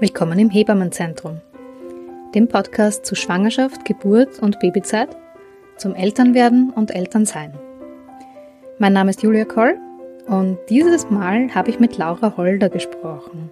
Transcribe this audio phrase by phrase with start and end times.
[0.00, 1.42] Willkommen im Hebammenzentrum,
[2.34, 5.14] dem Podcast zu Schwangerschaft, Geburt und Babyzeit,
[5.76, 7.52] zum Elternwerden und Elternsein.
[8.78, 9.76] Mein Name ist Julia Koll
[10.26, 13.50] und dieses Mal habe ich mit Laura Holder gesprochen.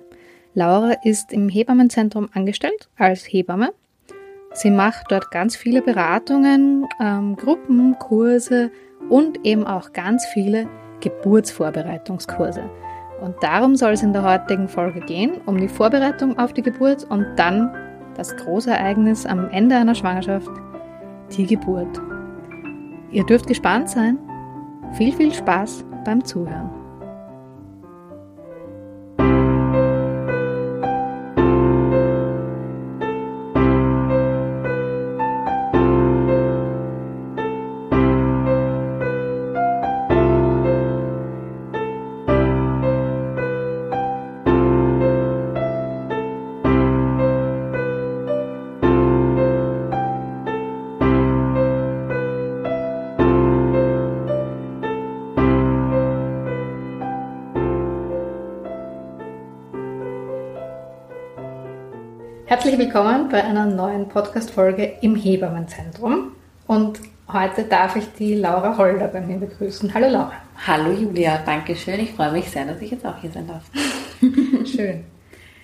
[0.54, 3.74] Laura ist im Hebammenzentrum angestellt als Hebamme.
[4.54, 8.70] Sie macht dort ganz viele Beratungen, ähm, Gruppen, Kurse
[9.10, 10.66] und eben auch ganz viele
[11.00, 12.70] Geburtsvorbereitungskurse.
[13.20, 17.04] Und darum soll es in der heutigen Folge gehen, um die Vorbereitung auf die Geburt
[17.04, 17.74] und dann
[18.16, 20.50] das große Ereignis am Ende einer Schwangerschaft,
[21.36, 22.00] die Geburt.
[23.10, 24.18] Ihr dürft gespannt sein.
[24.92, 26.77] Viel, viel Spaß beim Zuhören.
[62.68, 66.32] Herzlich willkommen bei einer neuen Podcast-Folge im Hebammenzentrum.
[66.66, 67.00] Und
[67.32, 69.94] heute darf ich die Laura Holder bei mir begrüßen.
[69.94, 70.34] Hallo Laura.
[70.66, 71.98] Hallo Julia, danke schön.
[72.00, 73.62] Ich freue mich sehr, dass ich jetzt auch hier sein darf.
[74.66, 75.04] schön.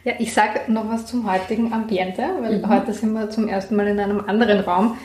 [0.04, 2.68] Ja, ich sage noch was zum heutigen Ambiente, weil mhm.
[2.70, 4.96] heute sind wir zum ersten Mal in einem anderen Raum.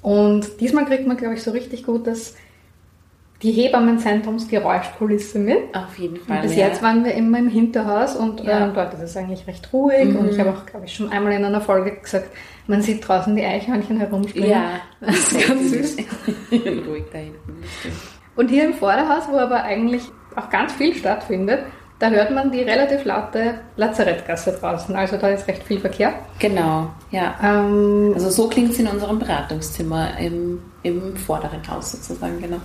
[0.00, 2.34] Und diesmal kriegt man, glaube ich, so richtig gut das
[3.42, 5.74] die Hebammenzentrumsgeräuschkulisse mit.
[5.74, 6.36] Auf jeden Fall.
[6.36, 6.68] Und bis ja.
[6.68, 8.68] jetzt waren wir immer im Hinterhaus und ja.
[8.68, 10.04] äh, dort ist es eigentlich recht ruhig.
[10.04, 10.16] Mhm.
[10.16, 12.30] Und ich habe auch, glaube ich, schon einmal in einer Folge gesagt,
[12.68, 14.50] man sieht draußen die Eichhörnchen herumspringen.
[14.50, 15.96] Ja, das ist ganz süß.
[16.86, 17.64] ruhig da hinten.
[18.36, 20.02] Und hier im Vorderhaus, wo aber eigentlich
[20.36, 21.60] auch ganz viel stattfindet,
[21.98, 24.94] da hört man die relativ laute Lazarettgasse draußen.
[24.96, 26.14] Also da ist recht viel Verkehr.
[26.38, 27.34] Genau, ja.
[27.42, 32.60] Ähm, also so klingt es in unserem Beratungszimmer im, im vorderen Haus sozusagen, genau.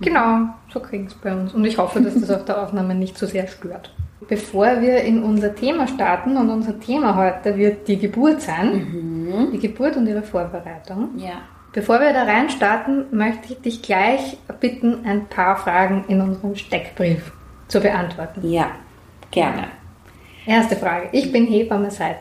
[0.00, 1.54] Genau, so kriegen es bei uns.
[1.54, 3.92] Und ich hoffe, dass das auf der Aufnahme nicht zu so sehr stört.
[4.28, 9.50] Bevor wir in unser Thema starten, und unser Thema heute wird die Geburt sein, mhm.
[9.52, 11.10] die Geburt und ihre Vorbereitung.
[11.16, 11.42] Ja.
[11.72, 16.56] Bevor wir da rein starten, möchte ich dich gleich bitten, ein paar Fragen in unserem
[16.56, 17.32] Steckbrief
[17.68, 18.50] zu beantworten.
[18.50, 18.72] Ja,
[19.30, 19.68] gerne.
[20.46, 21.10] Erste Frage.
[21.12, 22.16] Ich bin Hebamme seit.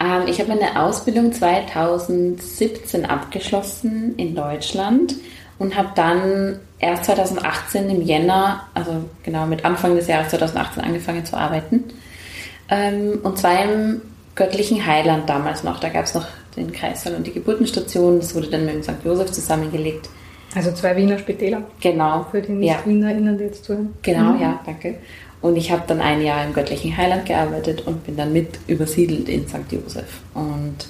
[0.00, 5.16] Ähm, ich habe meine Ausbildung 2017 abgeschlossen in Deutschland
[5.58, 11.24] und habe dann erst 2018 im Jänner, also genau mit Anfang des Jahres 2018 angefangen
[11.24, 11.84] zu arbeiten.
[12.70, 14.00] Ähm, und zwar im
[14.34, 15.80] göttlichen Heiland damals noch.
[15.80, 18.20] Da gab es noch den Kreissaal und die Geburtenstation.
[18.20, 19.04] Das wurde dann mit dem St.
[19.04, 20.08] Josef zusammengelegt.
[20.54, 21.62] Also zwei Wiener Spitäler.
[21.80, 22.26] Genau.
[22.30, 23.94] Für die Nicht-WienerInnen, die jetzt zuhören.
[24.02, 24.40] Genau, mhm.
[24.40, 24.96] ja, danke.
[25.40, 29.28] Und ich habe dann ein Jahr im göttlichen Heiland gearbeitet und bin dann mit übersiedelt
[29.28, 29.70] in St.
[29.70, 30.20] Josef.
[30.32, 30.86] Und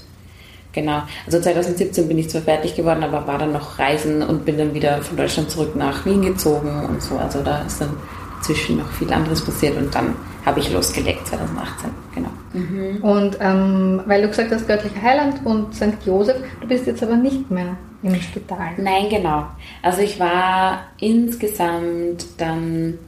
[0.75, 1.03] Genau.
[1.25, 4.75] Also 2017 bin ich zwar fertig geworden, aber war dann noch reisen und bin dann
[4.75, 7.17] wieder von Deutschland zurück nach Wien gezogen und so.
[7.17, 7.97] Also da ist dann
[8.43, 10.15] zwischen noch viel anderes passiert und dann
[10.45, 11.91] habe ich losgelegt 2018.
[12.15, 12.29] Genau.
[12.53, 13.03] Mhm.
[13.03, 16.05] Und ähm, weil du gesagt hast, göttlicher Heiland und St.
[16.05, 18.73] Josef, du bist jetzt aber nicht mehr im Spital.
[18.77, 19.47] Nein, genau.
[19.81, 22.99] Also ich war insgesamt dann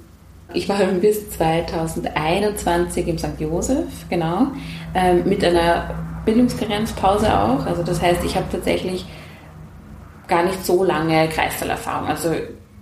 [0.55, 3.39] ich war bis 2021 im St.
[3.39, 4.49] Josef, genau,
[4.95, 5.91] ähm, mit einer
[6.27, 7.65] Bildungskarenzpause auch.
[7.65, 9.07] Also das heißt, ich habe tatsächlich
[10.29, 12.09] gar nicht so lange Kreisteilerfahrung.
[12.09, 12.35] Also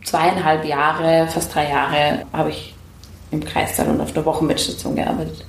[0.02, 2.74] zweieinhalb Jahre, fast drei Jahre habe ich
[3.30, 5.44] im Kreisteil und auf der Wochenbettstation gearbeitet,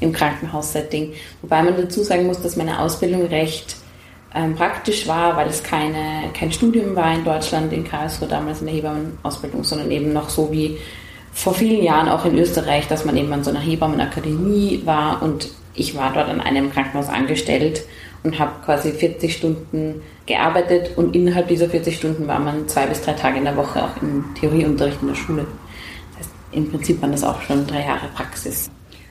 [0.00, 1.14] im Krankenhaussetting.
[1.42, 3.76] Wobei man dazu sagen muss, dass meine Ausbildung recht
[4.34, 8.66] ähm, praktisch war, weil es keine, kein Studium war in Deutschland, in Karlsruhe damals in
[8.66, 10.78] der Hebammenausbildung, sondern eben noch so wie
[11.32, 15.50] vor vielen Jahren auch in Österreich, dass man eben an so einer Hebammenakademie war und
[15.78, 17.84] ich war dort an einem Krankenhaus angestellt
[18.24, 23.00] und habe quasi 40 Stunden gearbeitet und innerhalb dieser 40 Stunden war man zwei bis
[23.00, 25.46] drei Tage in der Woche auch im Theorieunterricht in der Schule.
[26.10, 28.70] Das heißt, im Prinzip waren das auch schon drei Jahre Praxis.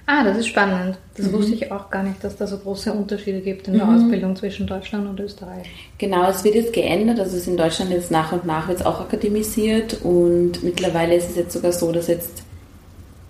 [0.10, 0.98] Ah, das ist spannend.
[1.18, 1.34] Das mhm.
[1.34, 3.96] wusste ich auch gar nicht, dass da so große Unterschiede gibt in der mhm.
[3.96, 5.68] Ausbildung zwischen Deutschland und Österreich.
[5.98, 7.20] Genau, es wird jetzt geändert.
[7.20, 11.30] Also es ist in Deutschland jetzt nach und nach wird auch akademisiert und mittlerweile ist
[11.32, 12.44] es jetzt sogar so, dass jetzt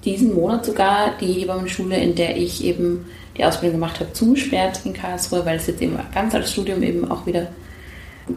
[0.06, 3.06] diesen Monat sogar die Hebammenschule, in der ich eben
[3.38, 7.10] die Ausbildung gemacht habe, zugesperrt in Karlsruhe, weil es jetzt eben ganz als Studium eben
[7.10, 7.48] auch wieder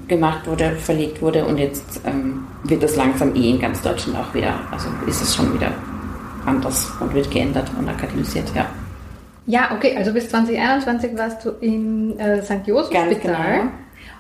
[0.09, 4.33] gemacht wurde, verlegt wurde und jetzt ähm, wird das langsam eh in ganz Deutschland auch
[4.35, 5.73] wieder, also ist es schon wieder
[6.47, 8.67] anders und wird geändert und akademisiert, ja.
[9.47, 12.67] Ja, okay, also bis 2021 warst du im äh, St.
[12.67, 13.13] Josef Spital.
[13.21, 13.71] Genau.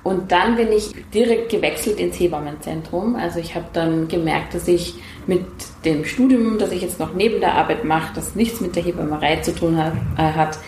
[0.02, 3.17] Und dann bin ich direkt gewechselt ins Hebammenzentrum.
[3.17, 4.94] Also ich habe dann gemerkt, dass ich
[5.26, 5.44] mit
[5.85, 9.37] dem Studium, das ich jetzt noch neben der Arbeit mache, das nichts mit der Hebammerei
[9.37, 10.58] zu tun hat, äh, hat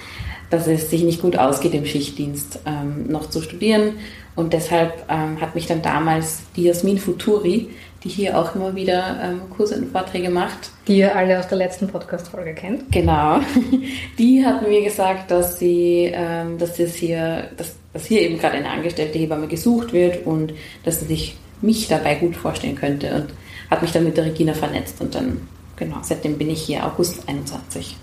[0.52, 3.94] dass es sich nicht gut ausgeht, im Schichtdienst ähm, noch zu studieren.
[4.34, 7.70] Und deshalb ähm, hat mich dann damals die Jasmin Futuri,
[8.04, 10.70] die hier auch immer wieder ähm, Kurse und Vorträge macht.
[10.88, 12.90] Die ihr alle aus der letzten Podcast-Folge kennt.
[12.92, 13.40] Genau.
[14.18, 18.56] Die hat mir gesagt, dass sie, ähm, dass das hier, dass, dass hier eben gerade
[18.56, 20.54] eine angestellte Hebamme gesucht wird und
[20.84, 23.26] dass sie sich mich dabei gut vorstellen könnte und
[23.70, 25.46] hat mich dann mit der Regina vernetzt und dann,
[25.76, 27.96] genau, seitdem bin ich hier August 21.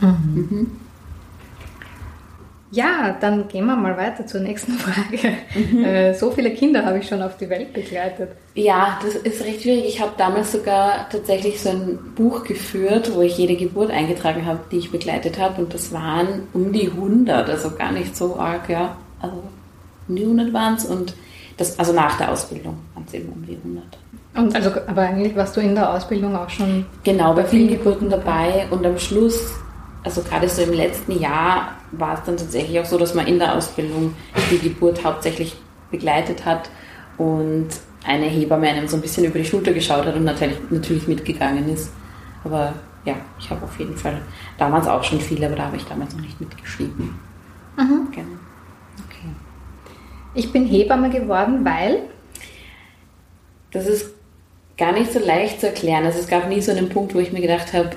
[0.00, 0.08] Mhm.
[0.34, 0.70] Mhm.
[2.72, 5.34] Ja, dann gehen wir mal weiter zur nächsten Frage.
[5.54, 5.84] Mhm.
[5.84, 8.30] Äh, so viele Kinder habe ich schon auf die Welt begleitet.
[8.54, 9.86] Ja, das ist recht schwierig.
[9.86, 14.60] Ich habe damals sogar tatsächlich so ein Buch geführt, wo ich jede Geburt eingetragen habe,
[14.70, 15.62] die ich begleitet habe.
[15.62, 18.96] Und das waren um die 100, also gar nicht so arg, ja.
[19.20, 19.42] Also
[20.08, 20.84] um die 100 waren es.
[20.84, 21.14] Und
[21.56, 23.84] das, also nach der Ausbildung waren es eben um die 100.
[24.34, 26.84] Und also, aber eigentlich warst du in der Ausbildung auch schon.
[27.04, 28.66] Genau, bei vielen Geburten dabei.
[28.70, 29.54] Und am Schluss
[30.06, 33.40] also gerade so im letzten Jahr war es dann tatsächlich auch so, dass man in
[33.40, 34.14] der Ausbildung
[34.52, 35.56] die Geburt hauptsächlich
[35.90, 36.70] begleitet hat
[37.18, 37.66] und
[38.06, 41.68] eine Hebamme einem so ein bisschen über die Schulter geschaut hat und natürlich, natürlich mitgegangen
[41.68, 41.90] ist.
[42.44, 42.72] Aber
[43.04, 44.20] ja, ich habe auf jeden Fall
[44.58, 47.18] damals auch schon viele, aber da habe ich damals noch nicht mitgeschrieben.
[47.76, 48.08] Mhm.
[48.12, 48.28] Genau.
[50.36, 52.00] Ich bin Hebamme geworden, weil?
[53.72, 54.10] Das ist
[54.76, 56.04] gar nicht so leicht zu erklären.
[56.04, 57.90] Also es gab nie so einen Punkt, wo ich mir gedacht habe,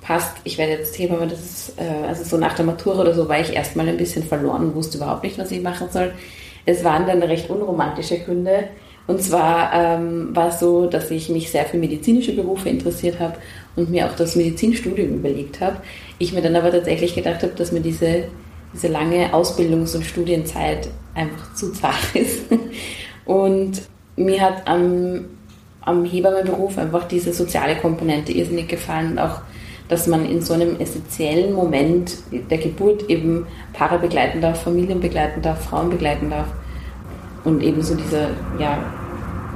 [0.00, 3.28] passt, ich werde jetzt Hebamme, das ist, äh, also so nach der Matura oder so
[3.28, 6.12] war ich erstmal ein bisschen verloren und wusste überhaupt nicht, was ich machen soll.
[6.64, 8.68] Es waren dann recht unromantische Gründe.
[9.06, 13.36] Und zwar ähm, war es so, dass ich mich sehr für medizinische Berufe interessiert habe
[13.76, 15.76] und mir auch das Medizinstudium überlegt habe.
[16.18, 18.24] Ich mir dann aber tatsächlich gedacht habe, dass mir diese,
[18.74, 22.42] diese lange Ausbildungs- und Studienzeit einfach zu zart ist.
[23.24, 23.82] Und
[24.16, 25.24] mir hat am,
[25.80, 29.40] am Hebammenberuf einfach diese soziale Komponente irrsinnig gefallen und auch
[29.88, 32.16] dass man in so einem essentiellen Moment
[32.50, 36.46] der Geburt eben Paare begleiten darf, Familien begleiten darf, Frauen begleiten darf.
[37.44, 38.78] Und eben so dieser, ja,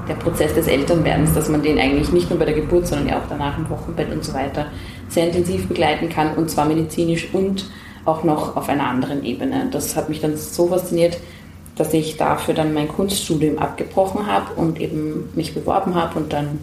[0.06, 3.18] der Prozess des Elternwerdens, dass man den eigentlich nicht nur bei der Geburt, sondern ja
[3.18, 4.66] auch danach im Wochenbett und so weiter
[5.08, 7.70] sehr intensiv begleiten kann und zwar medizinisch und
[8.08, 9.68] auch noch auf einer anderen Ebene.
[9.70, 11.18] Das hat mich dann so fasziniert,
[11.76, 16.58] dass ich dafür dann mein Kunststudium abgebrochen habe und eben mich beworben habe und dann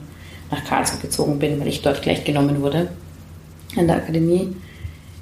[0.52, 2.90] nach Karlsruhe gezogen bin, weil ich dort gleich genommen wurde
[3.78, 4.56] an der Akademie.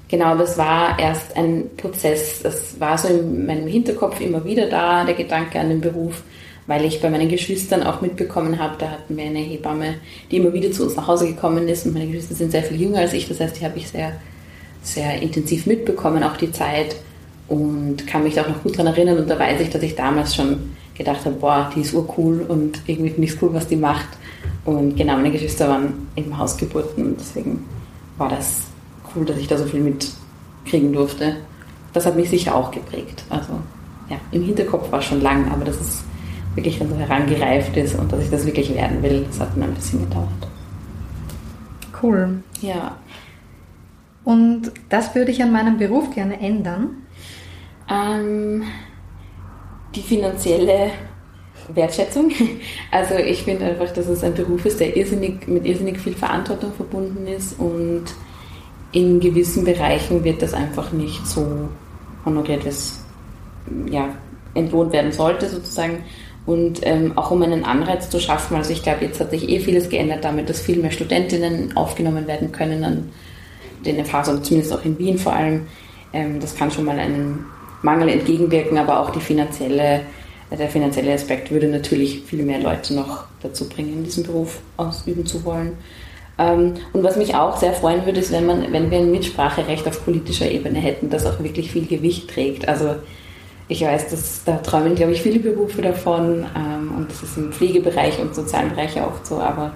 [0.10, 2.42] Genau, das war erst ein Prozess.
[2.44, 6.24] Das war so in meinem Hinterkopf immer wieder da, der Gedanke an den Beruf,
[6.68, 9.96] weil ich bei meinen Geschwistern auch mitbekommen habe, da hatten wir eine Hebamme,
[10.30, 12.80] die immer wieder zu uns nach Hause gekommen ist und meine Geschwister sind sehr viel
[12.80, 14.14] jünger als ich, das heißt, die habe ich sehr,
[14.83, 16.95] sehr intensiv mitbekommen, auch die Zeit
[17.47, 19.95] und kann mich da auch noch gut daran erinnern und da weiß ich, dass ich
[19.95, 23.68] damals schon gedacht habe, boah, die ist urcool und irgendwie finde ich es cool, was
[23.68, 24.09] die macht
[24.65, 27.65] und genau, meine Geschwister waren eben Hausgeburten und deswegen
[28.18, 28.62] war das
[29.15, 31.38] cool, dass ich da so viel mitkriegen durfte.
[31.94, 33.24] Das hat mich sicher auch geprägt.
[33.30, 33.53] Also
[34.09, 36.03] ja, im Hinterkopf war es schon lang, aber dass es
[36.56, 39.65] wirklich dann so herangereift ist und dass ich das wirklich werden will, das hat mir
[39.65, 40.30] ein bisschen gedauert.
[42.01, 42.44] Cool.
[42.62, 42.95] Ja.
[44.24, 47.04] Und das würde ich an meinem Beruf gerne ändern?
[47.90, 48.64] Ähm,
[49.96, 50.92] die finanzielle
[51.74, 52.31] Wertschätzung.
[52.92, 56.71] Also ich finde einfach, dass es ein Beruf ist, der irrsinnig, mit irrsinnig viel Verantwortung
[56.74, 58.04] verbunden ist und
[58.92, 61.69] in gewissen Bereichen wird das einfach nicht so
[62.24, 63.04] honoriert, wie es
[63.90, 64.09] ja,
[64.54, 66.04] entlohnt werden sollte sozusagen.
[66.45, 69.59] Und ähm, auch um einen Anreiz zu schaffen, also ich glaube, jetzt hat sich eh
[69.59, 73.09] vieles geändert damit, dass viel mehr Studentinnen aufgenommen werden können an
[73.85, 75.68] den FHs und zumindest auch in Wien vor allem.
[76.13, 77.45] Ähm, das kann schon mal einem
[77.81, 80.02] Mangel entgegenwirken, aber auch die finanzielle
[80.57, 85.44] der finanzielle Aspekt würde natürlich viel mehr Leute noch dazu bringen, diesen Beruf ausüben zu
[85.45, 85.78] wollen.
[86.37, 89.87] Ähm, und was mich auch sehr freuen würde, ist, wenn, man, wenn wir ein Mitspracherecht
[89.87, 92.68] auf politischer Ebene hätten, das auch wirklich viel Gewicht trägt.
[92.68, 92.95] Also
[93.68, 97.52] ich weiß, dass, da träumen, glaube ich, viele Berufe davon ähm, und das ist im
[97.52, 99.71] Pflegebereich und sozialen Bereich oft so, aber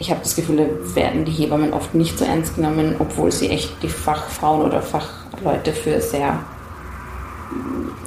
[0.00, 3.50] ich habe das Gefühl, da werden die Hebammen oft nicht so ernst genommen, obwohl sie
[3.50, 6.38] echt die Fachfrauen oder Fachleute für sehr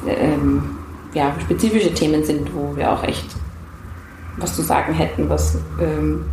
[0.07, 0.75] ähm,
[1.13, 3.27] ja, spezifische Themen sind, wo wir auch echt
[4.37, 6.25] was zu sagen hätten, was ähm,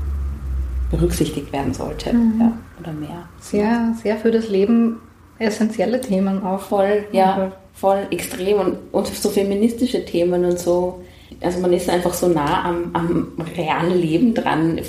[0.91, 2.41] berücksichtigt werden sollte mhm.
[2.41, 3.29] ja, oder mehr.
[3.41, 4.97] Sehr, sehr für das Leben
[5.39, 6.61] essentielle Themen auch.
[6.61, 11.03] Voll, ja, voll extrem und, und so feministische Themen und so.
[11.43, 14.81] Also man ist einfach so nah am, am realen Leben dran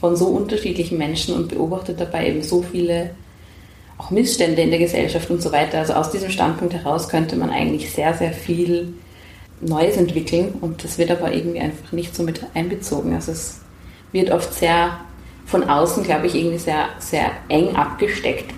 [0.00, 3.10] von so unterschiedlichen Menschen und beobachtet dabei eben so viele
[3.98, 5.78] auch Missstände in der Gesellschaft und so weiter.
[5.78, 8.94] Also aus diesem Standpunkt heraus könnte man eigentlich sehr, sehr viel
[9.60, 13.14] Neues entwickeln und das wird aber irgendwie einfach nicht so mit einbezogen.
[13.14, 13.60] Also es
[14.12, 15.00] wird oft sehr
[15.44, 18.54] von außen, glaube ich, irgendwie sehr, sehr eng abgesteckt,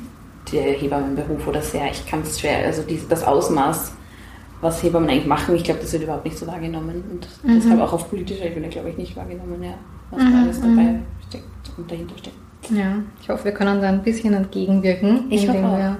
[0.52, 3.92] der Hebammenberuf oder sehr, ich kann es schwer, also die, das Ausmaß,
[4.61, 7.56] was Hebammen eigentlich machen, ich glaube, das wird überhaupt nicht so wahrgenommen und mhm.
[7.56, 9.75] deshalb auch auf politischer Ebene, glaube ich, nicht wahrgenommen, ja,
[10.12, 10.33] was mhm.
[10.33, 11.02] da alles dabei mhm.
[11.28, 12.37] steckt und dahinter steckt.
[12.71, 15.97] Ja, ich hoffe, wir können da ein bisschen entgegenwirken, ich indem hoffe wir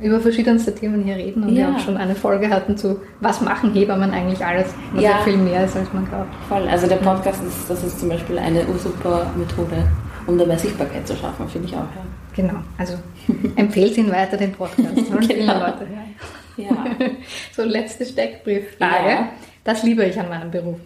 [0.00, 1.68] über verschiedenste Themen hier reden und ja.
[1.68, 5.18] wir auch schon eine Folge hatten zu, was machen Hebammen eigentlich alles, was ja, ja
[5.18, 6.34] viel mehr ist, als man glaubt.
[6.48, 9.86] Voll, also der Podcast ist, das ist zum Beispiel eine super Methode,
[10.26, 11.80] um dabei Sichtbarkeit zu schaffen, finde ich auch.
[11.80, 12.06] Ja.
[12.34, 12.94] Genau, also
[13.56, 14.96] empfehlt ihn weiter, den Podcast.
[15.28, 15.58] Genau.
[15.58, 16.14] Leute hören.
[16.56, 16.86] Ja.
[17.52, 19.10] so, letzte Steckbrieffrage.
[19.10, 19.28] Ja.
[19.64, 20.78] Das liebe ich an meinem Beruf.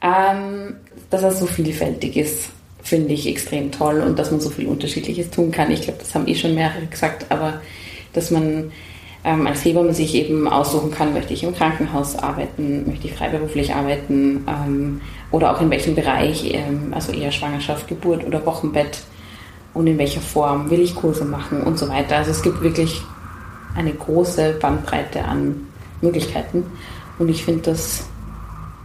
[0.00, 0.76] Ähm,
[1.14, 2.48] dass er so vielfältig ist,
[2.82, 5.70] finde ich extrem toll und dass man so viel Unterschiedliches tun kann.
[5.70, 7.60] Ich glaube, das haben eh schon mehrere gesagt, aber
[8.12, 8.72] dass man
[9.22, 13.74] ähm, als Hebamme sich eben aussuchen kann, möchte ich im Krankenhaus arbeiten, möchte ich freiberuflich
[13.74, 18.98] arbeiten ähm, oder auch in welchem Bereich, ähm, also eher Schwangerschaft, Geburt oder Wochenbett
[19.72, 22.16] und in welcher Form will ich Kurse machen und so weiter.
[22.16, 23.00] Also es gibt wirklich
[23.76, 25.68] eine große Bandbreite an
[26.00, 26.64] Möglichkeiten
[27.20, 28.08] und ich finde das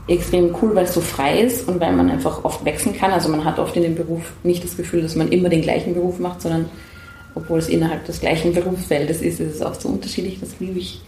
[0.09, 3.11] extrem cool, weil es so frei ist und weil man einfach oft wechseln kann.
[3.11, 5.93] Also man hat oft in dem Beruf nicht das Gefühl, dass man immer den gleichen
[5.93, 6.65] Beruf macht, sondern
[7.35, 11.01] obwohl es innerhalb des gleichen Berufsfeldes ist, ist es auch so unterschiedlich, das liebe ich.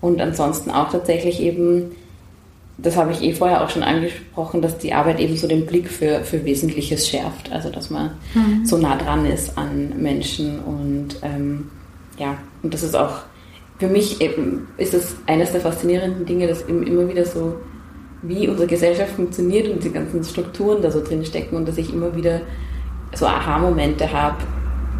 [0.00, 1.92] Und ansonsten auch tatsächlich eben,
[2.78, 5.88] das habe ich eh vorher auch schon angesprochen, dass die Arbeit eben so den Blick
[5.88, 7.52] für, für Wesentliches schärft.
[7.52, 8.64] Also dass man mhm.
[8.64, 11.70] so nah dran ist an Menschen und ähm,
[12.18, 13.22] ja, und das ist auch
[13.78, 17.56] für mich eben ist das eines der faszinierenden Dinge, dass eben immer wieder so,
[18.22, 21.92] wie unsere Gesellschaft funktioniert und die ganzen Strukturen da so drin stecken und dass ich
[21.92, 22.40] immer wieder
[23.14, 24.38] so Aha-Momente habe,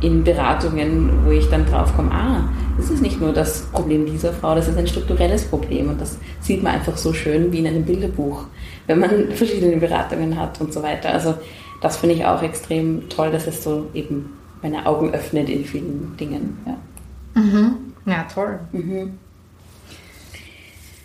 [0.01, 4.33] in Beratungen, wo ich dann drauf komme, ah, das ist nicht nur das Problem dieser
[4.33, 7.67] Frau, das ist ein strukturelles Problem und das sieht man einfach so schön wie in
[7.67, 8.45] einem Bilderbuch,
[8.87, 11.13] wenn man verschiedene Beratungen hat und so weiter.
[11.13, 11.35] Also
[11.83, 14.31] das finde ich auch extrem toll, dass es so eben
[14.63, 16.59] meine Augen öffnet in vielen Dingen.
[16.67, 17.77] Ja, mhm.
[18.07, 18.61] ja toll.
[18.73, 19.19] Mhm.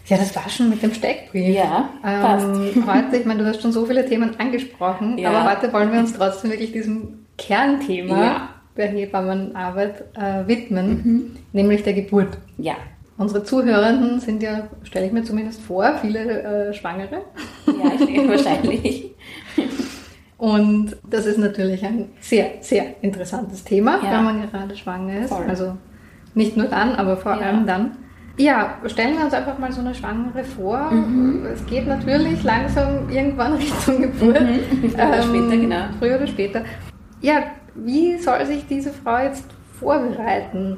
[0.05, 1.55] Ja, das war schon mit dem Steckbrief.
[1.55, 2.45] Ja, passt.
[2.45, 5.29] Ähm, heute, ich meine, du hast schon so viele Themen angesprochen, ja.
[5.29, 11.35] aber heute wollen wir uns trotzdem wirklich diesem Kernthema ja der Hebammenarbeit äh, widmen, mhm.
[11.51, 12.37] nämlich der Geburt.
[12.57, 12.75] Ja.
[13.17, 17.21] Unsere Zuhörenden sind ja, stelle ich mir zumindest vor, viele äh, Schwangere.
[17.67, 19.11] Ja, ich denke wahrscheinlich.
[20.37, 24.17] Und das ist natürlich ein sehr, sehr interessantes Thema, ja.
[24.17, 25.29] wenn man gerade schwanger ist.
[25.29, 25.45] Voll.
[25.47, 25.77] Also
[26.33, 27.97] nicht nur dann, aber vor allem dann.
[28.37, 30.91] Ja, stellen wir uns einfach mal so eine Schwangere vor.
[30.91, 31.45] Mhm.
[31.45, 34.41] Es geht natürlich langsam irgendwann Richtung Geburt.
[34.41, 34.89] Mhm.
[34.89, 35.83] Früher oder ähm, später, genau.
[35.99, 36.61] Früher oder später.
[37.21, 37.43] Ja,
[37.75, 39.45] wie soll sich diese Frau jetzt
[39.79, 40.77] vorbereiten?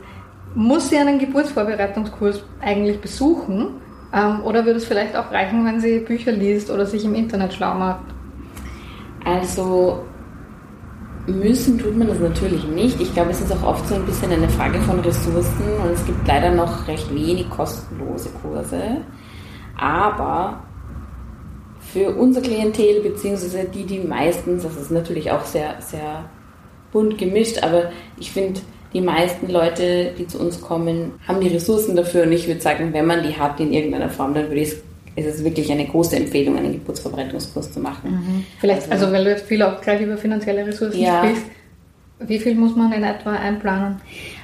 [0.53, 3.81] Muss sie einen Geburtsvorbereitungskurs eigentlich besuchen?
[4.13, 7.53] Ähm, oder würde es vielleicht auch reichen, wenn sie Bücher liest oder sich im Internet
[7.53, 8.05] schlau macht?
[9.23, 10.03] Also
[11.27, 13.01] müssen tut man das natürlich nicht.
[13.01, 16.05] Ich glaube, es ist auch oft so ein bisschen eine Frage von Ressourcen und es
[16.05, 19.01] gibt leider noch recht wenig kostenlose Kurse.
[19.77, 20.63] Aber
[21.79, 26.29] für unser Klientel, beziehungsweise die, die meistens, das ist natürlich auch sehr, sehr
[26.91, 28.61] bunt gemischt, aber ich finde,
[28.93, 32.93] die meisten Leute, die zu uns kommen, haben die Ressourcen dafür und ich würde sagen,
[32.93, 34.75] wenn man die hat in irgendeiner Form, dann würde ich
[35.15, 38.11] ist es wirklich eine große Empfehlung, einen Geburtsvorbereitungskurs zu machen.
[38.11, 38.45] Mhm.
[38.59, 41.23] Vielleicht, also, also, weil du jetzt viel auch gleich über finanzielle Ressourcen ja.
[41.23, 41.45] sprichst,
[42.19, 43.97] wie viel muss man in etwa einplanen?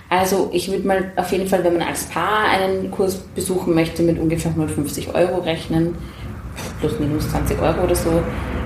[0.10, 4.04] Also ich würde mal auf jeden Fall, wenn man als Paar einen Kurs besuchen möchte,
[4.04, 5.96] mit ungefähr 150 Euro rechnen,
[6.82, 8.22] plus minus 20 Euro oder so.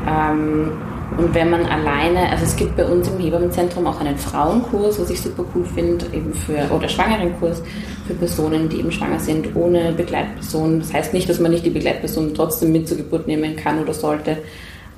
[0.07, 0.71] Ähm,
[1.17, 5.09] und wenn man alleine, also es gibt bei uns im Hebammenzentrum auch einen Frauenkurs, was
[5.09, 7.62] ich super cool finde, eben für, oder Schwangerenkurs
[8.05, 10.79] für Personen, die eben schwanger sind, ohne Begleitperson.
[10.79, 13.93] Das heißt nicht, dass man nicht die Begleitperson trotzdem mit zur Geburt nehmen kann oder
[13.93, 14.39] sollte,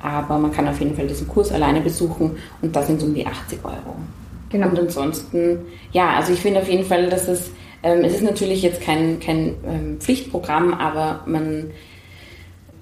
[0.00, 3.14] aber man kann auf jeden Fall diesen Kurs alleine besuchen und da sind es um
[3.14, 3.96] die 80 Euro.
[4.50, 4.68] Genau.
[4.68, 5.58] Und ansonsten,
[5.92, 7.50] ja, also ich finde auf jeden Fall, dass es,
[7.82, 11.70] ähm, es ist natürlich jetzt kein, kein ähm, Pflichtprogramm, aber man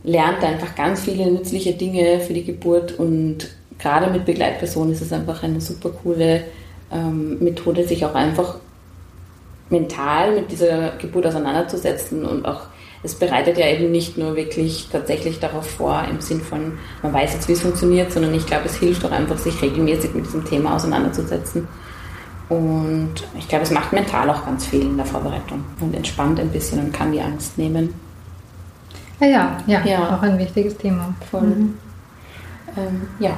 [0.06, 3.48] lernt einfach ganz viele nützliche Dinge für die Geburt und
[3.78, 6.44] gerade mit Begleitpersonen ist es einfach eine super coole
[6.92, 8.56] ähm, Methode, sich auch einfach
[9.68, 12.62] mental mit dieser Geburt auseinanderzusetzen und auch
[13.02, 17.34] es bereitet ja eben nicht nur wirklich tatsächlich darauf vor, im Sinn von, man weiß
[17.34, 20.44] jetzt, wie es funktioniert, sondern ich glaube, es hilft auch einfach, sich regelmäßig mit diesem
[20.44, 21.68] Thema auseinanderzusetzen.
[22.48, 26.50] Und ich glaube, es macht mental auch ganz viel in der Vorbereitung und entspannt ein
[26.50, 27.94] bisschen und kann die Angst nehmen.
[29.20, 31.14] Ja, ja, ja, auch ein wichtiges Thema.
[31.30, 31.42] Voll.
[31.42, 31.78] Mhm.
[32.76, 33.30] Ähm, ja.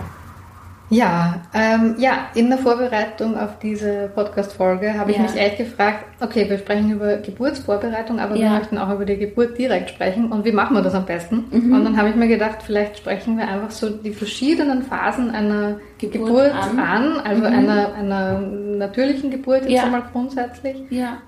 [0.91, 5.25] Ja, ähm, ja, in der Vorbereitung auf diese Podcast-Folge habe ich Ja.
[5.25, 8.55] mich echt gefragt, okay, wir sprechen über Geburtsvorbereitung, aber wir Ja.
[8.59, 10.33] möchten auch über die Geburt direkt sprechen.
[10.33, 11.45] Und wie machen wir das am besten?
[11.51, 11.75] Mhm.
[11.75, 15.77] Und dann habe ich mir gedacht, vielleicht sprechen wir einfach so die verschiedenen Phasen einer
[15.99, 16.79] Geburt, Geburt an.
[16.79, 17.21] an.
[17.23, 17.47] also Mhm.
[17.55, 19.83] einer, einer natürlichen Geburt jetzt Ja.
[19.85, 20.77] einmal grundsätzlich.
[20.89, 21.19] Ja.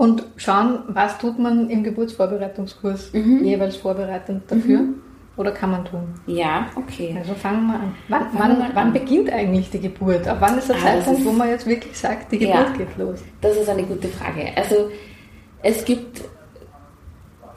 [0.00, 3.44] Und schauen, was tut man im Geburtsvorbereitungskurs Mhm.
[3.44, 4.80] jeweils vorbereitend dafür?
[5.36, 6.04] Oder kann man tun?
[6.26, 7.14] Ja, okay.
[7.18, 7.94] Also fangen wir an.
[8.08, 8.92] Wann, wir wann, wann an.
[8.94, 10.26] beginnt eigentlich die Geburt?
[10.26, 12.62] Ab wann ist der Ah, das Zeitpunkt, ist- wo man jetzt wirklich sagt, die Ja.
[12.62, 13.20] Geburt geht los?
[13.42, 14.46] Das ist eine gute Frage.
[14.56, 14.88] Also
[15.62, 16.22] es gibt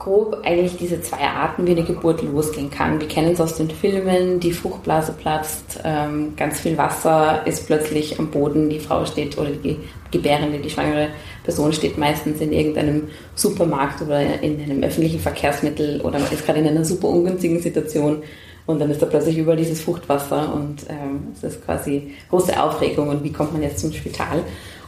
[0.04, 3.00] grob eigentlich diese zwei Arten, wie eine Geburt losgehen kann.
[3.00, 8.18] Wir kennen es aus den Filmen, die Fruchtblase platzt, ähm, ganz viel Wasser ist plötzlich
[8.18, 9.78] am Boden, die Frau steht oder die
[10.10, 11.08] Gebärende, die schwangere
[11.42, 16.68] Person steht meistens in irgendeinem Supermarkt oder in einem öffentlichen Verkehrsmittel oder ist gerade in
[16.68, 18.22] einer super ungünstigen Situation
[18.66, 23.08] und dann ist da plötzlich über dieses Fruchtwasser und ähm, es ist quasi große Aufregung
[23.08, 24.42] und wie kommt man jetzt zum Spital?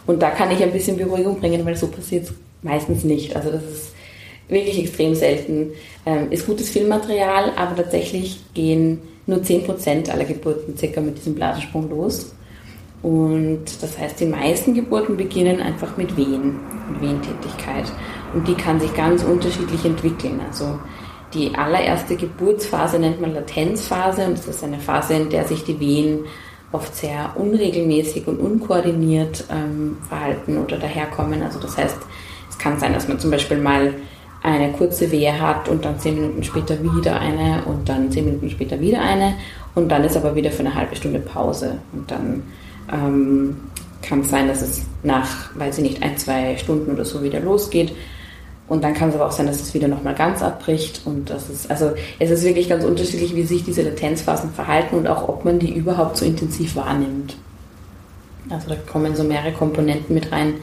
[0.07, 3.35] Und da kann ich ein bisschen Beruhigung bringen, weil so passiert es meistens nicht.
[3.35, 3.96] Also das ist
[4.49, 5.73] wirklich extrem selten.
[6.05, 11.91] Ähm, ist gutes Filmmaterial, aber tatsächlich gehen nur 10% aller Geburten circa mit diesem Blasensprung
[11.91, 12.33] los.
[13.03, 17.85] Und das heißt, die meisten Geburten beginnen einfach mit Wehen und Wehentätigkeit.
[18.35, 20.41] Und die kann sich ganz unterschiedlich entwickeln.
[20.47, 20.79] Also
[21.35, 25.79] die allererste Geburtsphase nennt man Latenzphase und das ist eine Phase, in der sich die
[25.79, 26.21] Wehen
[26.73, 31.43] oft sehr unregelmäßig und unkoordiniert ähm, verhalten oder daherkommen.
[31.43, 31.99] Also das heißt,
[32.51, 33.95] es kann sein, dass man zum Beispiel mal
[34.47, 38.49] eine kurze Wehe hat und dann zehn Minuten später wieder eine und dann zehn Minuten
[38.49, 39.35] später wieder eine
[39.75, 42.43] und dann ist aber wieder für eine halbe Stunde Pause und dann
[42.93, 43.57] ähm,
[44.03, 47.41] kann es sein, dass es nach, weiß ich nicht, ein, zwei Stunden oder so wieder
[47.41, 47.93] losgeht.
[48.69, 51.03] Und dann kann es aber auch sein, dass es wieder nochmal ganz abbricht.
[51.05, 55.07] Und das ist, also es ist wirklich ganz unterschiedlich, wie sich diese Latenzphasen verhalten und
[55.07, 57.37] auch ob man die überhaupt so intensiv wahrnimmt.
[58.51, 60.55] Also da kommen so mehrere Komponenten mit rein,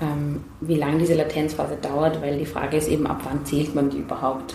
[0.00, 3.90] ähm, wie lange diese Latenzphase dauert, weil die Frage ist eben, ab wann zählt man
[3.90, 4.54] die überhaupt?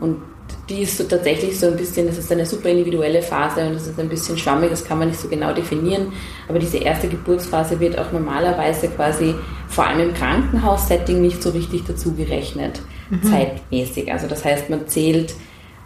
[0.00, 0.18] Und
[0.68, 3.86] die ist so tatsächlich so ein bisschen, das ist eine super individuelle Phase und das
[3.86, 6.12] ist ein bisschen schwammig, das kann man nicht so genau definieren.
[6.48, 9.34] Aber diese erste Geburtsphase wird auch normalerweise quasi
[9.68, 12.82] vor allem im Krankenhaussetting nicht so richtig dazu gerechnet,
[13.30, 14.12] zeitmäßig.
[14.12, 15.34] Also das heißt, man zählt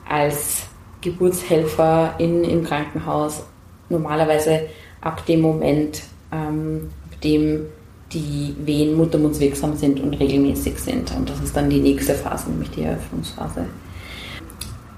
[0.08, 0.66] als
[1.00, 3.44] Geburtshelfer in, im Krankenhaus
[3.88, 4.62] normalerweise
[5.00, 7.66] ab dem Moment, ähm, ab dem
[8.12, 11.14] die Wehen muttermundswirksam sind und regelmäßig sind.
[11.16, 13.66] Und das ist dann die nächste Phase, nämlich die Eröffnungsphase.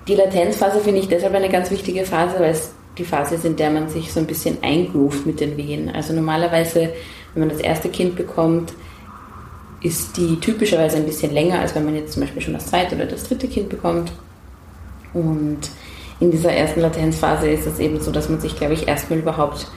[0.06, 3.56] Die Latenzphase finde ich deshalb eine ganz wichtige Phase, weil es die Phase ist, in
[3.56, 5.88] der man sich so ein bisschen eingroovt mit den Wehen.
[5.88, 6.90] Also normalerweise,
[7.34, 8.72] wenn man das erste Kind bekommt,
[9.80, 12.96] ist die typischerweise ein bisschen länger, als wenn man jetzt zum Beispiel schon das zweite
[12.96, 14.12] oder das dritte Kind bekommt.
[15.14, 15.60] Und
[16.20, 19.68] in dieser ersten Latenzphase ist es eben so, dass man sich, glaube ich, erstmal überhaupt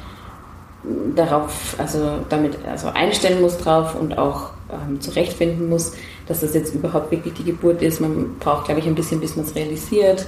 [1.16, 5.94] darauf, also damit also einstellen muss drauf und auch ähm, zurechtfinden muss,
[6.28, 8.02] dass das jetzt überhaupt wirklich die Geburt ist.
[8.02, 10.26] Man braucht, glaube ich, ein bisschen, bis man es realisiert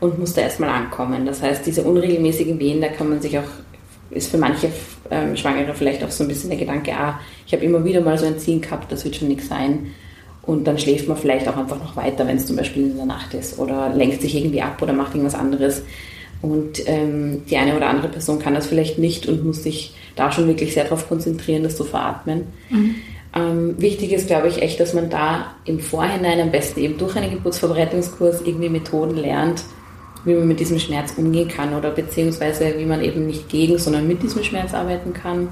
[0.00, 1.26] und muss da erstmal ankommen.
[1.26, 3.48] Das heißt, diese unregelmäßigen Wehen, da kann man sich auch,
[4.10, 4.70] ist für manche
[5.10, 8.16] ähm, Schwangere vielleicht auch so ein bisschen der Gedanke, ah, ich habe immer wieder mal
[8.16, 9.92] so ein Ziehen gehabt, das wird schon nichts sein.
[10.42, 13.06] Und dann schläft man vielleicht auch einfach noch weiter, wenn es zum Beispiel in der
[13.06, 15.82] Nacht ist oder lenkt sich irgendwie ab oder macht irgendwas anderes.
[16.42, 20.32] Und ähm, die eine oder andere Person kann das vielleicht nicht und muss sich da
[20.32, 22.46] schon wirklich sehr darauf konzentrieren, das zu veratmen.
[23.34, 27.14] Ähm, wichtig ist, glaube ich, echt, dass man da im Vorhinein am besten eben durch
[27.16, 29.62] einen Geburtsvorbereitungskurs irgendwie Methoden lernt,
[30.24, 34.08] wie man mit diesem Schmerz umgehen kann oder beziehungsweise wie man eben nicht gegen, sondern
[34.08, 35.48] mit diesem Schmerz arbeiten kann.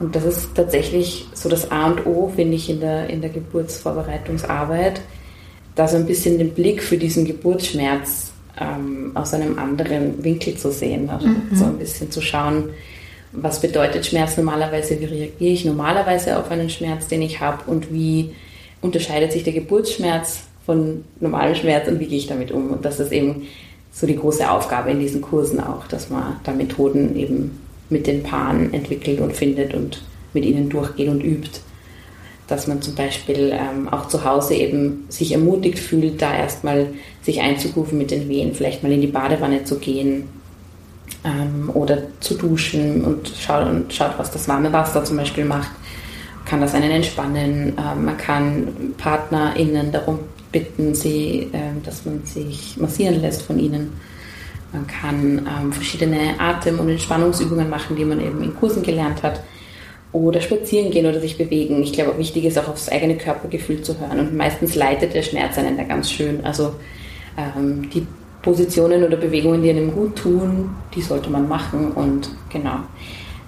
[0.00, 3.30] Und das ist tatsächlich so das A und O, finde ich, in der, in der
[3.30, 5.00] Geburtsvorbereitungsarbeit,
[5.74, 8.27] da so ein bisschen den Blick für diesen Geburtsschmerz
[8.60, 11.10] ähm, aus einem anderen Winkel zu sehen.
[11.10, 12.70] Also so ein bisschen zu schauen,
[13.32, 17.92] was bedeutet Schmerz normalerweise, wie reagiere ich normalerweise auf einen Schmerz, den ich habe und
[17.92, 18.34] wie
[18.80, 22.70] unterscheidet sich der Geburtsschmerz von normalem Schmerz und wie gehe ich damit um.
[22.70, 23.46] Und das ist eben
[23.92, 27.58] so die große Aufgabe in diesen Kursen auch, dass man da Methoden eben
[27.90, 30.02] mit den Paaren entwickelt und findet und
[30.34, 31.60] mit ihnen durchgeht und übt.
[32.48, 36.88] Dass man zum Beispiel ähm, auch zu Hause eben sich ermutigt fühlt, da erstmal
[37.22, 40.24] sich einzurufen mit den Wehen, vielleicht mal in die Badewanne zu gehen
[41.24, 45.70] ähm, oder zu duschen und schaut, und schaut, was das warme Wasser zum Beispiel macht.
[46.44, 47.74] Kann das einen entspannen.
[47.78, 53.92] Ähm, man kann PartnerInnen darum bitten, sie, ähm, dass man sich massieren lässt von ihnen.
[54.72, 59.40] Man kann ähm, verschiedene Atem- und Entspannungsübungen machen, die man eben in Kursen gelernt hat.
[60.18, 61.82] Oder spazieren gehen oder sich bewegen.
[61.82, 64.18] Ich glaube, wichtig ist auch aufs eigene Körpergefühl zu hören.
[64.18, 66.44] Und meistens leitet der Schmerz einen da ganz schön.
[66.44, 66.74] Also
[67.36, 68.06] ähm, die
[68.42, 72.78] Positionen oder Bewegungen, die einem gut tun, die sollte man machen und genau.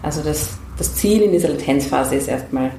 [0.02, 2.70] Also das, das Ziel in dieser Latenzphase ist erstmal,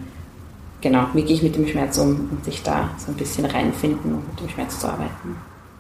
[0.82, 4.14] genau, wie gehe ich mit dem Schmerz um und sich da so ein bisschen reinfinden
[4.14, 5.36] und mit dem Schmerz zu arbeiten.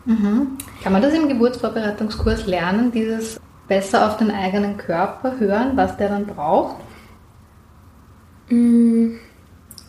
[0.06, 0.58] Mhm.
[0.84, 6.10] Kann man das im Geburtsvorbereitungskurs lernen, dieses besser auf den eigenen Körper hören, was der
[6.10, 6.76] dann braucht?
[8.52, 9.16] Mm,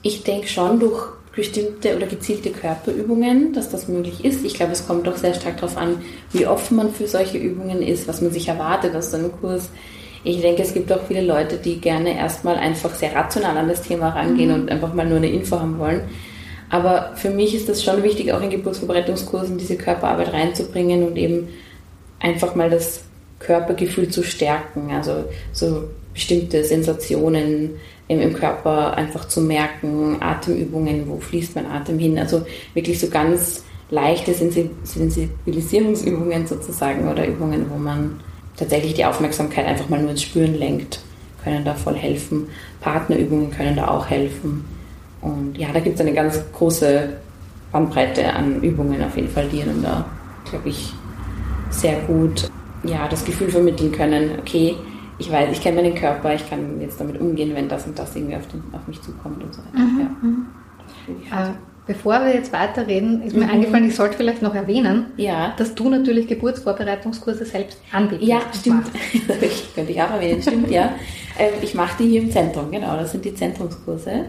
[0.02, 4.44] ich denke schon durch bestimmte oder gezielte Körperübungen, dass das möglich ist.
[4.44, 7.82] Ich glaube, es kommt doch sehr stark darauf an, wie offen man für solche Übungen
[7.82, 9.70] ist, was man sich erwartet aus einem Kurs.
[10.24, 13.82] Ich denke, es gibt auch viele Leute, die gerne erstmal einfach sehr rational an das
[13.82, 14.54] Thema rangehen mhm.
[14.54, 16.02] und einfach mal nur eine Info haben wollen.
[16.68, 21.48] Aber für mich ist das schon wichtig, auch in Geburtsvorbereitungskursen diese Körperarbeit reinzubringen und eben
[22.20, 23.04] einfach mal das
[23.40, 24.90] Körpergefühl zu stärken.
[24.90, 27.72] Also so bestimmte Sensationen
[28.20, 32.16] im, Körper einfach zu merken, Atemübungen, wo fließt mein Atem hin.
[32.18, 32.44] Also
[32.74, 38.20] wirklich so ganz leichte Sensibilisierungsübungen sozusagen oder Übungen, wo man
[38.56, 41.00] tatsächlich die Aufmerksamkeit einfach mal nur ins Spüren lenkt,
[41.44, 42.46] können da voll helfen.
[42.80, 44.64] Partnerübungen können da auch helfen.
[45.20, 47.10] Und ja, da gibt es eine ganz große
[47.70, 50.04] Bandbreite an Übungen auf jeden Fall, die einem da,
[50.50, 50.92] glaube ich,
[51.70, 52.50] sehr gut
[52.84, 54.76] ja, das Gefühl vermitteln können, okay,
[55.22, 58.14] ich weiß, ich kenne meinen Körper, ich kann jetzt damit umgehen, wenn das und das
[58.16, 59.78] irgendwie auf, den, auf mich zukommt und so weiter.
[59.78, 60.46] Mhm,
[61.30, 61.46] ja.
[61.46, 61.54] Mhm.
[61.86, 63.50] Bevor wir jetzt weiterreden, ist mir mhm.
[63.50, 65.52] eingefallen, ich sollte vielleicht noch erwähnen, ja.
[65.56, 68.28] dass du natürlich Geburtsvorbereitungskurse selbst anbietest.
[68.28, 68.86] Ja, stimmt.
[69.40, 70.92] ich könnte ich auch erwähnen, stimmt, ja.
[71.38, 74.26] Ähm, ich mache die hier im Zentrum, genau, das sind die Zentrumskurse.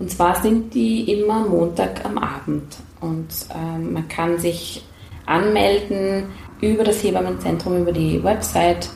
[0.00, 2.76] Und zwar sind die immer Montag am Abend.
[3.00, 4.84] Und ähm, man kann sich
[5.26, 6.24] anmelden
[6.60, 8.88] über das Hebammenzentrum, über die Website.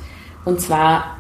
[0.45, 1.19] Und zwar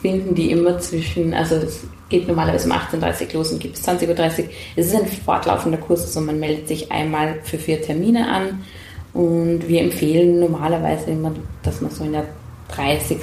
[0.00, 3.86] finden die immer zwischen, also es geht normalerweise um 18.30 Uhr los und gibt es
[3.86, 4.48] 20.30 Uhr.
[4.76, 8.64] Es ist ein fortlaufender Kurs, also man meldet sich einmal für vier Termine an
[9.12, 12.26] und wir empfehlen normalerweise immer, dass man so in der
[12.68, 13.18] 30.,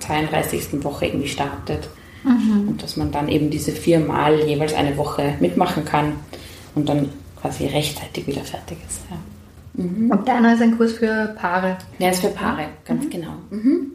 [0.00, 0.84] 32.
[0.84, 1.88] Woche irgendwie startet.
[2.24, 2.68] Mhm.
[2.68, 6.12] Und dass man dann eben diese viermal jeweils eine Woche mitmachen kann
[6.74, 7.08] und dann
[7.40, 9.00] quasi rechtzeitig wieder fertig ist.
[9.10, 9.16] Ja.
[9.80, 10.10] Mhm.
[10.10, 11.76] Und deiner ist ein Kurs für Paare.
[11.98, 13.10] Der ist für Paare, ganz mhm.
[13.10, 13.32] genau.
[13.50, 13.92] Mhm.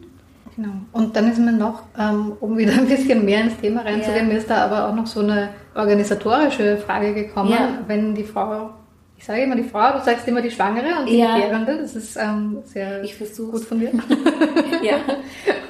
[0.56, 0.72] Genau.
[0.92, 4.32] Und dann ist mir noch, ähm, um wieder ein bisschen mehr ins Thema reinzugehen, ja.
[4.32, 7.78] mir ist da aber auch noch so eine organisatorische Frage gekommen, ja.
[7.86, 8.70] wenn die Frau,
[9.18, 11.36] ich sage immer die Frau, du sagst immer die Schwangere und die ja.
[11.36, 13.90] Gebärende, das ist ähm, sehr gut von dir.
[14.82, 14.96] ja.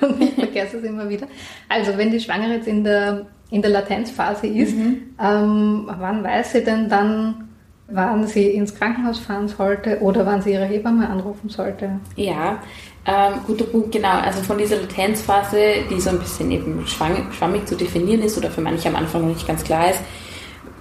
[0.07, 1.27] und ich vergesse es immer wieder.
[1.69, 5.03] Also wenn die Schwangere jetzt in der, in der Latenzphase ist, mhm.
[5.21, 7.49] ähm, wann weiß sie denn dann,
[7.89, 12.01] wann sie ins Krankenhaus fahren sollte oder wann sie ihre Hebamme anrufen sollte?
[12.17, 12.61] Ja,
[13.07, 14.19] ähm, guter Punkt, genau.
[14.19, 18.61] Also von dieser Latenzphase, die so ein bisschen eben schwammig zu definieren ist oder für
[18.61, 20.01] manche am Anfang noch nicht ganz klar ist,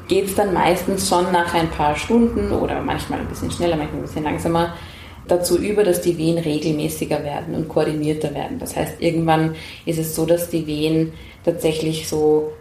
[0.08, 4.00] geht es dann meistens schon nach ein paar Stunden oder manchmal ein bisschen schneller, manchmal
[4.00, 4.74] ein bisschen langsamer
[5.28, 8.60] dazu über, dass die Wehen regelmäßiger werden und koordinierter werden.
[8.60, 11.14] Das heißt, irgendwann ist es so, dass die Wehen
[11.44, 12.52] tatsächlich so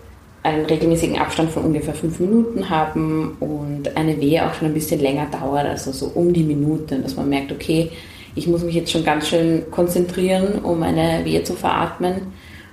[0.44, 5.00] einen regelmäßigen Abstand von ungefähr fünf Minuten haben und eine Wehe auch schon ein bisschen
[5.00, 7.90] länger dauert, also so um die Minute, dass man merkt, okay,
[8.34, 12.32] ich muss mich jetzt schon ganz schön konzentrieren, um eine Wehe zu veratmen.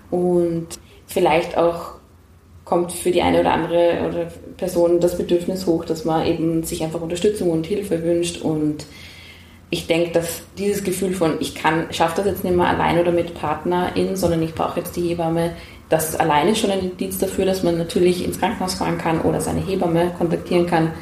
[0.10, 0.68] Und
[1.08, 1.94] vielleicht auch
[2.66, 6.84] kommt für die eine oder andere oder Person das Bedürfnis hoch, dass man eben sich
[6.84, 8.42] einfach Unterstützung und Hilfe wünscht.
[8.42, 8.86] Und
[9.70, 13.14] ich denke, dass dieses Gefühl von, ich kann, schaffe das jetzt nicht mehr allein oder
[13.14, 15.52] mit PartnerInnen, sondern ich brauche jetzt die Hebamme,
[15.92, 19.42] das ist alleine schon ein Indiz dafür, dass man natürlich ins Krankenhaus fahren kann oder
[19.42, 20.94] seine Hebamme kontaktieren kann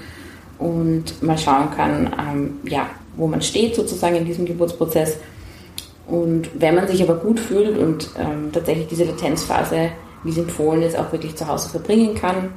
[0.57, 5.17] und mal schauen kann, ähm, ja, wo man steht sozusagen in diesem Geburtsprozess.
[6.07, 9.91] Und wenn man sich aber gut fühlt und ähm, tatsächlich diese Latenzphase,
[10.23, 12.49] wie es empfohlen ist, auch wirklich zu Hause verbringen kann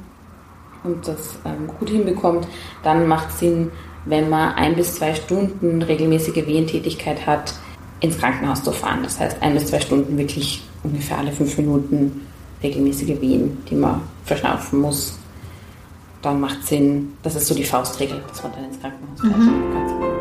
[0.83, 2.47] und das ähm, gut hinbekommt,
[2.81, 3.69] dann macht es Sinn,
[4.05, 7.53] wenn man ein bis zwei Stunden regelmäßige Wehentätigkeit hat,
[7.99, 9.01] ins Krankenhaus zu fahren.
[9.03, 12.21] Das heißt, ein bis zwei Stunden wirklich ungefähr alle fünf Minuten
[12.61, 15.17] regelmäßige Wehen, die man verschnaufen muss.
[16.21, 19.37] Dann macht Sinn, das ist so die Faustregel, dass man dann ins Krankenhaus fährt.
[19.37, 20.12] Mhm.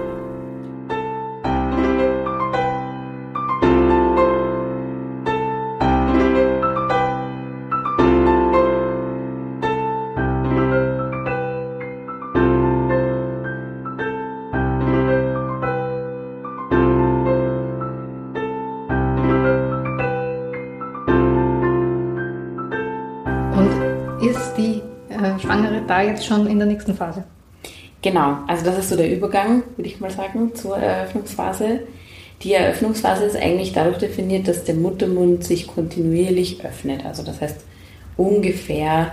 [26.00, 27.24] Jetzt schon in der nächsten Phase.
[28.00, 31.80] Genau, also das ist so der Übergang, würde ich mal sagen, zur Eröffnungsphase.
[32.42, 37.04] Die Eröffnungsphase ist eigentlich dadurch definiert, dass der Muttermund sich kontinuierlich öffnet.
[37.06, 37.60] Also das heißt
[38.16, 39.12] ungefähr,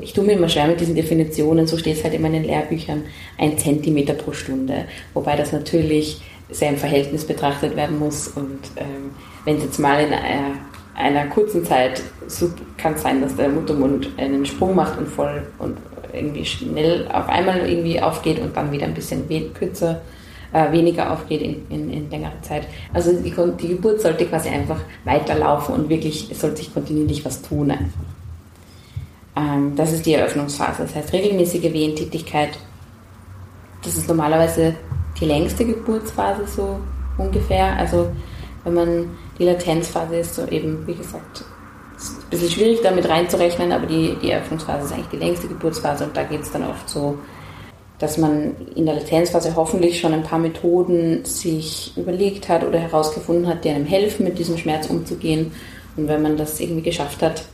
[0.00, 2.44] ich tue mir immer schwer mit diesen Definitionen, so steht es halt immer in den
[2.44, 3.04] Lehrbüchern,
[3.38, 4.84] ein Zentimeter pro Stunde.
[5.14, 8.28] Wobei das natürlich sehr im Verhältnis betrachtet werden muss.
[8.28, 9.12] Und ähm,
[9.44, 10.56] wenn es jetzt mal in einer,
[10.94, 15.46] einer kurzen Zeit so kann es sein, dass der Muttermund einen Sprung macht und voll
[15.58, 15.78] und
[16.16, 20.00] irgendwie schnell auf einmal irgendwie aufgeht und dann wieder ein bisschen kürzer,
[20.52, 22.66] äh, weniger aufgeht in, in, in längerer Zeit.
[22.92, 27.42] Also die, die, Geburt sollte quasi einfach weiterlaufen und wirklich, es sollte sich kontinuierlich was
[27.42, 28.00] tun einfach.
[29.36, 30.82] Ähm, das ist die Eröffnungsphase.
[30.82, 32.58] Das heißt regelmäßige Wehentätigkeit.
[33.84, 34.74] Das ist normalerweise
[35.20, 36.78] die längste Geburtsphase so
[37.18, 37.76] ungefähr.
[37.76, 38.10] Also
[38.64, 41.44] wenn man die Latenzphase ist, so eben, wie gesagt,
[41.96, 46.04] ist ein bisschen schwierig damit reinzurechnen, aber die, die Eröffnungsphase ist eigentlich die längste Geburtsphase
[46.04, 47.18] und da geht es dann oft so,
[47.98, 53.46] dass man in der Latenzphase hoffentlich schon ein paar Methoden sich überlegt hat oder herausgefunden
[53.46, 55.52] hat, die einem helfen, mit diesem Schmerz umzugehen.
[55.96, 57.44] Und wenn man das irgendwie geschafft hat,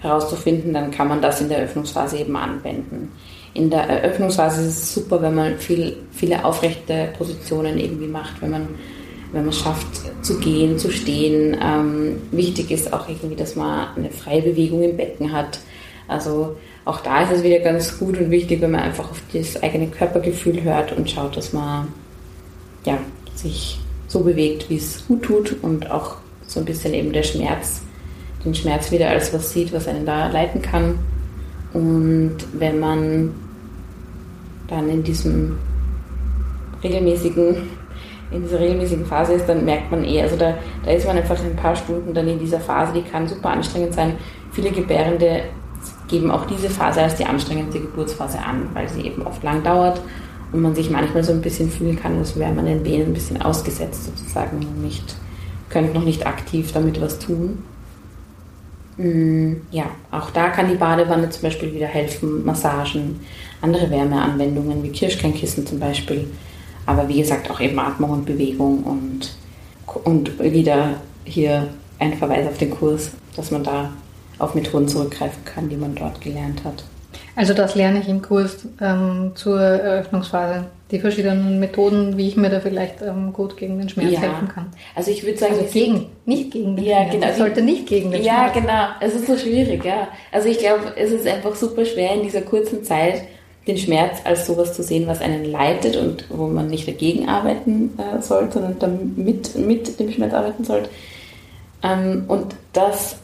[0.00, 3.12] herauszufinden, dann kann man das in der Eröffnungsphase eben anwenden.
[3.54, 8.50] In der Eröffnungsphase ist es super, wenn man viel, viele aufrechte Positionen irgendwie macht, wenn
[8.50, 8.68] man
[9.32, 9.86] wenn man es schafft
[10.22, 11.56] zu gehen, zu stehen.
[11.62, 15.60] Ähm, wichtig ist auch irgendwie, dass man eine freie Bewegung im Becken hat.
[16.08, 19.60] Also auch da ist es wieder ganz gut und wichtig, wenn man einfach auf das
[19.62, 21.88] eigene Körpergefühl hört und schaut, dass man
[22.84, 22.98] ja,
[23.34, 27.82] sich so bewegt, wie es gut tut und auch so ein bisschen eben der Schmerz,
[28.44, 30.98] den Schmerz wieder als was sieht, was einen da leiten kann.
[31.72, 33.34] Und wenn man
[34.68, 35.58] dann in diesem
[36.82, 37.68] regelmäßigen
[38.30, 41.38] in dieser regelmäßigen Phase ist, dann merkt man eh, also da, da ist man einfach
[41.42, 44.14] ein paar Stunden dann in dieser Phase, die kann super anstrengend sein.
[44.52, 45.42] Viele Gebärende
[46.08, 50.00] geben auch diese Phase als die anstrengendste Geburtsphase an, weil sie eben oft lang dauert
[50.52, 53.14] und man sich manchmal so ein bisschen fühlen kann, als wäre man den Venen ein
[53.14, 55.16] bisschen ausgesetzt sozusagen und nicht,
[55.68, 57.62] könnte noch nicht aktiv damit was tun.
[58.96, 63.20] Mm, ja, auch da kann die Badewanne zum Beispiel wieder helfen, Massagen,
[63.60, 66.26] andere Wärmeanwendungen wie Kirschkernkissen zum Beispiel
[66.86, 69.36] aber wie gesagt, auch eben Atmung und Bewegung und,
[70.04, 70.94] und wieder
[71.24, 71.68] hier
[71.98, 73.92] ein Verweis auf den Kurs, dass man da
[74.38, 76.84] auf Methoden zurückgreifen kann, die man dort gelernt hat.
[77.34, 80.66] Also das lerne ich im Kurs ähm, zur Eröffnungsphase.
[80.90, 84.20] Die verschiedenen Methoden, wie ich mir da vielleicht ähm, gut gegen den Schmerz ja.
[84.20, 84.66] helfen kann.
[84.94, 87.12] Also ich würde sagen, also gegen, nicht gegen den ja, Schmerz.
[87.12, 87.26] Genau.
[87.26, 88.54] Es sollte nicht gegen den ja, Schmerz.
[88.54, 88.84] Ja, genau.
[89.00, 90.08] Es ist so schwierig, ja.
[90.32, 93.22] Also ich glaube, es ist einfach super schwer in dieser kurzen Zeit
[93.66, 97.98] den Schmerz als sowas zu sehen, was einen leitet und wo man nicht dagegen arbeiten
[97.98, 100.88] äh, soll, sondern damit mit dem Schmerz arbeiten sollte.
[101.82, 103.16] Ähm, und das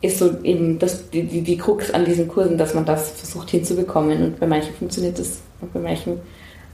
[0.00, 3.50] ist so eben das, die, die, die Krux an diesen Kursen, dass man das versucht
[3.50, 4.22] hinzubekommen.
[4.22, 6.20] Und bei manchen funktioniert das und bei manchen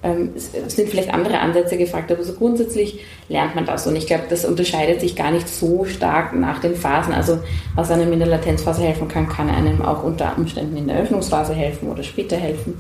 [0.03, 3.87] ähm, sind vielleicht andere Ansätze gefragt, aber so grundsätzlich lernt man das.
[3.87, 7.13] Und ich glaube, das unterscheidet sich gar nicht so stark nach den Phasen.
[7.13, 7.39] Also
[7.75, 11.55] was einem in der Latenzphase helfen kann, kann einem auch unter Umständen in der Öffnungsphase
[11.55, 12.79] helfen oder später helfen.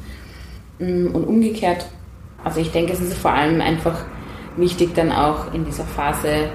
[0.81, 1.87] Mm, und umgekehrt.
[2.43, 4.05] Also ich denke, es ist vor allem einfach
[4.57, 6.51] wichtig, dann auch in dieser Phase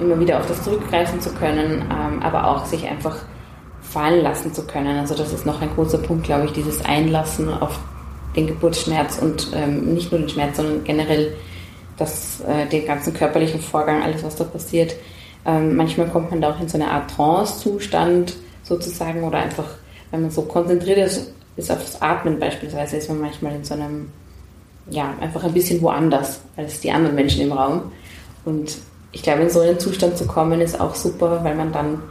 [0.00, 3.16] immer wieder auf das zurückgreifen zu können, ähm, aber auch sich einfach
[3.80, 4.98] fallen lassen zu können.
[4.98, 7.78] Also das ist noch ein großer Punkt, glaube ich, dieses Einlassen auf
[8.34, 11.36] den Geburtsschmerz und ähm, nicht nur den Schmerz, sondern generell
[11.98, 14.96] das, äh, den ganzen körperlichen Vorgang, alles, was da passiert.
[15.44, 19.66] Ähm, manchmal kommt man da auch in so eine Art Trance-Zustand sozusagen oder einfach,
[20.10, 24.10] wenn man so konzentriert ist bis aufs Atmen beispielsweise ist man manchmal in so einem,
[24.90, 27.92] ja, einfach ein bisschen woanders als die anderen Menschen im Raum.
[28.44, 28.78] Und
[29.12, 32.02] ich glaube, in so einen Zustand zu kommen, ist auch super, weil man dann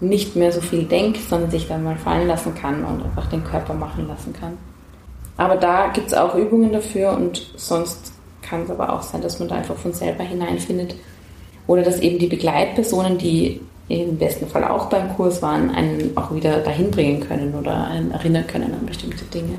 [0.00, 3.44] nicht mehr so viel denkt, sondern sich dann mal fallen lassen kann und einfach den
[3.44, 4.56] Körper machen lassen kann.
[5.36, 9.38] Aber da gibt es auch Übungen dafür und sonst kann es aber auch sein, dass
[9.38, 10.94] man da einfach von selber hineinfindet.
[11.66, 16.34] Oder dass eben die Begleitpersonen, die im besten Fall auch beim Kurs waren, einen auch
[16.34, 19.58] wieder dahin bringen können oder einen erinnern können an bestimmte Dinge.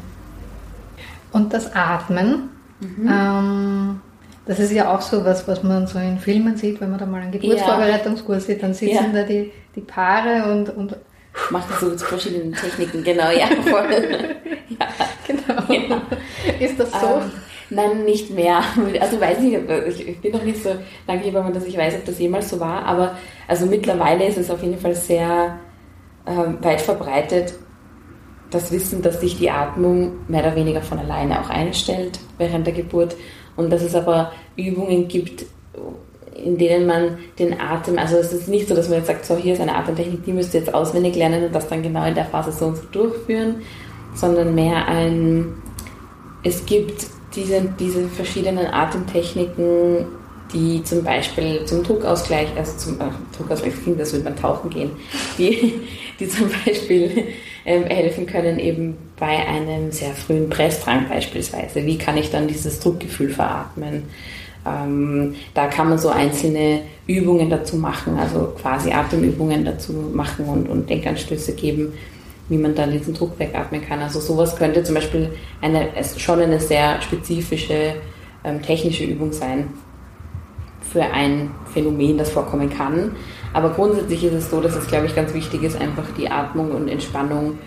[1.31, 3.09] Und das Atmen, mhm.
[3.09, 4.01] ähm,
[4.45, 7.05] das ist ja auch so was, was man so in Filmen sieht, wenn man da
[7.05, 9.21] mal einen Geburtsvorbereitungskurs sieht, dann sitzen ja.
[9.21, 10.95] da die, die Paare und, und
[11.51, 13.47] macht das so mit verschiedenen Techniken, genau, ja,
[14.69, 14.87] ja.
[15.27, 15.73] Genau.
[15.73, 16.01] Ja.
[16.59, 17.21] Ist das so?
[17.21, 17.31] Ähm,
[17.69, 18.61] Nein, nicht mehr.
[19.01, 20.71] Also weiß ich, ich bin noch nicht so
[21.07, 24.61] hier, dass ich weiß, ob das jemals so war, aber also mittlerweile ist es auf
[24.63, 25.59] jeden Fall sehr
[26.25, 27.53] äh, weit verbreitet,
[28.49, 32.73] das Wissen, dass sich die Atmung mehr oder weniger von alleine auch einstellt während der
[32.73, 33.15] Geburt
[33.57, 35.45] und dass es aber Übungen gibt,
[36.33, 39.35] in denen man den Atem, also es ist nicht so, dass man jetzt sagt, so
[39.35, 42.15] hier ist eine Atemtechnik, die müsst ihr jetzt auswendig lernen und das dann genau in
[42.15, 43.55] der Phase so und so durchführen,
[44.13, 45.53] sondern mehr ein,
[46.43, 50.05] es gibt diese, diese verschiedenen Atemtechniken,
[50.53, 53.05] die zum Beispiel zum Druckausgleich, also zum äh,
[53.37, 54.91] Druckausgleich klingt, das würde man tauchen gehen,
[55.37, 55.73] die,
[56.19, 57.25] die zum Beispiel
[57.65, 61.85] ähm, helfen können eben bei einem sehr frühen Pressdrang beispielsweise.
[61.85, 64.03] Wie kann ich dann dieses Druckgefühl veratmen?
[64.65, 70.67] Ähm, da kann man so einzelne Übungen dazu machen, also quasi Atemübungen dazu machen und,
[70.67, 71.93] und Denkanstöße geben,
[72.49, 73.99] wie man dann diesen Druck wegatmen kann.
[73.99, 75.29] Also sowas könnte zum Beispiel
[75.61, 77.95] eine, schon eine sehr spezifische
[78.43, 79.69] ähm, technische Übung sein
[80.91, 83.15] für ein Phänomen, das vorkommen kann.
[83.53, 86.71] Aber grundsätzlich ist es so, dass es, glaube ich, ganz wichtig ist, einfach die Atmung
[86.71, 87.57] und Entspannung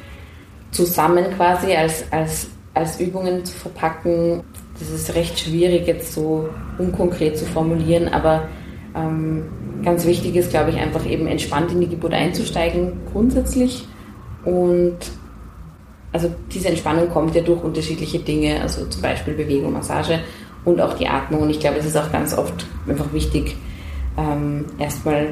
[0.70, 4.42] zusammen quasi als, als, als Übungen zu verpacken.
[4.78, 8.48] Das ist recht schwierig jetzt so unkonkret zu formulieren, aber
[8.94, 9.44] ähm,
[9.84, 13.86] ganz wichtig ist, glaube ich, einfach eben entspannt in die Geburt einzusteigen, grundsätzlich.
[14.44, 14.98] Und
[16.12, 20.20] also diese Entspannung kommt ja durch unterschiedliche Dinge, also zum Beispiel Bewegung, Massage
[20.64, 21.42] und auch die Atmung.
[21.42, 23.56] Und ich glaube, es ist auch ganz oft einfach wichtig,
[24.18, 25.28] ähm, erstmal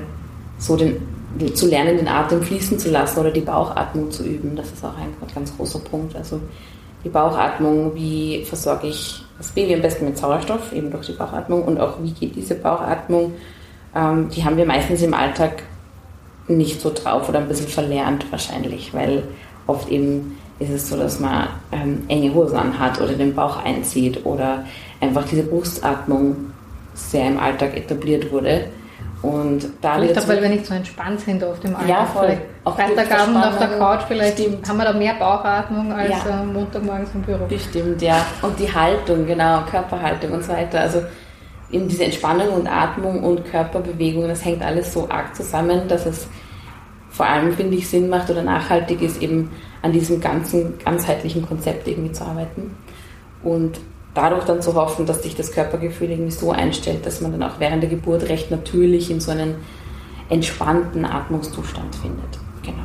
[0.59, 0.97] so den,
[1.55, 4.57] zu lernen, den Atem fließen zu lassen oder die Bauchatmung zu üben.
[4.57, 6.17] Das ist auch ein ganz großer Punkt.
[6.17, 6.41] Also
[7.05, 11.63] die Bauchatmung, wie versorge ich das Baby am besten mit Sauerstoff, eben durch die Bauchatmung
[11.65, 13.33] und auch wie geht diese Bauchatmung,
[13.95, 15.63] ähm, die haben wir meistens im Alltag
[16.49, 19.23] nicht so drauf oder ein bisschen verlernt wahrscheinlich, weil
[19.67, 24.25] oft eben ist es so, dass man ähm, enge Hosen anhat oder den Bauch einzieht
[24.25, 24.65] oder
[25.01, 26.37] einfach diese Brustatmung
[26.95, 28.65] sehr im Alltag etabliert wurde.
[29.21, 31.89] Und da vielleicht auch, weil wir nicht so entspannt sind auf dem Alltag.
[31.89, 32.39] Ja, voll.
[32.65, 34.69] Freitagabend auf der Couch, vielleicht Stimmt.
[34.69, 36.45] haben wir da mehr Bauchatmung als ja.
[36.45, 37.47] Montagmorgens im Büro.
[37.49, 38.25] Bestimmt, ja.
[38.43, 40.81] Und die Haltung, genau, Körperhaltung und so weiter.
[40.81, 41.03] Also
[41.71, 46.29] eben diese Entspannung und Atmung und Körperbewegung, das hängt alles so arg zusammen, dass es
[47.11, 49.51] vor allem, finde ich, Sinn macht oder nachhaltig ist, eben
[49.83, 52.77] an diesem ganzen, ganzheitlichen Konzept irgendwie zu arbeiten.
[53.43, 53.81] Und
[54.15, 57.61] dadurch dann zu hoffen, dass sich das Körpergefühl irgendwie so einstellt, dass man dann auch
[57.61, 59.57] während der Geburt recht natürlich in so einen
[60.29, 62.39] entspannten Atmungszustand findet.
[62.63, 62.85] Genau.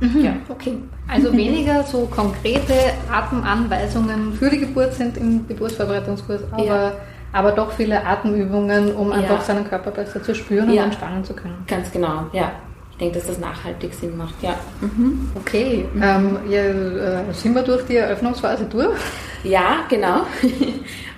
[0.00, 0.36] Mhm, ja.
[0.48, 0.78] Okay.
[1.08, 2.74] Also weniger so konkrete
[3.10, 6.92] Atemanweisungen für die Geburt sind im Geburtsvorbereitungskurs, aber, ja.
[7.32, 9.44] Aber doch viele Atemübungen, um einfach ja.
[9.44, 11.64] seinen Körper besser zu spüren und entspannen zu können.
[11.66, 12.52] Ganz genau, ja
[13.00, 14.54] denke, dass das nachhaltig Sinn macht, ja.
[14.80, 15.30] Mhm.
[15.34, 16.02] Okay, mhm.
[16.02, 18.98] Ähm, ja, äh, sind wir durch die Eröffnungsphase durch?
[19.42, 20.22] Ja, genau.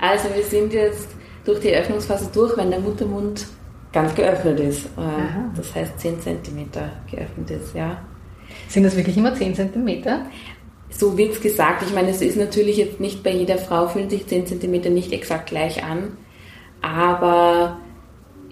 [0.01, 1.11] Also wir sind jetzt
[1.45, 3.47] durch die Eröffnungsphase durch, wenn der Muttermund
[3.93, 4.87] ganz geöffnet ist.
[4.97, 5.51] Äh, Aha.
[5.55, 6.71] Das heißt 10 cm
[7.09, 7.99] geöffnet ist, ja.
[8.69, 10.03] Sind das wirklich immer 10 cm?
[10.97, 11.83] So wird es gesagt.
[11.83, 15.13] Ich meine, es ist natürlich jetzt nicht bei jeder Frau, fühlen sich 10 cm nicht
[15.13, 16.17] exakt gleich an.
[16.81, 17.79] Aber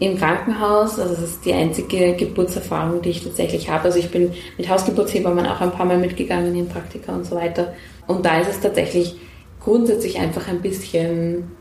[0.00, 0.98] im Krankenhaus.
[0.98, 3.84] Also das ist die einzige Geburtserfahrung, die ich tatsächlich habe.
[3.84, 7.74] Also ich bin mit Hausgeburtshebammen auch ein paar Mal mitgegangen in Praktika und so weiter.
[8.06, 9.16] Und da ist es tatsächlich
[9.60, 11.52] grundsätzlich einfach ein bisschen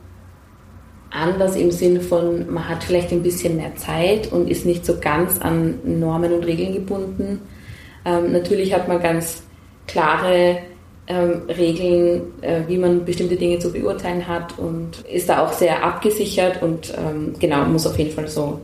[1.11, 4.99] anders im Sinne von, man hat vielleicht ein bisschen mehr Zeit und ist nicht so
[4.99, 7.41] ganz an Normen und Regeln gebunden.
[8.05, 9.43] Ähm, natürlich hat man ganz
[9.89, 10.59] klare
[11.07, 15.83] ähm, Regeln, äh, wie man bestimmte Dinge zu beurteilen hat und ist da auch sehr
[15.83, 18.61] abgesichert und ähm, genau, muss auf jeden Fall so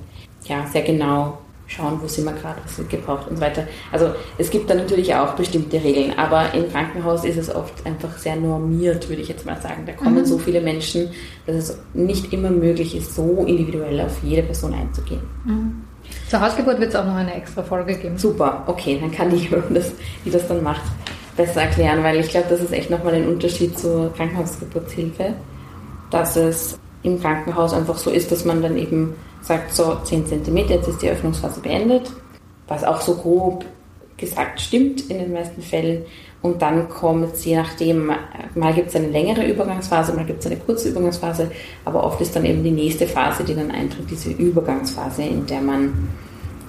[0.47, 3.67] ja, sehr genau schauen, wo sind wir gerade, was wird gebraucht und so weiter.
[3.91, 8.15] Also es gibt da natürlich auch bestimmte Regeln, aber im Krankenhaus ist es oft einfach
[8.19, 9.83] sehr normiert, würde ich jetzt mal sagen.
[9.87, 10.25] Da kommen mhm.
[10.25, 11.09] so viele Menschen,
[11.47, 15.21] dass es nicht immer möglich ist, so individuell auf jede Person einzugehen.
[15.45, 15.81] Mhm.
[16.29, 18.17] Zur Hausgeburt wird es auch noch eine extra Folge geben.
[18.17, 19.75] Super, okay, dann kann ich hören,
[20.23, 20.81] wie das dann macht
[21.37, 25.33] besser erklären, weil ich glaube, das ist echt nochmal ein Unterschied zur Krankenhausgeburtshilfe,
[26.09, 30.57] dass es im Krankenhaus einfach so ist, dass man dann eben sagt, so 10 cm,
[30.69, 32.11] jetzt ist die Öffnungsphase beendet,
[32.67, 33.65] was auch so grob
[34.17, 36.03] gesagt stimmt in den meisten Fällen.
[36.45, 38.11] Und dann kommt je nachdem,
[38.53, 41.49] mal gibt es eine längere Übergangsphase, mal gibt es eine kurze Übergangsphase,
[41.85, 45.61] aber oft ist dann eben die nächste Phase, die dann eintritt, diese Übergangsphase, in der
[45.61, 46.07] man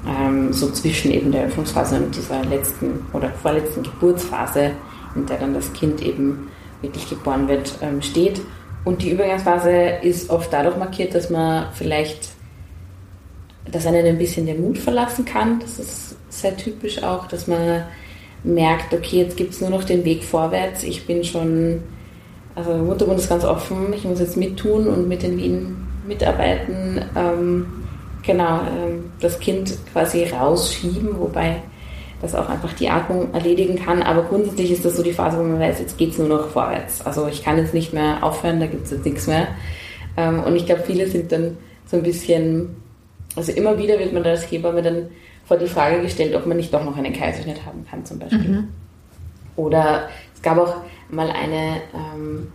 [0.08, 4.70] ähm, so zwischen eben der Öffnungsphase und dieser letzten oder vorletzten Geburtsphase,
[5.14, 6.48] in der dann das Kind eben
[6.80, 8.40] wirklich geboren wird, ähm, steht.
[8.86, 12.30] Und die Übergangsphase ist oft dadurch markiert, dass man vielleicht,
[13.70, 15.60] dass einen ein bisschen der Mut verlassen kann.
[15.60, 17.84] Das ist sehr typisch auch, dass man
[18.46, 20.82] merkt, okay, jetzt gibt es nur noch den Weg vorwärts.
[20.82, 21.82] Ich bin schon,
[22.54, 27.00] also Mutterbund ist ganz offen, ich muss jetzt mittun und mit den Wien mitarbeiten.
[27.16, 27.66] Ähm,
[28.22, 31.62] genau, ähm, das Kind quasi rausschieben, wobei
[32.22, 34.02] das auch einfach die Atmung erledigen kann.
[34.02, 36.48] Aber grundsätzlich ist das so die Phase, wo man weiß, jetzt geht es nur noch
[36.48, 37.04] vorwärts.
[37.04, 39.48] Also ich kann jetzt nicht mehr aufhören, da gibt es jetzt nichts mehr.
[40.16, 42.76] Ähm, und ich glaube, viele sind dann so ein bisschen,
[43.34, 45.08] also immer wieder wird man da als Hebamme dann
[45.46, 48.48] vor die Frage gestellt, ob man nicht doch noch einen Kaiserschnitt haben kann zum Beispiel.
[48.48, 48.68] Mhm.
[49.54, 50.76] Oder es gab auch
[51.08, 52.52] mal eine ähm,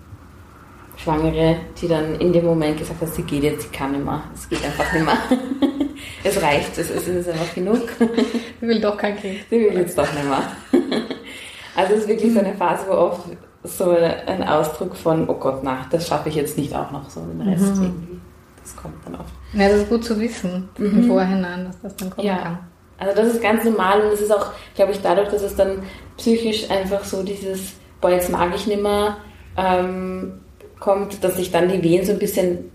[0.98, 4.24] Schwangere, die dann in dem Moment gesagt hat, sie geht jetzt, sie kann nicht mehr.
[4.34, 5.18] Es geht einfach nicht mehr.
[6.24, 7.82] es reicht, es ist, es ist einfach genug.
[8.60, 9.40] Sie will doch kein Kind.
[9.50, 10.44] Sie will jetzt doch nicht mehr.
[11.74, 13.22] Also es ist wirklich so eine Phase, wo oft
[13.64, 17.22] so ein Ausdruck von, oh Gott, na, das schaffe ich jetzt nicht auch noch so
[17.22, 17.84] den Rest mhm.
[17.84, 18.20] irgendwie.
[18.62, 19.34] Das kommt dann oft.
[19.54, 20.86] Ja, das ist gut zu wissen mhm.
[20.86, 22.38] im Vorhinein, dass das dann kommen ja.
[22.40, 22.60] kann.
[23.02, 25.82] Also das ist ganz normal und es ist auch, glaube ich, dadurch, dass es dann
[26.18, 29.18] psychisch einfach so dieses, boah, jetzt mag ich nimmer,
[29.58, 30.34] ähm,
[30.80, 32.72] kommt, dass sich dann die Wehen so ein bisschen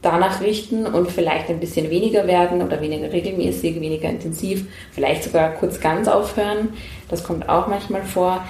[0.00, 5.50] danach richten und vielleicht ein bisschen weniger werden oder weniger regelmäßig, weniger intensiv, vielleicht sogar
[5.50, 6.70] kurz ganz aufhören.
[7.10, 8.42] Das kommt auch manchmal vor.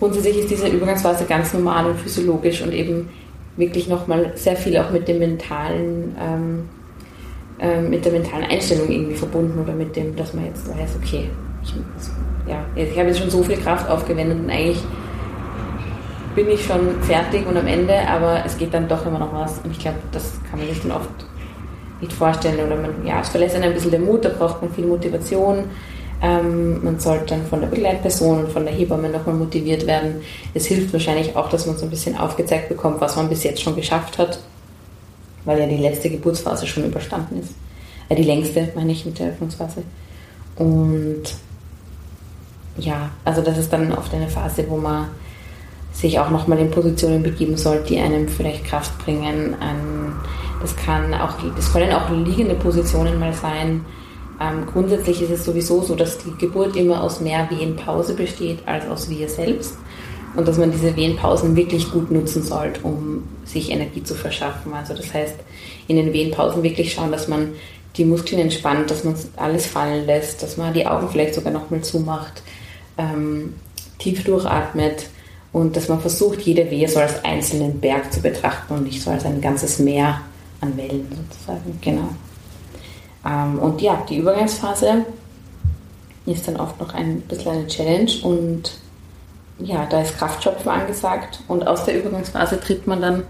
[0.00, 3.08] Grundsätzlich ist diese Übergangsphase ganz normal und physiologisch und eben
[3.56, 6.68] wirklich nochmal sehr viel auch mit dem mentalen, ähm,
[7.58, 11.30] äh, mit der mentalen Einstellung irgendwie verbunden oder mit dem, dass man jetzt weiß, okay,
[11.62, 11.74] ich,
[12.48, 14.82] ja, ich habe jetzt schon so viel Kraft aufgewendet und eigentlich
[16.36, 19.58] bin ich schon fertig und am Ende, aber es geht dann doch immer noch was.
[19.64, 21.08] Und ich glaube, das kann man sich dann oft
[22.00, 22.64] nicht vorstellen.
[22.64, 25.64] Oder man, ja, es verlässt einen ein bisschen der Mut, da braucht man viel Motivation.
[26.22, 30.16] Ähm, man sollte dann von der Begleitperson und von der Hebamme nochmal motiviert werden.
[30.54, 33.62] Es hilft wahrscheinlich auch, dass man so ein bisschen aufgezeigt bekommt, was man bis jetzt
[33.62, 34.38] schon geschafft hat,
[35.46, 37.54] weil ja die letzte Geburtsphase schon überstanden ist.
[38.10, 39.82] Äh, die längste, meine ich, mit der Öffnungsphase.
[40.56, 41.22] Und
[42.78, 45.08] ja, also das ist dann oft eine Phase, wo man
[45.92, 49.54] sich auch nochmal in Positionen begeben sollte, die einem vielleicht Kraft bringen.
[50.60, 53.84] Das, kann auch, das können auch liegende Positionen mal sein.
[54.38, 58.86] Ähm, grundsätzlich ist es sowieso so, dass die Geburt immer aus mehr Wehenpause besteht als
[58.86, 59.78] aus Wehe selbst.
[60.36, 64.74] Und dass man diese Wehenpausen wirklich gut nutzen sollte, um sich Energie zu verschaffen.
[64.74, 65.34] Also das heißt,
[65.88, 67.52] in den Wehenpausen wirklich schauen, dass man
[67.96, 71.80] die Muskeln entspannt, dass man alles fallen lässt, dass man die Augen vielleicht sogar nochmal
[71.82, 72.42] zumacht,
[72.98, 73.54] ähm,
[73.98, 75.06] tief durchatmet
[75.52, 79.10] und dass man versucht, jede Wehe so als einzelnen Berg zu betrachten und nicht so
[79.10, 80.20] als ein ganzes Meer
[80.60, 81.78] an Wellen sozusagen.
[81.80, 82.08] Genau.
[83.24, 85.06] Ähm, und ja, die Übergangsphase
[86.26, 88.78] ist dann oft noch ein bisschen eine Challenge und
[89.58, 93.22] ja, da ist Kraftschöpfen angesagt und aus der Übergangsphase tritt man dann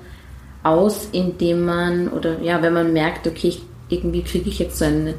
[0.62, 3.58] aus, indem man oder ja, wenn man merkt, okay,
[3.88, 5.14] irgendwie kriege ich jetzt so eine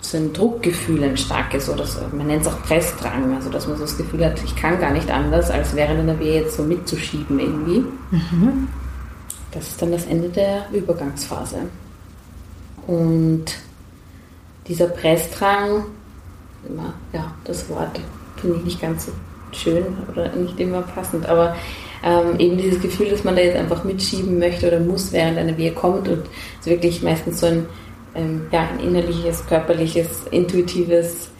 [0.00, 3.76] so ein Druckgefühl, ein starkes, oder so, man nennt es auch Pressdrang, also dass man
[3.76, 6.62] so das Gefühl hat, ich kann gar nicht anders, als während einer Wehe jetzt so
[6.62, 7.84] mitzuschieben irgendwie.
[8.12, 8.68] Mhm.
[9.50, 11.56] Das ist dann das Ende der Übergangsphase.
[12.86, 13.44] Und
[14.68, 15.86] dieser Pressdrang,
[16.68, 18.00] immer, ja, das Wort
[18.36, 19.12] finde ich nicht ganz so
[19.52, 21.56] schön oder nicht immer passend, aber
[22.04, 25.56] ähm, eben dieses Gefühl, dass man da jetzt einfach mitschieben möchte oder muss, während eine
[25.56, 26.24] Wehe kommt und
[26.60, 27.66] es wirklich meistens so ein
[28.14, 31.30] ähm, ja, ein innerliches, körperliches, intuitives,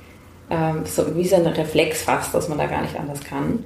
[0.51, 3.65] ähm, so wie so ein Reflex fast, dass man da gar nicht anders kann.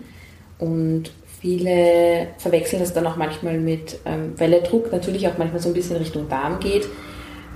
[0.59, 5.61] Und viele verwechseln das dann auch manchmal mit, ähm, weil der Druck natürlich auch manchmal
[5.61, 6.87] so ein bisschen Richtung Darm geht,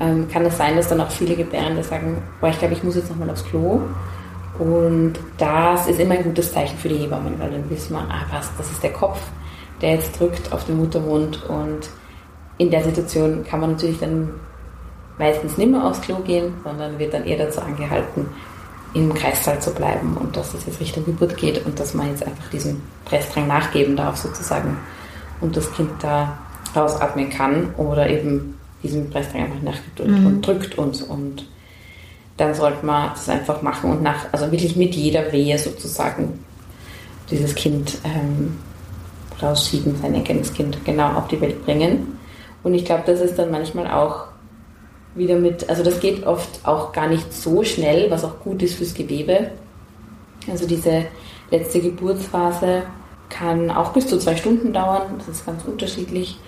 [0.01, 2.97] ähm, kann es sein, dass dann auch viele Gebärende sagen, boah, ich glaube, ich muss
[2.97, 3.80] jetzt nochmal aufs Klo.
[4.59, 8.24] Und das ist immer ein gutes Zeichen für die Hebammen, weil dann wissen wir, ah
[8.30, 9.20] was, das ist der Kopf,
[9.80, 11.44] der jetzt drückt auf den Muttermund.
[11.48, 11.88] Und
[12.59, 14.30] in der Situation kann man natürlich dann
[15.18, 18.26] meistens nicht mehr aufs Klo gehen, sondern wird dann eher dazu angehalten,
[18.94, 20.16] im Kreissaal zu bleiben.
[20.16, 23.96] Und dass es jetzt Richtung Geburt geht und dass man jetzt einfach diesem Pressdrang nachgeben
[23.96, 24.78] darf sozusagen.
[25.40, 26.38] Und das Kind da
[26.74, 30.26] rausatmen kann oder eben diesem Pressdrang einfach nachgibt und, mhm.
[30.26, 31.46] und drückt uns und
[32.37, 36.45] dann sollte man das einfach machen und nach, also wirklich mit jeder Wehe sozusagen
[37.30, 38.59] dieses Kind ähm,
[39.43, 42.18] rausschieben, sein eigenes Kind genau auf die Welt bringen.
[42.62, 44.26] Und ich glaube, das ist dann manchmal auch
[45.14, 48.74] wieder mit, also das geht oft auch gar nicht so schnell, was auch gut ist
[48.74, 49.51] fürs Gewebe.
[50.51, 51.07] Also diese
[51.51, 52.82] letzte Geburtsphase
[53.28, 56.39] kann auch bis zu zwei Stunden dauern, das ist ganz unterschiedlich.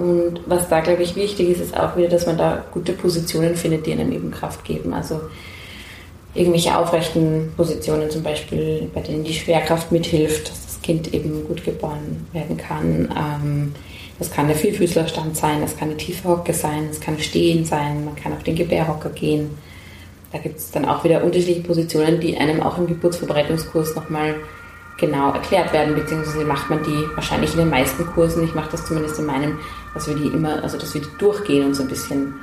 [0.00, 3.54] Und was da, glaube ich, wichtig ist, ist auch wieder, dass man da gute Positionen
[3.54, 4.94] findet, die einem eben Kraft geben.
[4.94, 5.20] Also
[6.34, 11.64] irgendwelche aufrechten Positionen zum Beispiel, bei denen die Schwerkraft mithilft, dass das Kind eben gut
[11.64, 13.08] geboren werden kann.
[13.16, 13.74] Ähm,
[14.18, 18.04] das kann der Vierfüßlerstand sein, das kann eine tiefe Hocke sein, es kann Stehen sein,
[18.04, 19.50] man kann auf den Gebärhocker gehen.
[20.32, 24.36] Da gibt es dann auch wieder unterschiedliche Positionen, die einem auch im Geburtsvorbereitungskurs nochmal
[25.00, 28.84] genau erklärt werden, beziehungsweise macht man die wahrscheinlich in den meisten Kursen, ich mache das
[28.84, 29.58] zumindest in meinem,
[29.94, 32.34] dass wir die immer, also dass wir die durchgehen und so ein bisschen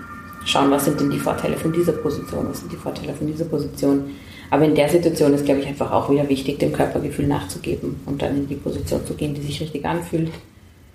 [0.46, 3.46] schauen, was sind denn die Vorteile von dieser Position, was sind die Vorteile von dieser
[3.46, 4.16] Position.
[4.50, 8.22] Aber in der Situation ist, glaube ich, einfach auch wieder wichtig, dem Körpergefühl nachzugeben und
[8.22, 10.32] dann in die Position zu gehen, die sich richtig anfühlt.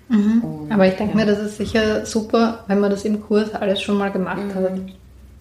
[0.09, 0.43] Mhm.
[0.69, 1.23] Aber ich denke ja.
[1.23, 4.55] mir, das ist sicher super, wenn man das im Kurs alles schon mal gemacht mhm.
[4.55, 4.71] hat.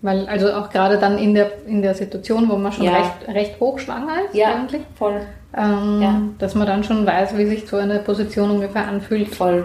[0.02, 2.96] Weil, also auch gerade dann in der, in der Situation, wo man schon ja.
[2.96, 4.82] recht, recht hochschwanger ist, ja, eigentlich.
[4.96, 5.20] Voll.
[5.56, 6.20] Ähm, ja.
[6.38, 9.28] Dass man dann schon weiß, wie sich so eine Position ungefähr anfühlt.
[9.28, 9.64] Voll.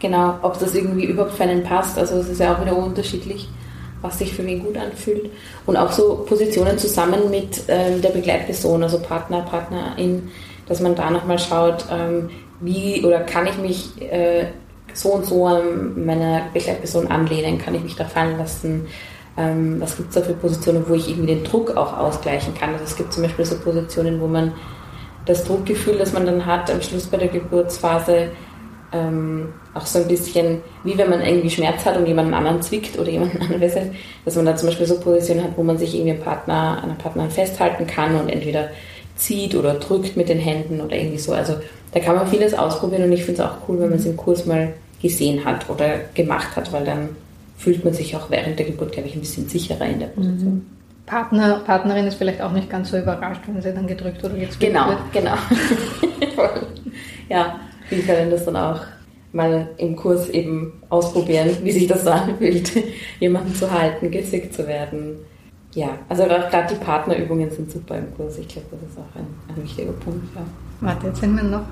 [0.00, 1.98] Genau, ob das irgendwie überhaupt für einen passt.
[1.98, 3.48] Also es ist ja auch wieder unterschiedlich,
[4.00, 5.30] was sich für wen gut anfühlt.
[5.66, 10.30] Und auch so Positionen zusammen mit ähm, der Begleitperson, also Partner, Partnerin,
[10.66, 12.30] dass man da nochmal schaut, ähm,
[12.60, 14.46] wie oder kann ich mich äh,
[14.94, 18.86] so und so an meine Begleitperson anlehnen, kann ich mich da fallen lassen,
[19.36, 22.72] ähm, was gibt es da für Positionen, wo ich irgendwie den Druck auch ausgleichen kann.
[22.72, 24.52] Also es gibt zum Beispiel so Positionen, wo man
[25.26, 28.30] das Druckgefühl, das man dann hat am Schluss bei der Geburtsphase,
[28.92, 32.98] ähm, auch so ein bisschen, wie wenn man irgendwie Schmerz hat und jemanden anderen zwickt
[32.98, 33.92] oder jemanden anderen festhält,
[34.24, 36.90] dass man da zum Beispiel so Positionen hat, wo man sich irgendwie am Partner, an
[36.90, 38.70] einem Partner festhalten kann und entweder
[39.16, 41.32] zieht oder drückt mit den Händen oder irgendwie so.
[41.32, 41.54] Also
[41.92, 44.16] da kann man vieles ausprobieren und ich finde es auch cool, wenn man es im
[44.16, 44.72] Kurs mal
[45.02, 47.10] gesehen hat oder gemacht hat, weil dann
[47.56, 50.54] fühlt man sich auch während der Geburt, glaube ich, ein bisschen sicherer in der Position.
[50.54, 50.66] Mhm.
[51.06, 54.72] Partner, Partnerin ist vielleicht auch nicht ganz so überrascht, wenn sie dann gedrückt oder gezwungen
[54.72, 55.12] genau, wird.
[55.12, 55.34] Genau,
[56.20, 56.50] genau.
[57.30, 57.58] ja,
[57.90, 58.80] wir können das dann auch
[59.32, 62.72] mal im Kurs eben ausprobieren, wie sich das so anfühlt,
[63.20, 65.16] jemanden zu halten, gezickt zu werden.
[65.74, 68.38] Ja, also gerade die Partnerübungen sind super im Kurs.
[68.38, 70.24] Ich glaube, das ist auch ein, ein wichtiger Punkt.
[70.34, 70.42] Ja.
[70.80, 71.66] Warte, jetzt sind mir noch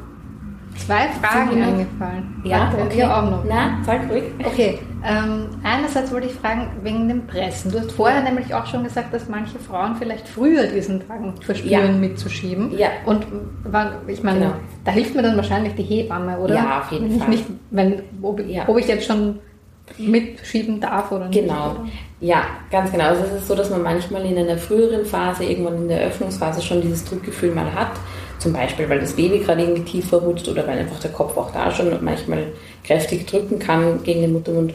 [0.78, 2.42] zwei Fragen eingefallen.
[2.44, 3.04] Ja, Warte, okay.
[3.04, 3.44] auch noch.
[3.48, 4.24] Na, sag ruhig.
[4.44, 7.70] Okay, ähm, einerseits wollte ich fragen, wegen dem Pressen.
[7.70, 11.70] Du hast vorher nämlich auch schon gesagt, dass manche Frauen vielleicht früher diesen Drang verspüren,
[11.70, 11.92] ja.
[11.92, 12.76] mitzuschieben.
[12.76, 12.88] Ja.
[13.04, 13.26] Und
[14.06, 14.52] ich meine, genau.
[14.84, 16.54] da hilft mir dann wahrscheinlich die Hebamme, oder?
[16.54, 17.28] Ja, auf jeden Fall.
[17.28, 18.68] Nicht, wenn, ob, ja.
[18.68, 19.38] ob ich jetzt schon
[19.98, 21.40] mitschieben darf oder nicht.
[21.40, 21.70] Genau.
[21.70, 21.84] Oder?
[22.20, 23.04] Ja, ganz genau.
[23.04, 26.62] Also es ist so, dass man manchmal in einer früheren Phase, irgendwann in der Öffnungsphase
[26.62, 27.92] schon dieses Druckgefühl mal hat.
[28.38, 31.50] Zum Beispiel, weil das Baby gerade irgendwie tiefer rutscht oder weil einfach der Kopf auch
[31.52, 32.46] da schon manchmal
[32.84, 34.74] kräftig drücken kann gegen den Muttermund.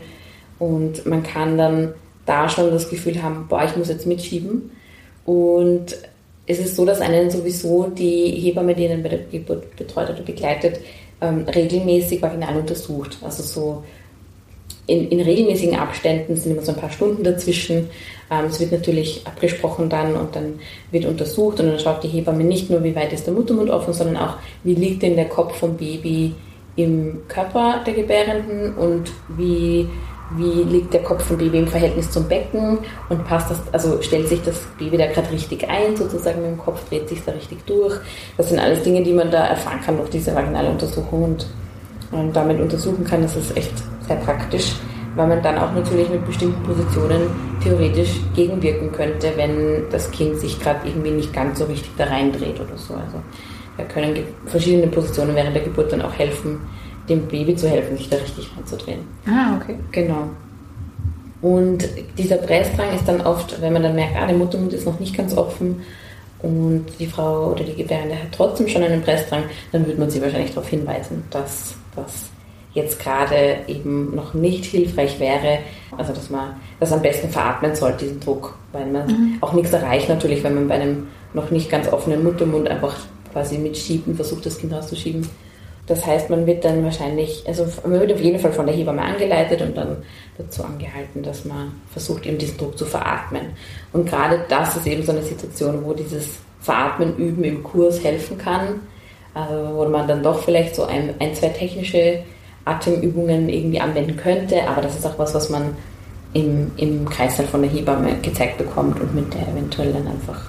[0.57, 1.93] Und man kann dann
[2.25, 4.71] da schon das Gefühl haben, boah, ich muss jetzt mitschieben.
[5.25, 5.97] Und
[6.47, 10.21] es ist so, dass einen sowieso die Hebamme, die einen bei der Geburt betreut oder
[10.21, 10.79] begleitet,
[11.21, 13.17] ähm, regelmäßig vaginal untersucht.
[13.21, 13.83] Also so
[14.87, 17.89] in, in, regelmäßigen Abständen sind immer so ein paar Stunden dazwischen.
[18.29, 20.59] Ähm, es wird natürlich abgesprochen dann und dann
[20.91, 23.93] wird untersucht und dann schaut die Hebamme nicht nur, wie weit ist der Muttermund offen,
[23.93, 26.33] sondern auch, wie liegt denn der Kopf vom Baby
[26.75, 29.87] im Körper der Gebärenden und wie,
[30.37, 32.79] wie liegt der Kopf vom Baby im Verhältnis zum Becken
[33.09, 36.57] und passt das, also stellt sich das Baby da gerade richtig ein, sozusagen mit dem
[36.57, 37.95] Kopf, dreht sich da richtig durch.
[38.37, 41.47] Das sind alles Dinge, die man da erfahren kann durch diese vaginale Untersuchung und,
[42.11, 43.21] und damit untersuchen kann.
[43.21, 43.73] Das ist echt
[44.07, 44.73] sehr praktisch,
[45.15, 47.21] weil man dann auch natürlich mit bestimmten Positionen
[47.63, 52.59] theoretisch gegenwirken könnte, wenn das Kind sich gerade irgendwie nicht ganz so richtig da reindreht
[52.59, 52.93] oder so.
[52.93, 53.21] Also
[53.77, 56.59] da können verschiedene Positionen während der Geburt dann auch helfen,
[57.09, 58.99] dem Baby zu helfen, sich da richtig reinzudrehen.
[59.27, 59.75] Ah, okay.
[59.91, 60.29] Genau.
[61.41, 61.87] Und
[62.17, 65.17] dieser Pressdrang ist dann oft, wenn man dann merkt, ah, der Muttermund ist noch nicht
[65.17, 65.81] ganz offen
[66.39, 70.21] und die Frau oder die Gebärende hat trotzdem schon einen Pressdrang, dann würde man sie
[70.21, 72.29] wahrscheinlich darauf hinweisen, dass das
[72.73, 75.59] jetzt gerade eben noch nicht hilfreich wäre.
[75.97, 79.37] Also dass man das am besten veratmen sollte, diesen Druck, weil man mhm.
[79.41, 82.95] auch nichts erreicht natürlich, wenn man bei einem noch nicht ganz offenen Muttermund einfach
[83.31, 85.27] quasi mit Schieben versucht, das Kind rauszuschieben.
[85.87, 89.01] Das heißt, man wird dann wahrscheinlich, also man wird auf jeden Fall von der Hebamme
[89.01, 89.97] angeleitet und dann
[90.37, 93.47] dazu angehalten, dass man versucht, eben diesen Druck zu veratmen.
[93.91, 98.37] Und gerade das ist eben so eine Situation, wo dieses Veratmen üben im Kurs helfen
[98.37, 98.81] kann,
[99.33, 102.19] also wo man dann doch vielleicht so ein, ein zwei technische
[102.65, 105.75] Atemübungen irgendwie anwenden könnte, aber das ist auch was, was man
[106.33, 110.41] im, im Kreißsaal von der Hebamme gezeigt bekommt und mit der eventuell dann einfach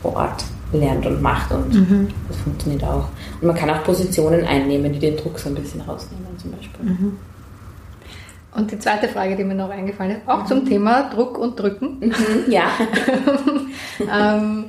[0.00, 2.08] vor Ort lernt und macht und mhm.
[2.28, 3.08] das funktioniert auch.
[3.40, 6.84] Und man kann auch Positionen einnehmen, die den Druck so ein bisschen rausnehmen zum Beispiel.
[6.84, 7.16] Mhm.
[8.54, 10.46] Und die zweite Frage, die mir noch eingefallen ist, auch mhm.
[10.46, 11.98] zum Thema Druck und Drücken.
[12.00, 12.66] Mhm, ja.
[14.00, 14.66] ähm,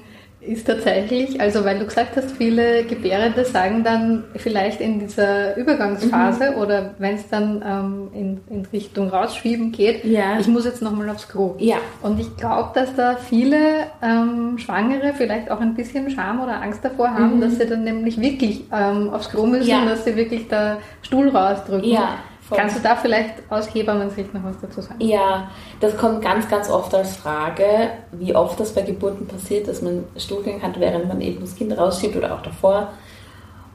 [0.47, 6.51] ist tatsächlich, also weil du gesagt hast, viele Gebärende sagen dann vielleicht in dieser Übergangsphase
[6.51, 6.57] mhm.
[6.57, 10.39] oder wenn es dann ähm, in, in, Richtung Rausschieben geht, ja.
[10.39, 11.55] ich muss jetzt nochmal aufs Klo.
[11.57, 11.77] Ja.
[12.01, 16.83] Und ich glaube, dass da viele ähm, Schwangere vielleicht auch ein bisschen Scham oder Angst
[16.83, 17.41] davor haben, mhm.
[17.41, 19.81] dass sie dann nämlich wirklich ähm, aufs Klo müssen ja.
[19.81, 21.89] und dass sie wirklich da Stuhl rausdrücken.
[21.89, 22.19] Ja.
[22.47, 22.59] Voll.
[22.59, 25.01] Kannst du da vielleicht aus Hebammensicht noch was dazu sagen?
[25.01, 27.65] Ja, das kommt ganz, ganz oft als Frage,
[28.11, 31.75] wie oft das bei Geburten passiert, dass man Stuhlgang hat, während man eben das Kind
[31.75, 32.89] rausschiebt oder auch davor.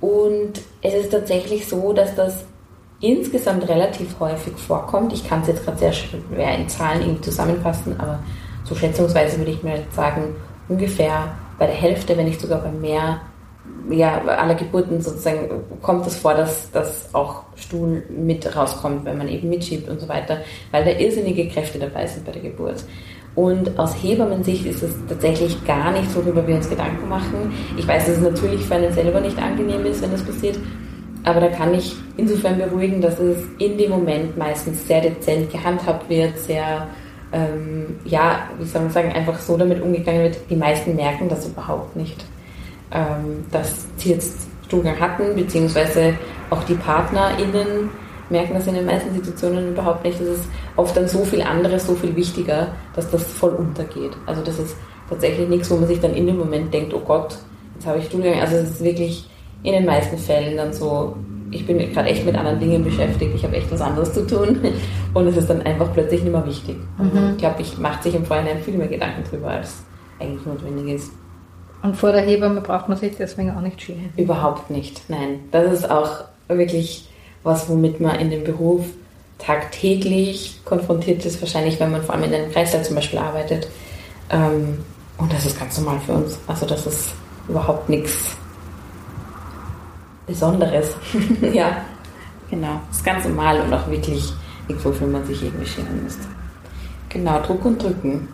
[0.01, 0.53] Und
[0.83, 2.45] es ist tatsächlich so, dass das
[3.01, 5.13] insgesamt relativ häufig vorkommt.
[5.13, 8.21] Ich kann es jetzt gerade sehr schwer in Zahlen irgendwie zusammenfassen, aber
[8.63, 10.37] so schätzungsweise würde ich mir sagen,
[10.69, 13.21] ungefähr bei der Hälfte, wenn nicht sogar bei mehr
[13.91, 15.49] ja, aller Geburten sozusagen
[15.83, 20.09] kommt es vor, dass, dass auch Stuhl mit rauskommt, wenn man eben mitschiebt und so
[20.09, 20.39] weiter,
[20.71, 22.85] weil da irrsinnige Kräfte dabei sind bei der Geburt.
[23.35, 27.53] Und aus Hebammensicht ist es tatsächlich gar nicht, worüber wir uns Gedanken machen.
[27.77, 30.59] Ich weiß, dass es natürlich für einen selber nicht angenehm ist, wenn das passiert,
[31.25, 36.09] aber da kann ich insofern beruhigen, dass es in dem Moment meistens sehr dezent gehandhabt
[36.09, 36.89] wird, sehr,
[37.33, 40.39] ähm, ja, wie soll man sagen, einfach so damit umgegangen wird.
[40.49, 42.25] Die meisten merken das überhaupt nicht
[42.93, 46.15] ähm, dass sie jetzt Stuhlgang hatten, beziehungsweise
[46.51, 47.91] auch die PartnerInnen
[48.31, 50.21] merken das in den meisten Situationen überhaupt nicht.
[50.21, 50.45] Das ist
[50.77, 54.13] oft dann so viel anderes, so viel wichtiger, dass das voll untergeht.
[54.27, 54.77] Also das ist
[55.09, 57.37] tatsächlich nichts, wo man sich dann in dem Moment denkt, oh Gott,
[57.75, 58.41] jetzt habe ich Stuhlgang.
[58.41, 59.29] Also es ist wirklich
[59.63, 61.17] in den meisten Fällen dann so,
[61.51, 64.61] ich bin gerade echt mit anderen Dingen beschäftigt, ich habe echt was anderes zu tun
[65.15, 66.77] und es ist dann einfach plötzlich nicht mehr wichtig.
[66.99, 67.33] Mhm.
[67.33, 69.83] Ich glaube, ich mache sich im Vorhinein viel mehr Gedanken drüber, als
[70.21, 71.13] eigentlich notwendig ist.
[71.83, 74.13] Und vor der Hebamme braucht man sich deswegen auch nicht schämen?
[74.17, 75.41] Überhaupt nicht, nein.
[75.51, 77.09] Das ist auch wirklich
[77.43, 78.85] was, womit man in dem Beruf
[79.39, 83.69] tagtäglich konfrontiert ist, wahrscheinlich, wenn man vor allem in einem Kreislauf zum Beispiel arbeitet.
[84.31, 84.79] Ähm,
[85.17, 86.39] und das ist ganz normal für uns.
[86.47, 87.09] Also das ist
[87.49, 88.37] überhaupt nichts
[90.27, 90.95] Besonderes.
[91.53, 91.79] ja,
[92.51, 92.81] genau.
[92.89, 94.33] Das ist ganz normal und auch wirklich
[94.69, 96.27] nichts, wofür man sich irgendwie schämen müsste.
[97.09, 98.29] Genau, Druck und Drücken.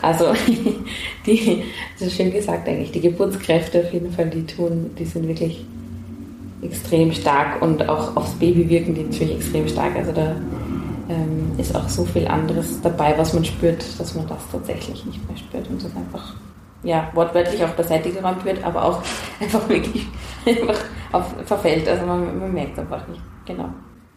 [0.00, 0.32] Also,
[1.26, 1.62] die,
[1.98, 5.64] das ist schön gesagt eigentlich, die Geburtskräfte auf jeden Fall, die tun, die sind wirklich
[6.62, 9.96] extrem stark und auch aufs Baby wirken die natürlich extrem stark.
[9.96, 10.36] Also da
[11.08, 15.28] ähm, ist auch so viel anderes dabei, was man spürt, dass man das tatsächlich nicht
[15.28, 16.34] mehr spürt und das einfach
[16.84, 19.02] ja, wortwörtlich auch beiseite geräumt wird, aber auch
[19.40, 20.06] einfach wirklich
[20.46, 21.88] einfach auf, verfällt.
[21.88, 23.20] Also man, man merkt es einfach nicht.
[23.44, 23.68] Genau.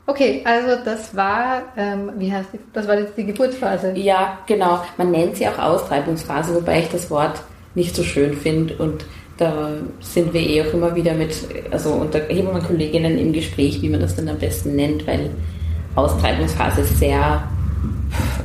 [0.08, 3.93] Okay, also das war, ähm, wie heißt die, das war jetzt die Geburtsphase.
[3.95, 4.82] Ja, genau.
[4.97, 7.41] Man nennt sie auch Austreibungsphase, wobei ich das Wort
[7.74, 9.06] nicht so schön finde und
[9.38, 11.36] da sind wir eh auch immer wieder mit,
[11.72, 15.30] also unter Hebammen-Kolleginnen im Gespräch, wie man das dann am besten nennt, weil
[15.95, 17.43] Austreibungsphase sehr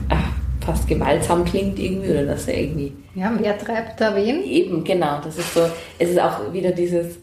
[0.08, 2.92] äh, fast gewaltsam klingt irgendwie oder dass er irgendwie.
[3.14, 4.42] Ja, wer treibt da wen?
[4.42, 5.20] Eben, genau.
[5.22, 5.60] Das ist so,
[5.98, 7.18] es ist auch wieder dieses,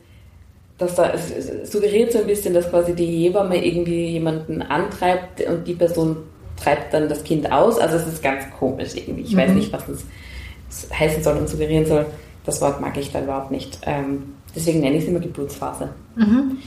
[0.78, 5.67] dass da, es suggeriert so ein bisschen, dass quasi die Hebamme irgendwie jemanden antreibt und
[5.67, 6.17] die Person
[6.55, 7.80] treibt dann das Kind aus.
[7.80, 9.23] Also es ist ganz komisch irgendwie.
[9.23, 9.39] Ich mhm.
[9.39, 12.05] weiß nicht, was das heißen soll und suggerieren soll.
[12.45, 13.80] Das Wort mag ich da überhaupt nicht.
[13.86, 15.89] Ähm, deswegen nenne ich es immer Geburtsphase.
[16.15, 16.57] Mhm.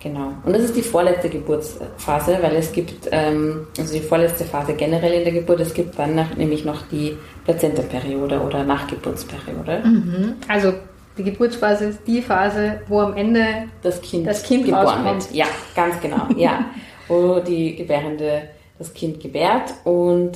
[0.00, 0.32] Genau.
[0.44, 5.14] Und das ist die vorletzte Geburtsphase, weil es gibt, ähm, also die vorletzte Phase generell
[5.14, 9.82] in der Geburt, es gibt dann nach, nämlich noch die Plazenta-Periode oder Nachgeburtsperiode.
[9.84, 10.34] Mhm.
[10.48, 10.74] Also
[11.16, 15.32] die Geburtsphase ist die Phase, wo am Ende das Kind, das kind geboren wird.
[15.32, 16.28] Ja, ganz genau.
[16.36, 16.66] ja,
[17.08, 18.42] wo die Gebärende
[18.78, 20.32] das Kind gebärt und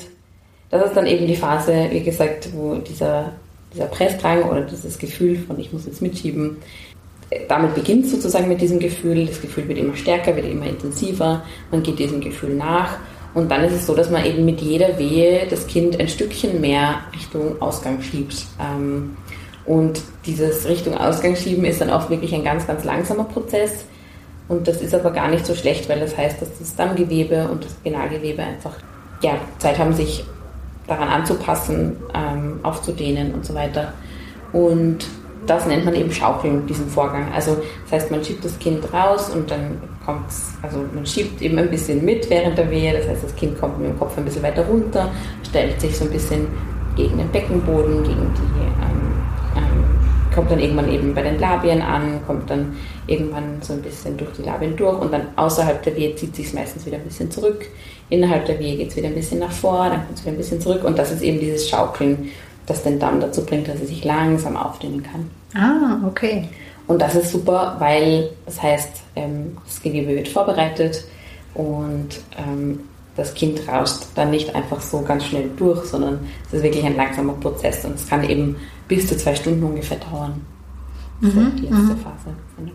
[0.71, 3.33] das ist dann eben die Phase, wie gesagt, wo dieser
[3.73, 6.57] dieser Pressdrang oder dieses Gefühl von ich muss jetzt mitschieben,
[7.49, 9.27] damit beginnt sozusagen mit diesem Gefühl.
[9.27, 11.45] Das Gefühl wird immer stärker, wird immer intensiver.
[11.71, 12.99] Man geht diesem Gefühl nach.
[13.33, 16.61] Und dann ist es so, dass man eben mit jeder Wehe das Kind ein Stückchen
[16.61, 18.45] mehr Richtung Ausgang schiebt.
[18.59, 19.17] Ähm,
[19.71, 23.85] und dieses Richtung Ausgang schieben ist dann auch wirklich ein ganz, ganz langsamer Prozess.
[24.49, 27.65] Und das ist aber gar nicht so schlecht, weil das heißt, dass das Dammgewebe und
[27.65, 28.75] das Vaginalgewebe einfach
[29.23, 30.25] ja, Zeit haben, sich
[30.89, 33.93] daran anzupassen, ähm, aufzudehnen und so weiter.
[34.53, 35.07] Und
[35.47, 37.33] das nennt man eben Schaukeln, diesen Vorgang.
[37.33, 41.41] Also das heißt, man schiebt das Kind raus und dann kommt es, also man schiebt
[41.43, 42.93] eben ein bisschen mit während der Wehe.
[42.93, 45.13] Das heißt, das Kind kommt mit dem Kopf ein bisschen weiter runter,
[45.49, 46.49] stellt sich so ein bisschen
[46.97, 48.90] gegen den Beckenboden, gegen die, ähm,
[50.35, 52.77] kommt dann irgendwann eben bei den Labien an, kommt dann
[53.07, 56.47] irgendwann so ein bisschen durch die Labien durch und dann außerhalb der Wehe zieht sich
[56.47, 57.67] es meistens wieder ein bisschen zurück
[58.11, 60.37] innerhalb der Wehe geht es wieder ein bisschen nach vor, dann kommt es wieder ein
[60.37, 62.31] bisschen zurück und das ist eben dieses Schaukeln,
[62.67, 65.31] das den Damm dazu bringt, dass er sich langsam aufdehnen kann.
[65.55, 66.49] Ah, okay.
[66.87, 71.05] Und das ist super, weil das heißt, ähm, das Gewebe wird vorbereitet
[71.55, 72.81] und ähm,
[73.21, 76.97] das Kind rauscht dann nicht einfach so ganz schnell durch, sondern es ist wirklich ein
[76.97, 78.57] langsamer Prozess und es kann eben
[78.89, 80.41] bis zu zwei Stunden ungefähr dauern.
[81.21, 81.99] Das mhm, ist die letzte mhm.
[81.99, 82.75] Phase von der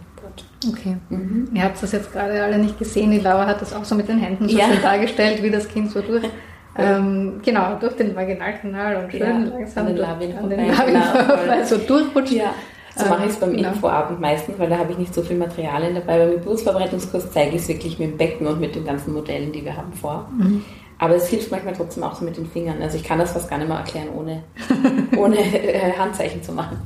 [0.67, 0.97] Okay.
[1.09, 1.49] Mhm.
[1.53, 3.11] Ihr habt das jetzt gerade alle nicht gesehen.
[3.11, 4.65] Die Laura hat das auch so mit den Händen so ja.
[4.65, 6.23] schön dargestellt, wie das Kind so durch.
[6.77, 11.77] Ähm, genau, durch den Vaginalkanal und schön ja, langsam an den Labien vorbei, genau, so
[11.77, 12.33] durchrutscht.
[12.33, 12.53] Ja.
[12.95, 13.69] So mache ich es beim genau.
[13.69, 16.17] Infoabend meistens, weil da habe ich nicht so viel Materialien dabei.
[16.17, 19.65] Beim Geburtsvorbereitungskurs zeige ich es wirklich mit dem Becken und mit den ganzen Modellen, die
[19.65, 20.29] wir haben, vor.
[20.37, 20.63] Mhm.
[20.97, 22.81] Aber es hilft manchmal trotzdem auch so mit den Fingern.
[22.81, 24.43] Also ich kann das fast gar nicht mehr erklären, ohne,
[25.17, 26.77] ohne äh, Handzeichen zu machen.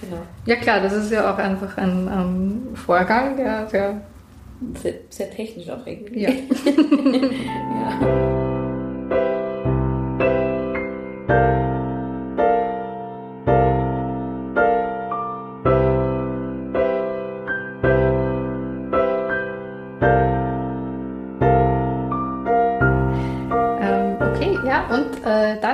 [0.00, 0.18] Genau.
[0.44, 4.00] Ja klar, das ist ja auch einfach ein ähm, Vorgang, der sehr,
[4.80, 6.22] sehr, sehr technisch auch irgendwie.
[6.22, 6.30] Ja.
[11.28, 11.65] ja.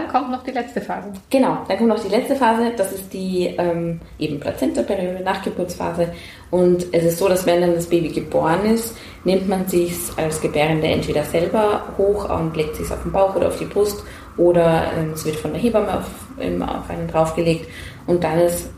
[0.09, 1.12] Kommt noch die letzte Phase.
[1.30, 2.72] Genau, dann kommt noch die letzte Phase.
[2.76, 6.12] Das ist die ähm, eben Plazenta-Periode, Nachgeburtsphase.
[6.50, 10.40] Und es ist so, dass wenn dann das Baby geboren ist, nimmt man sich als
[10.40, 14.05] Gebärende entweder selber hoch und legt sich auf den Bauch oder auf die Brust
[14.36, 17.68] oder ähm, es wird von der Hebamme auf, ähm, auf einen draufgelegt.
[18.07, 18.70] Und dann ist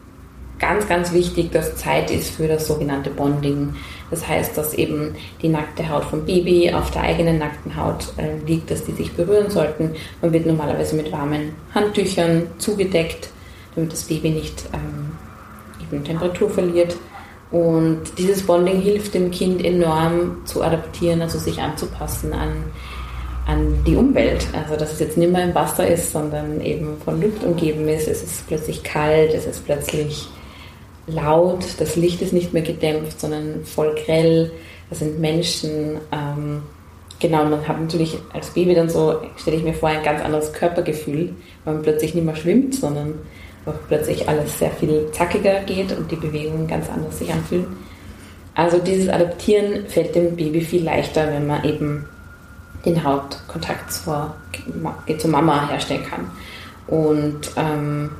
[0.58, 3.74] ganz, ganz wichtig, dass Zeit ist für das sogenannte Bonding.
[4.14, 8.36] Das heißt, dass eben die nackte Haut vom Baby auf der eigenen nackten Haut äh,
[8.46, 9.90] liegt, dass die sich berühren sollten.
[10.22, 13.30] Man wird normalerweise mit warmen Handtüchern zugedeckt,
[13.74, 15.10] damit das Baby nicht ähm,
[15.82, 16.94] eben Temperatur verliert.
[17.50, 22.52] Und dieses Bonding hilft dem Kind enorm zu adaptieren, also sich anzupassen an,
[23.48, 24.46] an die Umwelt.
[24.52, 28.06] Also dass es jetzt nicht mehr im Wasser ist, sondern eben von Luft umgeben ist.
[28.06, 30.28] Es ist plötzlich kalt, es ist plötzlich
[31.06, 34.50] laut, das Licht ist nicht mehr gedämpft, sondern voll grell.
[34.90, 35.98] Da sind Menschen.
[36.12, 36.62] Ähm,
[37.20, 40.52] genau, man hat natürlich als Baby dann so, stelle ich mir vor, ein ganz anderes
[40.52, 41.34] Körpergefühl,
[41.64, 43.14] weil man plötzlich nicht mehr schwimmt, sondern
[43.66, 47.66] auch plötzlich alles sehr viel zackiger geht und die Bewegungen ganz anders sich anfühlen.
[48.54, 52.06] Also dieses Adoptieren fällt dem Baby viel leichter, wenn man eben
[52.84, 54.34] den Hautkontakt zur,
[55.18, 56.30] zur Mama herstellen kann.
[56.86, 58.10] Und ähm,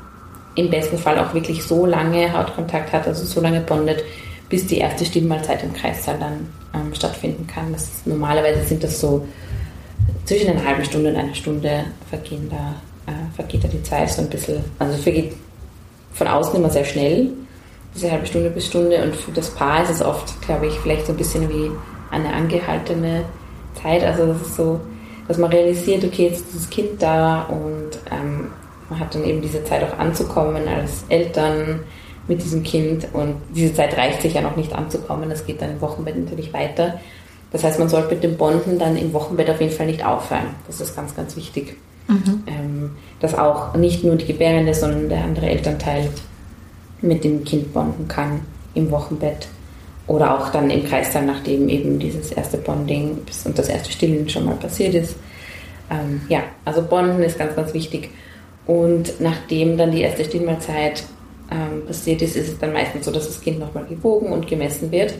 [0.55, 4.05] im besten Fall auch wirklich so lange Hautkontakt hat, also so lange bondet,
[4.49, 7.75] bis die erste Stimmmahlzeit im Kreissaal dann ähm, stattfinden kann.
[7.75, 9.27] Ist, normalerweise sind das so
[10.25, 12.75] zwischen einer halben Stunde und einer Stunde vergehen da
[13.11, 15.33] äh, vergeht da die Zeit so ein bisschen, also vergeht
[16.13, 17.29] von außen immer sehr schnell,
[17.95, 19.03] diese halbe Stunde bis Stunde.
[19.03, 21.71] Und für das Paar ist es oft, glaube ich, vielleicht so ein bisschen wie
[22.11, 23.25] eine angehaltene
[23.81, 24.81] Zeit, also das ist so,
[25.27, 28.49] dass man realisiert, okay, jetzt ist das Kind da und ähm,
[28.91, 31.81] man hat dann eben diese Zeit auch anzukommen als Eltern
[32.27, 35.73] mit diesem Kind und diese Zeit reicht sich ja noch nicht anzukommen, das geht dann
[35.73, 37.01] im Wochenbett natürlich weiter.
[37.53, 40.47] Das heißt, man sollte mit dem Bonden dann im Wochenbett auf jeden Fall nicht aufhören.
[40.67, 41.77] Das ist ganz, ganz wichtig.
[42.09, 42.43] Mhm.
[42.47, 46.11] Ähm, dass auch nicht nur die Gebärende, sondern der andere Elternteil
[47.01, 48.41] mit dem Kind bonden kann
[48.75, 49.49] im Wochenbett
[50.07, 54.45] oder auch dann im Kreißsaal, nachdem eben dieses erste Bonding und das erste Stillen schon
[54.45, 55.17] mal passiert ist.
[55.91, 58.11] Ähm, ja, also Bonden ist ganz, ganz wichtig.
[58.67, 61.05] Und nachdem dann die erste Stillmahlzeit
[61.51, 64.91] ähm, passiert ist, ist es dann meistens so, dass das Kind nochmal gewogen und gemessen
[64.91, 65.15] wird.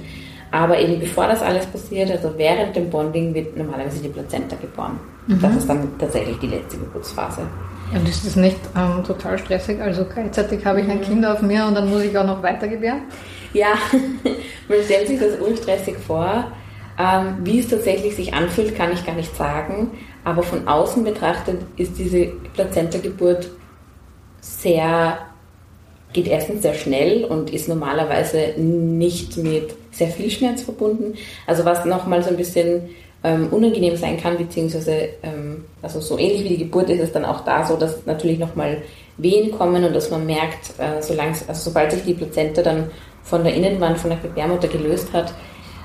[0.51, 4.99] Aber eben bevor das alles passiert, also während dem Bonding, wird normalerweise die Plazenta geboren.
[5.27, 5.41] Mhm.
[5.41, 7.43] Das ist dann tatsächlich die letzte Geburtsphase.
[7.93, 9.81] Und ist das nicht ähm, total stressig?
[9.81, 11.03] Also gleichzeitig habe ich ein mhm.
[11.03, 13.03] Kind auf mir und dann muss ich auch noch weitergebären?
[13.53, 13.75] Ja,
[14.69, 16.53] man stellt sich das unstressig vor.
[16.99, 19.91] Ähm, wie es tatsächlich sich anfühlt, kann ich gar nicht sagen.
[20.25, 23.51] Aber von außen betrachtet ist diese Plazenta-Geburt
[24.41, 25.19] sehr
[26.15, 31.15] geht erstens sehr schnell und ist normalerweise nicht mit sehr viel Schmerz verbunden.
[31.47, 32.89] Also was nochmal so ein bisschen
[33.25, 37.25] ähm, unangenehm sein kann, beziehungsweise ähm, also so ähnlich wie die Geburt ist es dann
[37.25, 38.83] auch da so, dass natürlich nochmal
[39.17, 41.01] Wehen kommen und dass man merkt, äh,
[41.49, 42.91] also sobald sich die Plazenta dann
[43.23, 45.33] von der Innenwand von der Gebärmutter gelöst hat,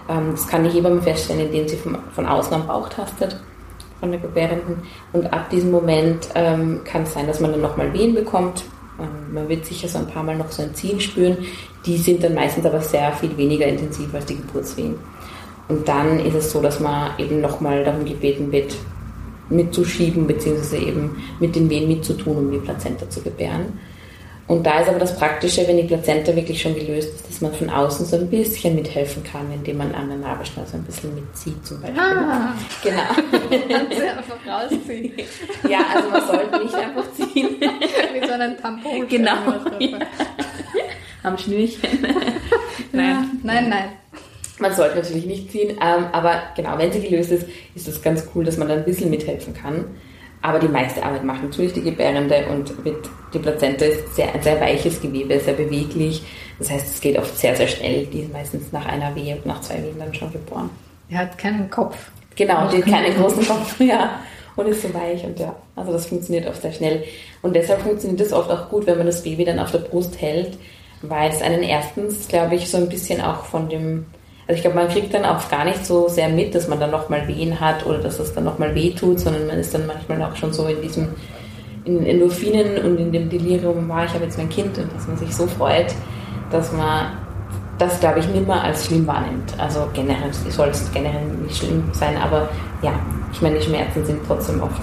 [0.09, 3.35] ähm, das kann die Hebamme feststellen, indem sie vom, von außen am Bauch tastet
[3.99, 4.77] von der Gebärenden
[5.13, 8.63] und ab diesem Moment ähm, kann es sein, dass man dann nochmal Wehen bekommt
[8.99, 11.37] ähm, man wird sicher so ein paar Mal noch so ein Ziehen spüren.
[11.85, 14.95] Die sind dann meistens aber sehr viel weniger intensiv als die Geburtswehen.
[15.67, 18.75] Und dann ist es so, dass man eben nochmal darum gebeten wird,
[19.49, 23.79] mitzuschieben, beziehungsweise eben mit den Wehen mitzutun, um die Plazenta zu gebären.
[24.49, 27.53] Und da ist aber das Praktische, wenn die Plazenta wirklich schon gelöst ist, dass man
[27.53, 31.13] von außen so ein bisschen mithelfen kann, indem man an der Nabelschnur so ein bisschen
[31.13, 32.01] mitzieht zum Beispiel.
[32.01, 33.03] Ah, genau.
[33.69, 35.13] Kannst du einfach rausziehen.
[35.69, 37.57] Ja, also man sollte nicht einfach ziehen.
[38.13, 39.07] Mit so einem Tampon.
[39.07, 39.35] Genau.
[39.77, 39.99] Ja.
[41.21, 41.81] Am Schnürchen.
[42.91, 43.07] nein.
[43.07, 43.89] Ja, nein, nein.
[44.57, 47.45] Man sollte natürlich nicht ziehen, ähm, aber genau, wenn sie gelöst ist,
[47.75, 49.85] ist es ganz cool, dass man da ein bisschen mithelfen kann.
[50.41, 52.95] Aber die meiste Arbeit macht natürlich die Gebärende und mit,
[53.33, 56.23] die Plazenta ist sehr, ein sehr weiches Gewebe, sehr beweglich.
[56.57, 58.05] Das heißt, es geht oft sehr, sehr schnell.
[58.05, 60.69] Die ist meistens nach einer Wehe und nach zwei Wehen dann schon geboren.
[61.09, 61.97] Die hat keinen Kopf.
[62.35, 64.19] Genau, die hat keinen großen Kopf, ja.
[64.55, 67.03] Und ist so weich und ja, also das funktioniert oft sehr schnell.
[67.41, 70.19] Und deshalb funktioniert es oft auch gut, wenn man das Baby dann auf der Brust
[70.19, 70.57] hält,
[71.01, 74.05] weil es einen erstens, glaube ich, so ein bisschen auch von dem
[74.49, 76.89] also ich glaube, man kriegt dann auch gar nicht so sehr mit, dass man dann
[76.89, 80.23] nochmal Wehen hat oder dass es dann nochmal weh tut, sondern man ist dann manchmal
[80.23, 81.09] auch schon so in diesem
[81.85, 85.17] in Endorphinen und in dem Delirium, war ich habe jetzt mein Kind und dass man
[85.17, 85.93] sich so freut,
[86.49, 87.11] dass man
[87.77, 89.53] das, glaube ich, nimmer als schlimm wahrnimmt.
[89.59, 92.49] Also generell soll es generell nicht schlimm sein, aber
[92.81, 92.93] ja,
[93.31, 94.81] ich meine, die Schmerzen sind trotzdem oft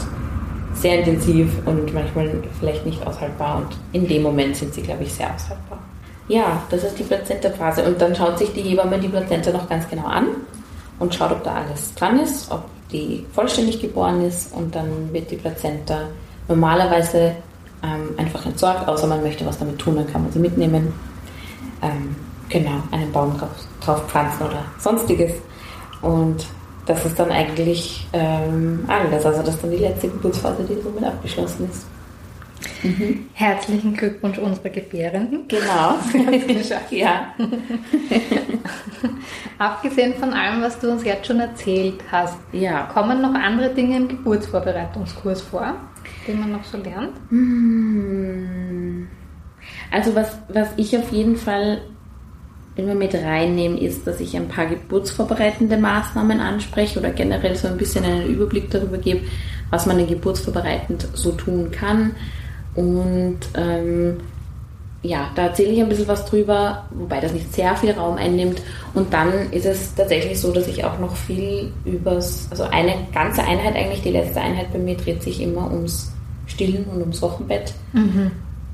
[0.74, 5.12] sehr intensiv und manchmal vielleicht nicht aushaltbar und in dem Moment sind sie, glaube ich,
[5.12, 5.80] sehr aushaltbar.
[6.28, 7.84] Ja, das ist die Plazenta-Phase.
[7.84, 10.28] Und dann schaut sich die Hebamme die Plazenta noch ganz genau an
[10.98, 15.30] und schaut, ob da alles dran ist, ob die vollständig geboren ist und dann wird
[15.30, 16.02] die Plazenta
[16.48, 17.32] normalerweise
[17.82, 20.92] ähm, einfach entsorgt, außer man möchte was damit tun, dann kann man sie mitnehmen.
[21.82, 22.16] Ähm,
[22.48, 23.50] genau, einen Baum drauf,
[23.84, 25.32] drauf, pflanzen oder sonstiges.
[26.02, 26.46] Und
[26.86, 29.26] das ist dann eigentlich ähm, alles.
[29.26, 31.86] Also das ist dann die letzte Geburtsphase, die somit abgeschlossen ist.
[32.82, 33.26] Mhm.
[33.34, 35.46] Herzlichen Glückwunsch unserer Gebärenden.
[35.48, 35.98] Genau.
[36.90, 37.34] ja.
[39.58, 42.84] Abgesehen von allem, was du uns jetzt schon erzählt hast, ja.
[42.84, 45.74] kommen noch andere Dinge im Geburtsvorbereitungskurs vor,
[46.26, 47.12] die man noch so lernt?
[47.30, 49.08] Hm.
[49.90, 51.80] Also was, was ich auf jeden Fall
[52.76, 57.78] immer mit reinnehme, ist, dass ich ein paar geburtsvorbereitende Maßnahmen anspreche oder generell so ein
[57.78, 59.22] bisschen einen Überblick darüber gebe,
[59.70, 62.14] was man geburtsvorbereitend so tun kann.
[62.76, 64.18] Und ähm,
[65.02, 68.60] ja, da erzähle ich ein bisschen was drüber, wobei das nicht sehr viel Raum einnimmt.
[68.94, 73.42] Und dann ist es tatsächlich so, dass ich auch noch viel übers, also eine ganze
[73.42, 76.12] Einheit eigentlich, die letzte Einheit bei mir dreht sich immer ums
[76.46, 77.72] Stillen und ums Wochenbett.
[77.92, 78.30] Mhm.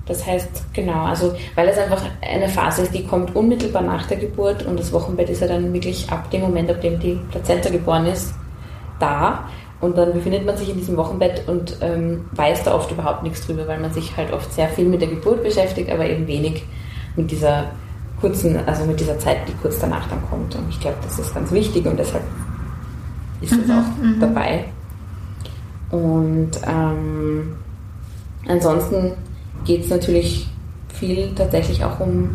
[0.06, 4.16] Das heißt, genau, also weil es einfach eine Phase ist, die kommt unmittelbar nach der
[4.16, 7.70] Geburt und das Wochenbett ist ja dann wirklich ab dem Moment, ab dem die Plazenta
[7.70, 8.34] geboren ist,
[8.98, 9.48] da.
[9.82, 13.44] Und dann befindet man sich in diesem Wochenbett und ähm, weiß da oft überhaupt nichts
[13.44, 16.62] drüber, weil man sich halt oft sehr viel mit der Geburt beschäftigt, aber eben wenig
[17.16, 17.64] mit dieser
[18.20, 20.54] kurzen, also mit dieser Zeit, die kurz danach dann kommt.
[20.54, 22.22] Und ich glaube, das ist ganz wichtig und deshalb
[23.40, 24.20] ist das mhm, auch mhm.
[24.20, 24.64] dabei.
[25.90, 27.56] Und ähm,
[28.46, 29.14] ansonsten
[29.64, 30.48] geht es natürlich
[30.94, 32.30] viel tatsächlich auch um,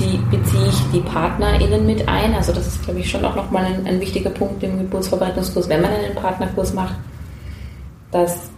[0.00, 2.34] wie beziehe ich die PartnerInnen mit ein.
[2.34, 5.82] Also das ist, glaube ich, schon auch nochmal ein, ein wichtiger Punkt im Geburtsvorbereitungskurs, wenn
[5.82, 6.96] man einen Partnerkurs macht,
[8.10, 8.50] dass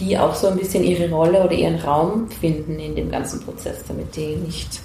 [0.00, 3.84] die auch so ein bisschen ihre Rolle oder ihren Raum finden in dem ganzen Prozess,
[3.86, 4.80] damit die nicht.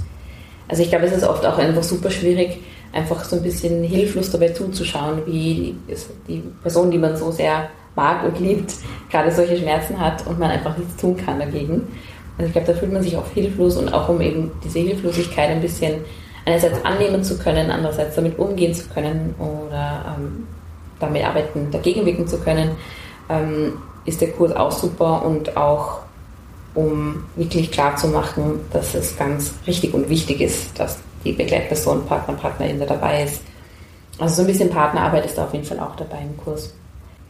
[0.68, 2.60] Also ich glaube, es ist oft auch einfach super schwierig,
[2.94, 5.76] einfach so ein bisschen hilflos dabei zuzuschauen, wie
[6.28, 8.74] die Person, die man so sehr mag und liebt,
[9.10, 11.88] gerade solche Schmerzen hat und man einfach nichts tun kann dagegen.
[12.40, 15.50] Also ich glaube, da fühlt man sich auch hilflos und auch um eben diese Hilflosigkeit
[15.50, 16.02] ein bisschen
[16.46, 20.48] einerseits annehmen zu können, andererseits damit umgehen zu können oder ähm,
[21.00, 22.72] damit arbeiten, dagegen wirken zu können,
[23.30, 23.74] ähm,
[24.06, 26.00] ist der Kurs auch super und auch
[26.74, 32.06] um wirklich klar zu machen, dass es ganz richtig und wichtig ist, dass die Begleitperson,
[32.06, 33.42] Partner, Partnerin da dabei ist.
[34.18, 36.74] Also so ein bisschen Partnerarbeit ist da auf jeden Fall auch dabei im Kurs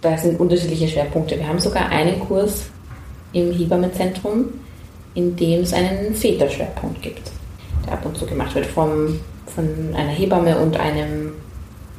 [0.02, 1.38] da sind unterschiedliche Schwerpunkte.
[1.38, 2.66] Wir haben sogar einen Kurs
[3.34, 4.46] im Hebammenzentrum,
[5.20, 7.32] in dem es einen Väterschwerpunkt gibt,
[7.86, 9.20] der ab und zu gemacht wird vom,
[9.54, 11.34] von einer Hebamme und einem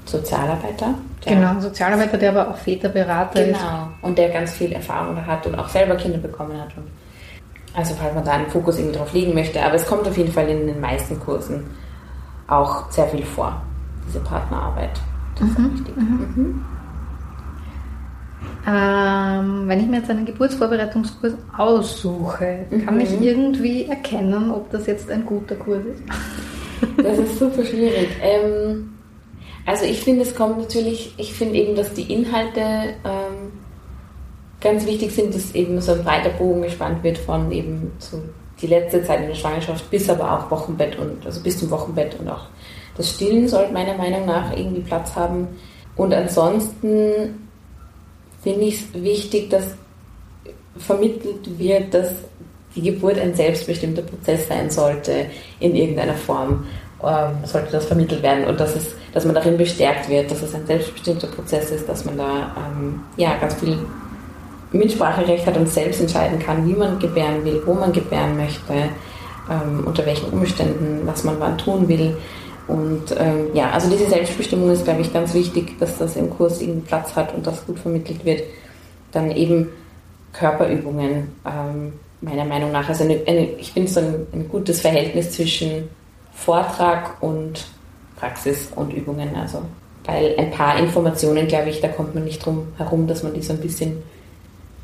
[0.06, 0.94] Sozialarbeiter.
[1.24, 3.62] Genau, Sozialarbeiter, der aber auch Väterberater genau, ist.
[3.62, 6.74] Genau, und der ganz viel Erfahrung hat und auch selber Kinder bekommen hat.
[6.78, 6.86] Und
[7.74, 9.62] also falls man da einen Fokus irgendwie drauf legen möchte.
[9.62, 11.66] Aber es kommt auf jeden Fall in den meisten Kursen
[12.48, 13.60] auch sehr viel vor,
[14.08, 14.98] diese Partnerarbeit.
[15.34, 15.66] Das mhm.
[15.66, 15.96] ist wichtig.
[15.96, 16.32] Mhm.
[16.34, 16.64] Mhm.
[18.66, 22.84] Ähm, wenn ich mir jetzt einen Geburtsvorbereitungskurs aussuche, mhm.
[22.84, 26.02] kann ich irgendwie erkennen, ob das jetzt ein guter Kurs ist?
[27.02, 28.08] Das ist super schwierig.
[28.22, 28.94] Ähm,
[29.66, 32.60] also ich finde, es kommt natürlich, ich finde eben, dass die Inhalte
[33.04, 33.52] ähm,
[34.60, 38.22] ganz wichtig sind, dass eben so ein breiter Bogen gespannt wird von eben so
[38.60, 42.18] die letzte Zeit in der Schwangerschaft bis aber auch Wochenbett und also bis zum Wochenbett
[42.20, 42.46] und auch
[42.96, 45.48] das Stillen sollte meiner Meinung nach irgendwie Platz haben.
[45.96, 47.49] Und ansonsten
[48.42, 49.64] finde ich es wichtig, dass
[50.78, 52.10] vermittelt wird, dass
[52.74, 55.26] die Geburt ein selbstbestimmter Prozess sein sollte,
[55.58, 56.66] in irgendeiner Form
[57.02, 60.54] ähm, sollte das vermittelt werden und dass, es, dass man darin bestärkt wird, dass es
[60.54, 63.78] ein selbstbestimmter Prozess ist, dass man da ähm, ja, ganz viel
[64.72, 68.72] Mitspracherecht hat und selbst entscheiden kann, wie man gebären will, wo man gebären möchte,
[69.50, 72.16] ähm, unter welchen Umständen, was man wann tun will.
[72.70, 76.62] Und ähm, ja, also diese Selbstbestimmung ist, glaube ich, ganz wichtig, dass das im Kurs
[76.62, 78.44] irgendwie Platz hat und das gut vermittelt wird.
[79.10, 79.70] Dann eben
[80.32, 82.88] Körperübungen, ähm, meiner Meinung nach.
[82.88, 85.88] Also eine, eine, ich finde so ein, ein, gutes Verhältnis zwischen
[86.32, 87.66] Vortrag und
[88.16, 89.34] Praxis und Übungen.
[89.34, 89.62] Also,
[90.04, 93.42] weil ein paar Informationen, glaube ich, da kommt man nicht drum herum, dass man die
[93.42, 94.00] so ein bisschen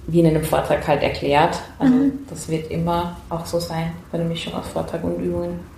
[0.09, 1.61] wie in einem Vortrag halt erklärt.
[1.79, 2.13] Also mhm.
[2.29, 5.76] das wird immer auch so sein bei der Mischung aus Vortrag und Übungen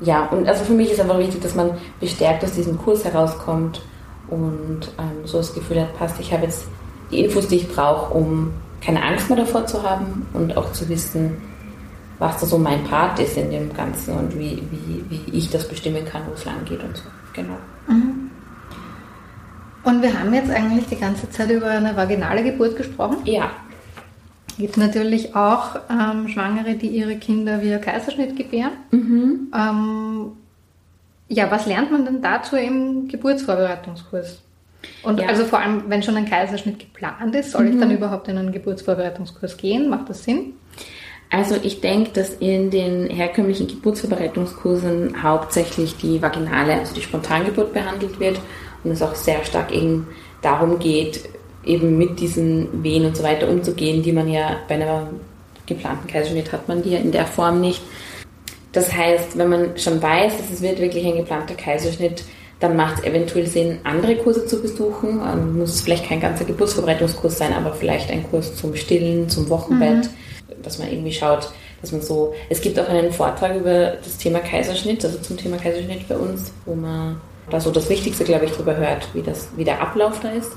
[0.00, 3.82] ja, und also für mich ist einfach wichtig, dass man bestärkt aus diesem Kurs herauskommt
[4.28, 6.64] und ähm, so das Gefühl hat, passt, ich habe jetzt
[7.10, 10.88] die Infos, die ich brauche, um keine Angst mehr davor zu haben und auch zu
[10.88, 11.36] wissen,
[12.18, 15.68] was da so mein Part ist in dem Ganzen und wie, wie, wie ich das
[15.68, 17.04] bestimmen kann, wo es lang geht und so.
[17.34, 17.56] Genau.
[17.88, 18.30] Mhm.
[19.82, 23.18] Und wir haben jetzt eigentlich die ganze Zeit über eine vaginale Geburt gesprochen.
[23.24, 23.50] Ja.
[24.60, 28.72] Gibt natürlich auch ähm, Schwangere, die ihre Kinder via Kaiserschnitt gebären.
[28.90, 29.50] Mhm.
[29.56, 30.32] Ähm,
[31.28, 34.42] ja, was lernt man denn dazu im Geburtsvorbereitungskurs?
[35.02, 35.28] Und ja.
[35.28, 37.72] also vor allem, wenn schon ein Kaiserschnitt geplant ist, soll mhm.
[37.72, 39.88] ich dann überhaupt in einen Geburtsvorbereitungskurs gehen?
[39.88, 40.52] Macht das Sinn?
[41.30, 48.20] Also ich denke, dass in den herkömmlichen Geburtsvorbereitungskursen hauptsächlich die vaginale, also die Spontangeburt behandelt
[48.20, 48.38] wird
[48.84, 50.08] und es auch sehr stark eben
[50.42, 51.30] darum geht,
[51.64, 55.08] eben mit diesen Wehen und so weiter umzugehen, die man ja bei einer
[55.66, 57.80] geplanten Kaiserschnitt hat man die ja in der Form nicht.
[58.72, 62.24] Das heißt, wenn man schon weiß, dass es wird wirklich ein geplanter Kaiserschnitt,
[62.60, 65.20] dann macht es eventuell Sinn, andere Kurse zu besuchen.
[65.20, 69.48] Ähm, muss es vielleicht kein ganzer Geburtsverbreitungskurs sein, aber vielleicht ein Kurs zum Stillen, zum
[69.48, 70.62] Wochenbett, mhm.
[70.62, 71.50] dass man irgendwie schaut,
[71.80, 72.34] dass man so.
[72.50, 76.52] Es gibt auch einen Vortrag über das Thema Kaiserschnitt, also zum Thema Kaiserschnitt bei uns,
[76.66, 80.20] wo man da so das Wichtigste, glaube ich, darüber hört, wie, das, wie der Ablauf
[80.20, 80.52] da ist.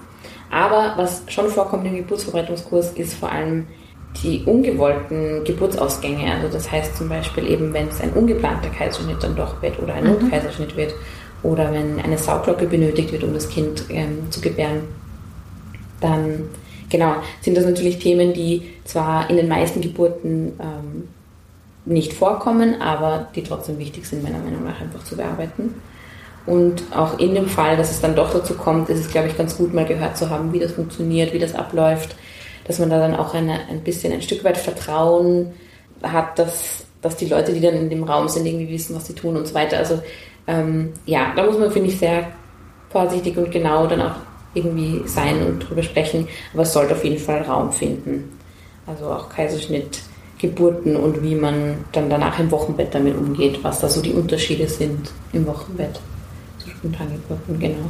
[0.53, 3.65] Aber was schon vorkommt im Geburtsverbreitungskurs, ist vor allem
[4.21, 6.31] die ungewollten Geburtsausgänge.
[6.31, 9.95] Also das heißt zum Beispiel eben, wenn es ein ungeplanter Kaiserschnitt dann doch wird oder
[9.95, 10.11] ein mhm.
[10.11, 10.93] Notkaiserschnitt wird
[11.41, 14.83] oder wenn eine Sauglocke benötigt wird, um das Kind ähm, zu gebären,
[15.99, 16.49] dann
[16.87, 21.07] genau sind das natürlich Themen, die zwar in den meisten Geburten ähm,
[21.85, 25.73] nicht vorkommen, aber die trotzdem wichtig sind, meiner Meinung nach einfach zu bearbeiten.
[26.45, 29.37] Und auch in dem Fall, dass es dann doch dazu kommt, ist es, glaube ich,
[29.37, 32.15] ganz gut mal gehört zu haben, wie das funktioniert, wie das abläuft,
[32.65, 35.53] dass man da dann auch eine, ein bisschen ein Stück weit Vertrauen
[36.01, 39.13] hat, dass, dass die Leute, die dann in dem Raum sind, irgendwie wissen, was sie
[39.13, 39.77] tun und so weiter.
[39.77, 40.01] Also
[40.47, 42.27] ähm, ja, da muss man, finde ich, sehr
[42.89, 44.15] vorsichtig und genau dann auch
[44.53, 46.27] irgendwie sein und drüber sprechen.
[46.53, 48.37] Aber es sollte auf jeden Fall Raum finden.
[48.85, 50.01] Also auch Kaiserschnitt,
[50.39, 54.67] Geburten und wie man dann danach im Wochenbett damit umgeht, was da so die Unterschiede
[54.67, 56.01] sind im Wochenbett
[56.83, 57.85] zu Spontangeburten, genau.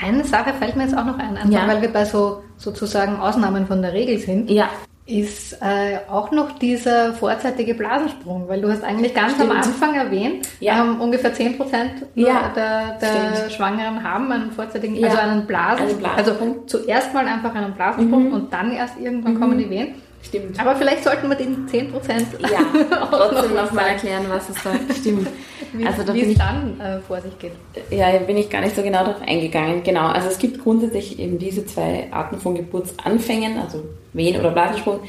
[0.00, 1.68] Eine Sache fällt mir jetzt auch noch ein, einfach ja.
[1.68, 4.50] weil wir bei so sozusagen Ausnahmen von der Regel sind.
[4.50, 4.70] Ja
[5.04, 9.50] ist äh, auch noch dieser vorzeitige Blasensprung, weil du hast eigentlich ganz Stimmt.
[9.50, 10.80] am Anfang erwähnt, ja.
[10.80, 12.52] ähm, ungefähr 10 Prozent ja.
[12.54, 15.08] der, der Schwangeren haben einen vorzeitigen, ja.
[15.08, 16.10] also einen Blasensprung.
[16.16, 16.36] Also
[16.66, 18.32] zuerst mal einfach einen Blasensprung mhm.
[18.32, 19.40] und dann erst irgendwann mhm.
[19.40, 19.94] kommen die Wehen.
[20.22, 20.58] Stimmt.
[20.60, 22.60] Aber vielleicht sollten wir den 10 Prozent ja,
[23.10, 25.28] trotzdem noch mal erklären, was es da stimmt.
[25.74, 27.52] Wie, also da wie es dann äh, vor sich geht.
[27.90, 29.82] Ja, bin ich gar nicht so genau darauf eingegangen.
[29.82, 35.00] Genau, also es gibt grundsätzlich eben diese zwei Arten von Geburtsanfängen, also Wehen oder Blasensprung.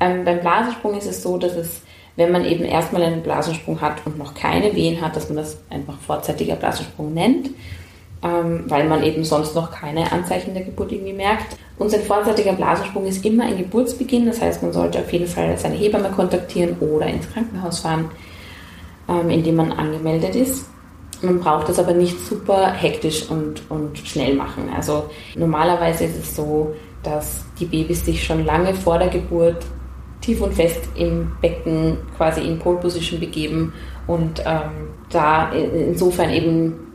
[0.00, 1.82] Ähm, beim Blasensprung ist es so, dass es,
[2.16, 5.58] wenn man eben erstmal einen Blasensprung hat und noch keine Wehen hat, dass man das
[5.68, 7.50] einfach vorzeitiger Blasensprung nennt,
[8.22, 11.56] ähm, weil man eben sonst noch keine Anzeichen der Geburt irgendwie merkt.
[11.78, 15.56] Und sein vorzeitiger Blasensprung ist immer ein Geburtsbeginn, das heißt, man sollte auf jeden Fall
[15.58, 18.10] seine Hebamme kontaktieren oder ins Krankenhaus fahren
[19.08, 20.68] ähm, in dem man angemeldet ist.
[21.22, 24.68] Man braucht das aber nicht super hektisch und, und schnell machen.
[24.74, 29.64] Also normalerweise ist es so, dass die Babys sich schon lange vor der Geburt
[30.20, 33.72] tief und fest im Becken quasi in Pole Position begeben
[34.06, 36.85] und ähm, da insofern eben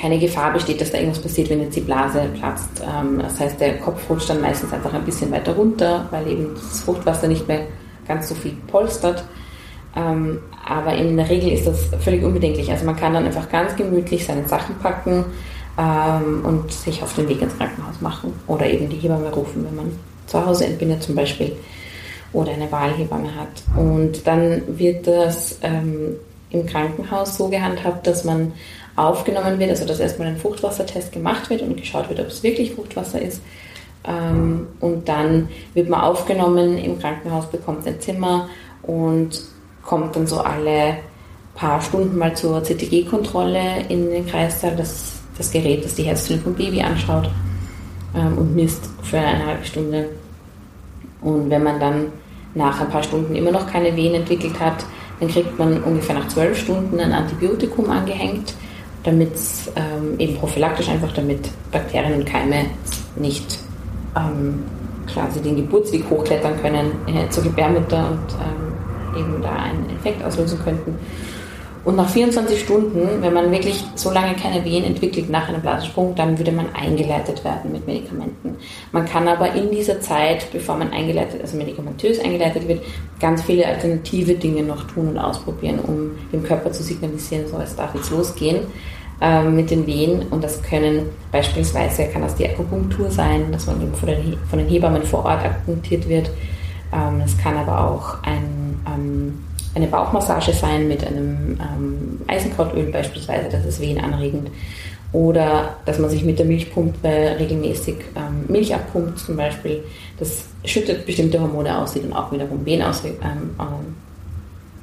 [0.00, 2.82] keine Gefahr besteht, dass da irgendwas passiert, wenn jetzt die Blase platzt.
[2.82, 6.54] Ähm, das heißt, der Kopf rutscht dann meistens einfach ein bisschen weiter runter, weil eben
[6.54, 7.66] das Fruchtwasser nicht mehr
[8.06, 9.24] ganz so viel polstert.
[9.96, 12.70] Ähm, aber in der Regel ist das völlig unbedenklich.
[12.70, 15.24] Also man kann dann einfach ganz gemütlich seine Sachen packen
[15.78, 19.76] ähm, und sich auf den Weg ins Krankenhaus machen oder eben die Hebamme rufen, wenn
[19.76, 21.56] man zu Hause entbindet zum Beispiel
[22.32, 23.48] oder eine Wahlhebamme hat.
[23.76, 25.58] Und dann wird das
[26.50, 28.52] im Krankenhaus so gehandhabt, dass man
[28.96, 32.74] aufgenommen wird, also dass erstmal ein Fruchtwassertest gemacht wird und geschaut wird, ob es wirklich
[32.74, 33.42] Fruchtwasser ist.
[34.06, 38.48] Ähm, und dann wird man aufgenommen im Krankenhaus, bekommt ein Zimmer
[38.82, 39.42] und
[39.84, 40.98] kommt dann so alle
[41.54, 44.76] paar Stunden mal zur CTG-Kontrolle in den Kreissaal.
[44.76, 47.28] Das das Gerät, das die Herztöne vom Baby anschaut
[48.14, 50.08] ähm, und misst für eine halbe Stunde.
[51.20, 52.06] Und wenn man dann
[52.54, 54.84] nach ein paar Stunden immer noch keine Wehen entwickelt hat,
[55.20, 58.54] dann kriegt man ungefähr nach zwölf Stunden ein Antibiotikum angehängt,
[59.06, 59.32] damit
[59.76, 62.66] ähm, eben prophylaktisch einfach, damit Bakterien und Keime
[63.14, 63.58] nicht
[64.16, 64.64] ähm,
[65.12, 70.58] quasi den Geburtsweg hochklettern können äh, zur Gebärmutter und ähm, eben da einen Infekt auslösen
[70.58, 70.98] könnten.
[71.84, 76.16] Und nach 24 Stunden, wenn man wirklich so lange keine Wehen entwickelt nach einem Blasensprung,
[76.16, 78.56] dann würde man eingeleitet werden mit Medikamenten.
[78.90, 82.82] Man kann aber in dieser Zeit, bevor man eingeleitet, also medikamentös eingeleitet wird,
[83.20, 87.76] ganz viele alternative Dinge noch tun und ausprobieren, um dem Körper zu signalisieren, so es
[87.76, 88.62] darf jetzt losgehen
[89.18, 90.26] mit den Wehen.
[90.28, 94.58] Und das können beispielsweise, kann das die Akupunktur sein, dass man eben von den, von
[94.58, 96.30] den Hebammen vor Ort akupunktiert wird.
[96.92, 99.38] Ähm, es kann aber auch ein ähm,
[99.76, 104.50] eine Bauchmassage sein mit einem ähm, Eisenkrautöl beispielsweise, das ist wehenanregend.
[105.12, 109.84] Oder dass man sich mit der Milchpumpe regelmäßig ähm, Milch abpumpt zum Beispiel.
[110.18, 113.94] Das schüttet bestimmte Hormone aus, die dann auch wiederum Wehen aus, ähm, ähm,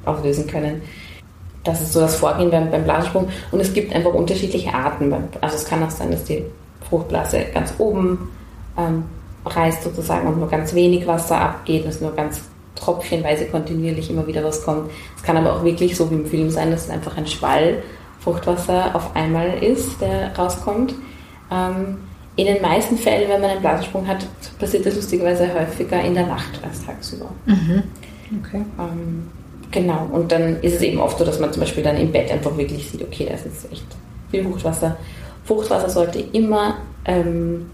[0.04, 0.80] auslösen können.
[1.64, 3.28] Das ist so das Vorgehen beim, beim Blasensprung.
[3.50, 5.12] Und es gibt einfach unterschiedliche Arten.
[5.40, 6.44] Also es kann auch sein, dass die
[6.88, 8.30] Fruchtblase ganz oben
[8.76, 9.04] ähm,
[9.46, 12.42] reißt sozusagen und nur ganz wenig Wasser abgeht, dass nur ganz
[12.74, 14.90] tröpfchenweise kontinuierlich immer wieder was kommt.
[15.16, 17.82] Es kann aber auch wirklich so wie im Film sein, dass es einfach ein Schwall
[18.20, 20.94] Fruchtwasser auf einmal ist, der rauskommt.
[21.50, 21.98] Ähm,
[22.36, 24.26] in den meisten Fällen, wenn man einen Blasensprung hat,
[24.58, 27.30] passiert das lustigerweise häufiger in der Nacht als tagsüber.
[27.46, 27.82] Mhm.
[28.40, 28.64] Okay.
[28.78, 29.28] Ähm,
[29.74, 32.30] genau, und dann ist es eben oft so, dass man zum Beispiel dann im Bett
[32.30, 33.84] einfach wirklich sieht, okay, da ist jetzt echt
[34.30, 34.96] viel Fruchtwasser.
[35.44, 37.70] Fruchtwasser sollte immer ähm,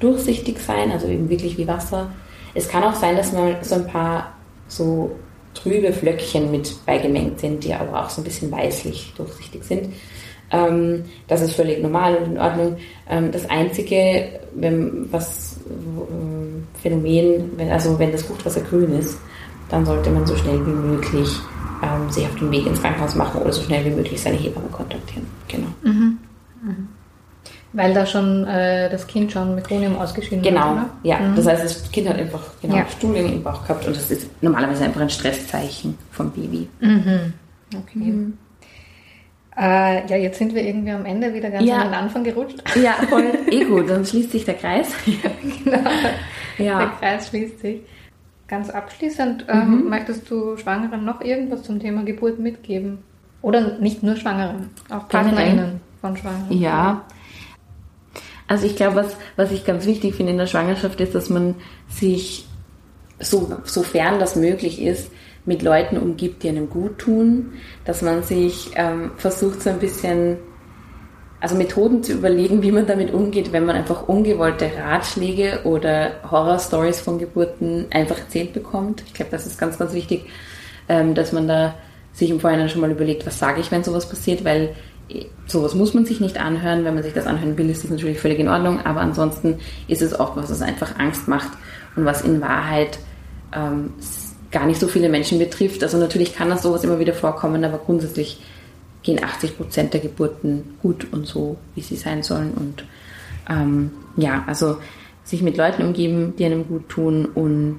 [0.00, 2.10] durchsichtig sein, also eben wirklich wie Wasser.
[2.54, 4.34] Es kann auch sein, dass mal so ein paar
[4.68, 5.12] so
[5.54, 9.94] trübe Flöckchen mit beigemengt sind, die aber auch so ein bisschen weißlich durchsichtig sind.
[10.50, 12.76] Ähm, das ist völlig normal und in Ordnung.
[13.08, 19.18] Ähm, das einzige, wenn, was äh, Phänomen, wenn, also wenn das Fruchtwasser grün ist,
[19.68, 21.28] dann sollte man so schnell wie möglich
[21.82, 24.68] ähm, sich auf den Weg ins Krankenhaus machen oder so schnell wie möglich seine Hebamme
[24.68, 25.26] kontaktieren.
[25.48, 25.68] Genau.
[25.82, 26.18] Mhm.
[26.62, 26.88] Mhm.
[27.72, 30.60] Weil da schon äh, das Kind schon Mekonium ausgeschieden genau.
[30.60, 30.76] hat.
[30.76, 31.18] Genau, ja.
[31.18, 31.36] Mhm.
[31.36, 32.86] Das heißt, das Kind hat einfach genau, ja.
[32.88, 36.68] Stuhlgänge im Bauch gehabt und das ist normalerweise einfach ein Stresszeichen vom Baby.
[36.80, 37.32] Mhm.
[37.74, 37.98] Okay.
[37.98, 38.38] Mhm.
[39.58, 41.78] Äh, ja, jetzt sind wir irgendwie am Ende wieder ganz ja.
[41.78, 42.62] an den Anfang gerutscht.
[42.82, 43.24] Ja, voll.
[43.50, 44.88] Eh gut, dann schließt sich der Kreis.
[45.64, 45.78] genau.
[46.58, 46.78] Ja.
[46.78, 47.80] Der Kreis schließt sich.
[48.48, 49.88] Ganz abschließend, ähm, mhm.
[49.88, 52.98] möchtest du Schwangeren noch irgendwas zum Thema Geburt mitgeben?
[53.42, 56.58] Oder nicht nur Schwangeren, auch PartnerInnen von Schwangeren?
[56.58, 57.04] Ja.
[58.48, 61.56] Also ich glaube, was, was ich ganz wichtig finde in der Schwangerschaft ist, dass man
[61.88, 62.46] sich,
[63.18, 65.10] so, sofern das möglich ist,
[65.44, 70.38] mit Leuten umgibt, die einem gut tun, dass man sich ähm, versucht so ein bisschen,
[71.46, 77.00] also Methoden zu überlegen, wie man damit umgeht, wenn man einfach ungewollte Ratschläge oder Horrorstories
[77.00, 79.04] von Geburten einfach erzählt bekommt.
[79.06, 80.24] Ich glaube, das ist ganz, ganz wichtig,
[80.88, 81.76] ähm, dass man da
[82.12, 84.74] sich im Vorhinein schon mal überlegt, was sage ich, wenn sowas passiert, weil
[85.08, 86.84] äh, sowas muss man sich nicht anhören.
[86.84, 90.02] Wenn man sich das anhören will, ist das natürlich völlig in Ordnung, aber ansonsten ist
[90.02, 91.52] es auch was, was einfach Angst macht
[91.94, 92.98] und was in Wahrheit
[93.54, 93.92] ähm,
[94.50, 95.84] gar nicht so viele Menschen betrifft.
[95.84, 98.40] Also natürlich kann das sowas immer wieder vorkommen, aber grundsätzlich
[99.06, 102.52] gehen 80 Prozent der Geburten gut und so, wie sie sein sollen.
[102.52, 102.84] Und
[103.48, 104.78] ähm, ja, also
[105.22, 107.78] sich mit Leuten umgeben, die einem gut tun und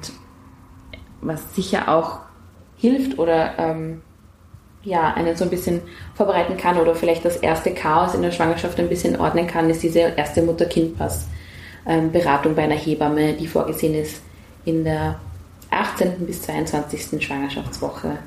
[1.22, 2.20] was sicher auch
[2.78, 4.02] hilft oder ähm,
[4.84, 5.82] ja, einen so ein bisschen
[6.16, 9.84] vorbereiten kann oder vielleicht das erste Chaos in der Schwangerschaft ein bisschen ordnen kann, ist
[9.84, 14.22] diese erste Mutter-Kind-Pass-Beratung ähm, bei einer Hebamme, die vorgesehen ist
[14.64, 15.20] in der
[15.72, 16.26] 18.
[16.26, 17.22] bis 22.
[17.22, 18.18] Schwangerschaftswoche.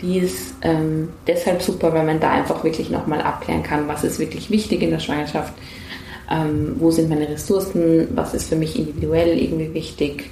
[0.00, 4.18] Die ist ähm, deshalb super, weil man da einfach wirklich nochmal abklären kann, was ist
[4.18, 5.54] wirklich wichtig in der Schwangerschaft,
[6.30, 10.30] ähm, wo sind meine Ressourcen, was ist für mich individuell irgendwie wichtig,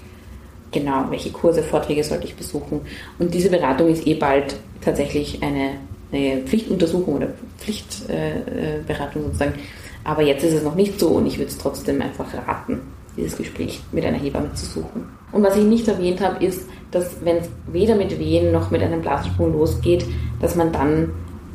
[0.71, 2.83] genau, welche Kurse, Vorträge sollte ich besuchen.
[3.19, 5.79] Und diese Beratung ist eh bald tatsächlich eine,
[6.13, 9.55] eine Pflichtuntersuchung oder Pflichtberatung äh, sozusagen.
[10.03, 12.81] Aber jetzt ist es noch nicht so und ich würde es trotzdem einfach raten,
[13.17, 15.09] dieses Gespräch mit einer Hebamme zu suchen.
[15.33, 18.83] Und was ich nicht erwähnt habe, ist, dass wenn es weder mit Wehen noch mit
[18.83, 20.07] einem Blasensprung losgeht,
[20.41, 21.11] dass man dann,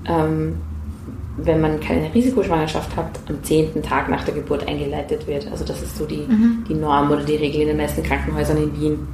[0.06, 0.56] ähm,
[1.38, 5.48] wenn man keine Risikoschwangerschaft hat, am zehnten Tag nach der Geburt eingeleitet wird.
[5.50, 6.66] Also das ist so die, mhm.
[6.68, 9.08] die Norm oder die Regel in den meisten Krankenhäusern in Wien,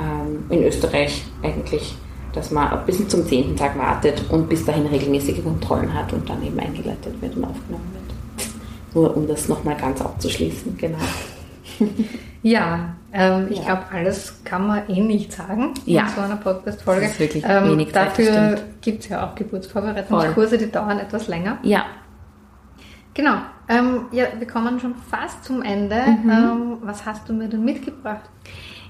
[0.00, 1.94] ähm, in Österreich eigentlich,
[2.32, 6.44] dass man bis zum zehnten Tag wartet und bis dahin regelmäßige Kontrollen hat und dann
[6.44, 8.94] eben eingeleitet wird und aufgenommen wird.
[8.94, 10.98] Nur um das nochmal ganz abzuschließen, genau.
[12.46, 16.02] Ja, ähm, ich glaube, alles kann man eh nicht sagen ja.
[16.02, 17.00] in so einer Podcast-Folge.
[17.00, 21.26] Das ist wirklich ähm, wenig Zeit, Dafür gibt es ja auch Geburtsvorbereitungskurse, die dauern etwas
[21.26, 21.58] länger.
[21.64, 21.86] Ja.
[23.14, 23.38] Genau.
[23.68, 25.96] Ähm, ja, wir kommen schon fast zum Ende.
[25.96, 26.30] Mhm.
[26.30, 28.30] Ähm, was hast du mir denn mitgebracht?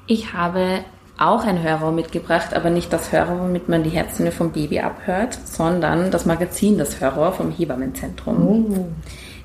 [0.06, 0.80] Ich habe
[1.16, 5.32] auch ein Hörrohr mitgebracht, aber nicht das Hörrohr, womit man die Herztöne vom Baby abhört,
[5.44, 8.66] sondern das Magazin Das Hörrohr vom Hebammenzentrum.
[8.68, 8.86] Oh.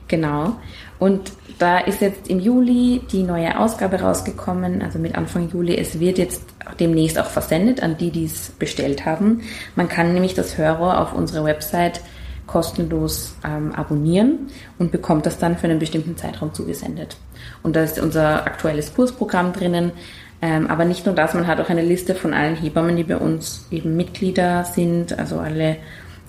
[0.09, 0.57] Genau.
[1.02, 5.76] Und da ist jetzt im Juli die neue Ausgabe rausgekommen, also mit Anfang Juli.
[5.76, 6.43] Es wird jetzt
[6.80, 9.42] demnächst auch versendet an die, die es bestellt haben.
[9.75, 12.01] Man kann nämlich das Hörrohr auf unserer Website
[12.46, 17.17] kostenlos ähm, abonnieren und bekommt das dann für einen bestimmten Zeitraum zugesendet.
[17.63, 19.93] Und da ist unser aktuelles Kursprogramm drinnen.
[20.43, 23.17] Ähm, aber nicht nur das, man hat auch eine Liste von allen Hebammen, die bei
[23.17, 25.78] uns eben Mitglieder sind, also alle,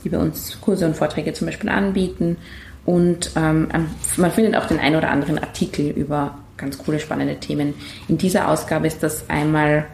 [0.02, 2.38] die bei uns Kurse und Vorträge zum Beispiel anbieten
[2.84, 3.68] und ähm,
[4.16, 7.74] man findet auch den ein oder anderen Artikel über ganz coole, spannende Themen.
[8.08, 9.86] In dieser Ausgabe ist das einmal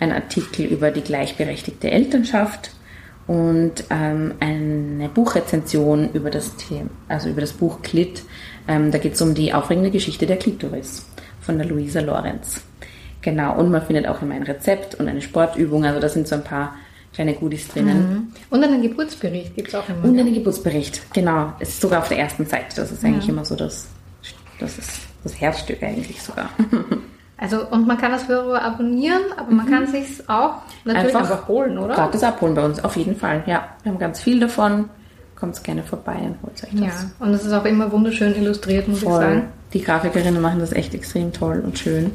[0.00, 2.72] ein Artikel über die gleichberechtigte Elternschaft
[3.26, 8.22] und ähm, eine Buchrezension über das Thema, also über das Buch Klit.
[8.66, 11.06] Ähm, da geht es um die aufregende Geschichte der Klitoris
[11.40, 12.62] von der Luisa Lorenz.
[13.20, 15.84] Genau, und man findet auch immer ein Rezept und eine Sportübung.
[15.84, 16.74] Also da sind so ein paar
[17.12, 18.08] kleine Goodies drinnen.
[18.08, 18.32] Mhm.
[18.50, 20.04] Und einen Geburtsbericht gibt es auch immer.
[20.04, 21.52] Und einen Geburtsbericht, genau.
[21.60, 22.76] Es ist sogar auf der ersten Seite.
[22.76, 23.32] Das ist eigentlich ja.
[23.32, 23.86] immer so das,
[24.58, 26.50] das, ist das Herzstück eigentlich sogar.
[27.38, 29.70] Also, und man kann das Hörer abonnieren, aber man mhm.
[29.70, 31.96] kann sich auch natürlich einfach, einfach, holen, oder?
[31.96, 33.66] Gratis abholen bei uns, auf jeden Fall, ja.
[33.82, 34.88] Wir haben ganz viel davon.
[35.34, 37.02] kommt gerne vorbei und holt euch das.
[37.02, 39.14] Ja, und es ist auch immer wunderschön illustriert, muss Voll.
[39.14, 39.48] ich sagen.
[39.72, 42.12] Die Grafikerinnen machen das echt extrem toll und schön.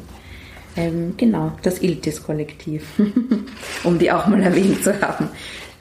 [0.77, 2.85] Ähm, genau, das Iltis-Kollektiv,
[3.83, 5.27] um die auch mal erwähnt zu haben.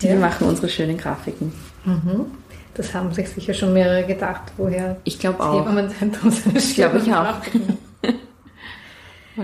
[0.02, 0.16] Die Ja.
[0.16, 1.52] machen unsere schönen Grafiken.
[1.84, 2.26] Mhm.
[2.74, 5.60] Das haben sich sicher schon mehrere gedacht, woher Ich glaube auch.
[5.60, 7.34] Hebammenzentrum seine Ich glaube, ich auch.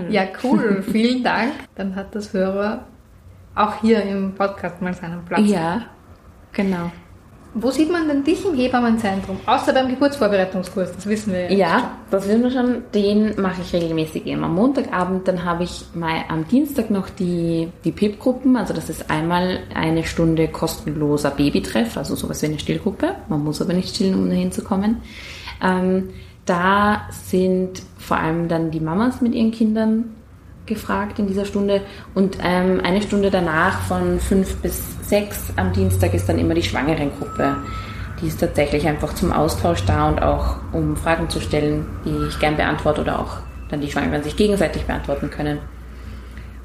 [0.09, 0.83] Ja, cool.
[0.91, 1.53] Vielen Dank.
[1.75, 2.83] Dann hat das Hörer
[3.53, 5.41] auch hier im Podcast mal seinen Platz.
[5.45, 5.83] Ja,
[6.51, 6.91] genau.
[7.55, 9.37] Wo sieht man denn dich im Hebammenzentrum?
[9.45, 12.83] Außer beim Geburtsvorbereitungskurs, das wissen wir Ja, das wissen wir schon.
[12.93, 15.27] Den mache ich regelmäßig eben am Montagabend.
[15.27, 18.55] Dann habe ich mal am Dienstag noch die, die PIP-Gruppen.
[18.57, 23.15] Also das ist einmal eine Stunde kostenloser Babytreff, also sowas wie eine Stillgruppe.
[23.29, 25.01] Man muss aber nicht stillen, um dahin zu kommen.
[25.61, 26.09] Ähm,
[26.45, 30.15] da sind vor allem dann die Mamas mit ihren Kindern
[30.65, 31.81] gefragt in dieser Stunde.
[32.13, 36.63] Und ähm, eine Stunde danach von fünf bis sechs am Dienstag ist dann immer die
[36.63, 37.57] Schwangerengruppe.
[38.21, 42.39] Die ist tatsächlich einfach zum Austausch da und auch um Fragen zu stellen, die ich
[42.39, 43.37] gern beantworte oder auch
[43.69, 45.59] dann die Schwangeren sich gegenseitig beantworten können.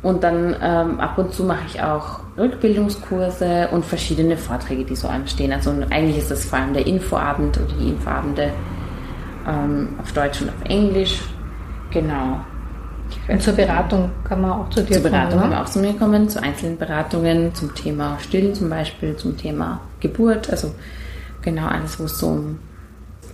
[0.01, 5.09] Und dann ähm, ab und zu mache ich auch Rückbildungskurse und verschiedene Vorträge, die so
[5.09, 5.53] anstehen.
[5.53, 8.53] Also eigentlich ist das vor allem der Infoabend oder die Infoabende
[9.49, 11.21] ähm, auf Deutsch und auf Englisch.
[11.91, 12.41] Genau.
[13.29, 15.41] Und zur Beratung kann man auch zu dir Zur Beratung kommen.
[15.41, 15.57] kann ne?
[15.57, 19.81] man auch zu mir kommen, zu einzelnen Beratungen, zum Thema Stillen zum Beispiel, zum Thema
[20.01, 20.75] Geburt, also
[21.43, 22.59] genau alles, wo es so um,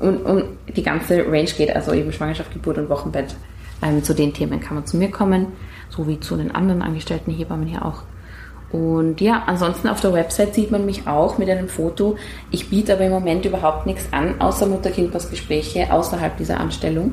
[0.01, 0.43] um, um
[0.75, 3.37] die ganze Range geht, also eben Schwangerschaft, Geburt und Wochenbett.
[3.83, 5.49] Ähm, zu den Themen kann man zu mir kommen,
[5.91, 8.03] so wie zu den anderen angestellten Hebammen hier auch.
[8.75, 12.17] Und ja, ansonsten auf der Website sieht man mich auch mit einem Foto.
[12.51, 17.13] Ich biete aber im Moment überhaupt nichts an, außer Mutter-Kind-Pass-Gespräche außerhalb dieser Anstellung.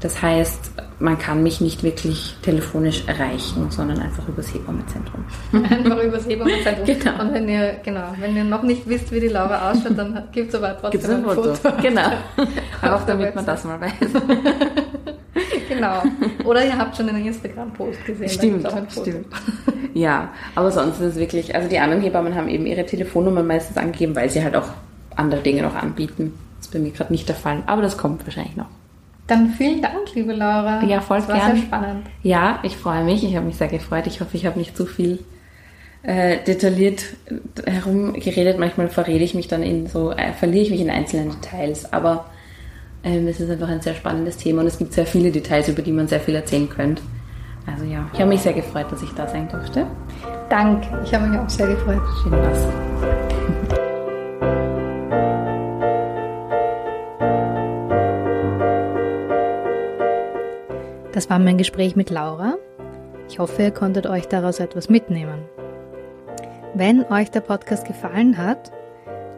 [0.00, 5.24] Das heißt, man kann mich nicht wirklich telefonisch erreichen, sondern einfach übers Hebammenzentrum.
[5.52, 6.86] Einfach übers Hebammenzentrum.
[6.86, 7.20] Genau.
[7.20, 10.48] Und wenn ihr, genau, wenn ihr noch nicht wisst, wie die Laura ausschaut, dann gibt
[10.48, 11.52] es aber trotzdem Gibt es ein Foto?
[11.82, 12.08] Genau.
[12.82, 13.92] Auch damit man das mal weiß.
[15.68, 16.02] Genau.
[16.44, 18.28] Oder ihr habt schon einen Instagram-Post gesehen.
[18.28, 19.10] Stimmt, gibt's ein Foto.
[19.10, 19.26] stimmt.
[19.94, 23.76] Ja, aber sonst ist es wirklich, also die anderen Hebammen haben eben ihre Telefonnummern meistens
[23.76, 24.68] angegeben, weil sie halt auch
[25.16, 26.34] andere Dinge noch anbieten.
[26.58, 28.66] Das ist bei mir gerade nicht der Fall, aber das kommt wahrscheinlich noch.
[29.30, 30.82] Dann vielen Dank, liebe Laura.
[30.82, 31.54] Ja, voll das war gern.
[31.54, 32.06] sehr spannend.
[32.24, 34.08] Ja, ich freue mich, ich habe mich sehr gefreut.
[34.08, 35.20] Ich hoffe, ich habe nicht zu viel
[36.02, 37.04] äh, detailliert
[37.64, 38.58] herumgeredet.
[38.58, 42.24] Manchmal verrede ich mich dann in so, äh, verliere ich mich in einzelnen Details, aber
[43.04, 45.82] ähm, es ist einfach ein sehr spannendes Thema und es gibt sehr viele Details, über
[45.82, 47.00] die man sehr viel erzählen könnte.
[47.66, 49.86] Also ja, ich habe mich sehr gefreut, dass ich da sein durfte.
[50.48, 50.88] Danke.
[51.04, 52.02] Ich habe mich auch sehr gefreut.
[52.24, 53.59] Schön was.
[61.20, 62.54] Das war mein Gespräch mit Laura.
[63.28, 65.42] Ich hoffe, ihr konntet euch daraus etwas mitnehmen.
[66.72, 68.72] Wenn euch der Podcast gefallen hat,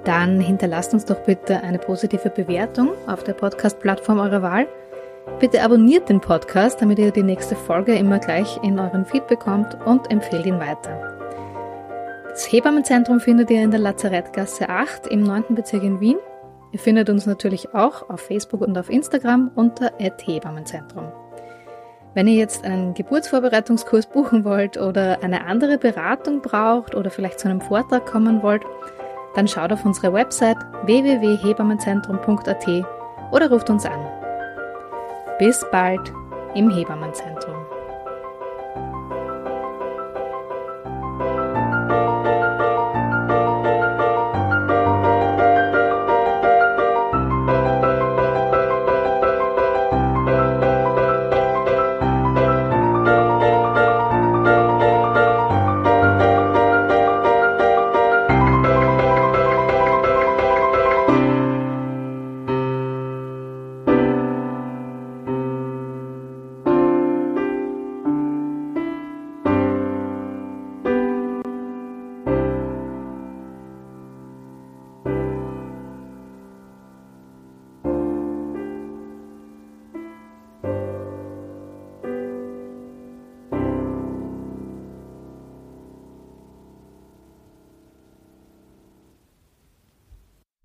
[0.04, 4.68] dann hinterlasst uns doch bitte eine positive Bewertung auf der Podcast-Plattform eurer Wahl.
[5.40, 9.76] Bitte abonniert den Podcast, damit ihr die nächste Folge immer gleich in euren Feed bekommt
[9.84, 11.18] und empfehlt ihn weiter.
[12.28, 15.56] Das Hebammenzentrum findet ihr in der Lazarettgasse 8 im 9.
[15.56, 16.18] Bezirk in Wien.
[16.70, 21.10] Ihr findet uns natürlich auch auf Facebook und auf Instagram unter @hebammenzentrum.
[22.14, 27.48] Wenn ihr jetzt einen Geburtsvorbereitungskurs buchen wollt oder eine andere Beratung braucht oder vielleicht zu
[27.48, 28.62] einem Vortrag kommen wollt,
[29.34, 32.66] dann schaut auf unsere Website www.hebammenzentrum.at
[33.32, 34.06] oder ruft uns an.
[35.38, 36.12] Bis bald
[36.54, 37.61] im Hebammenzentrum.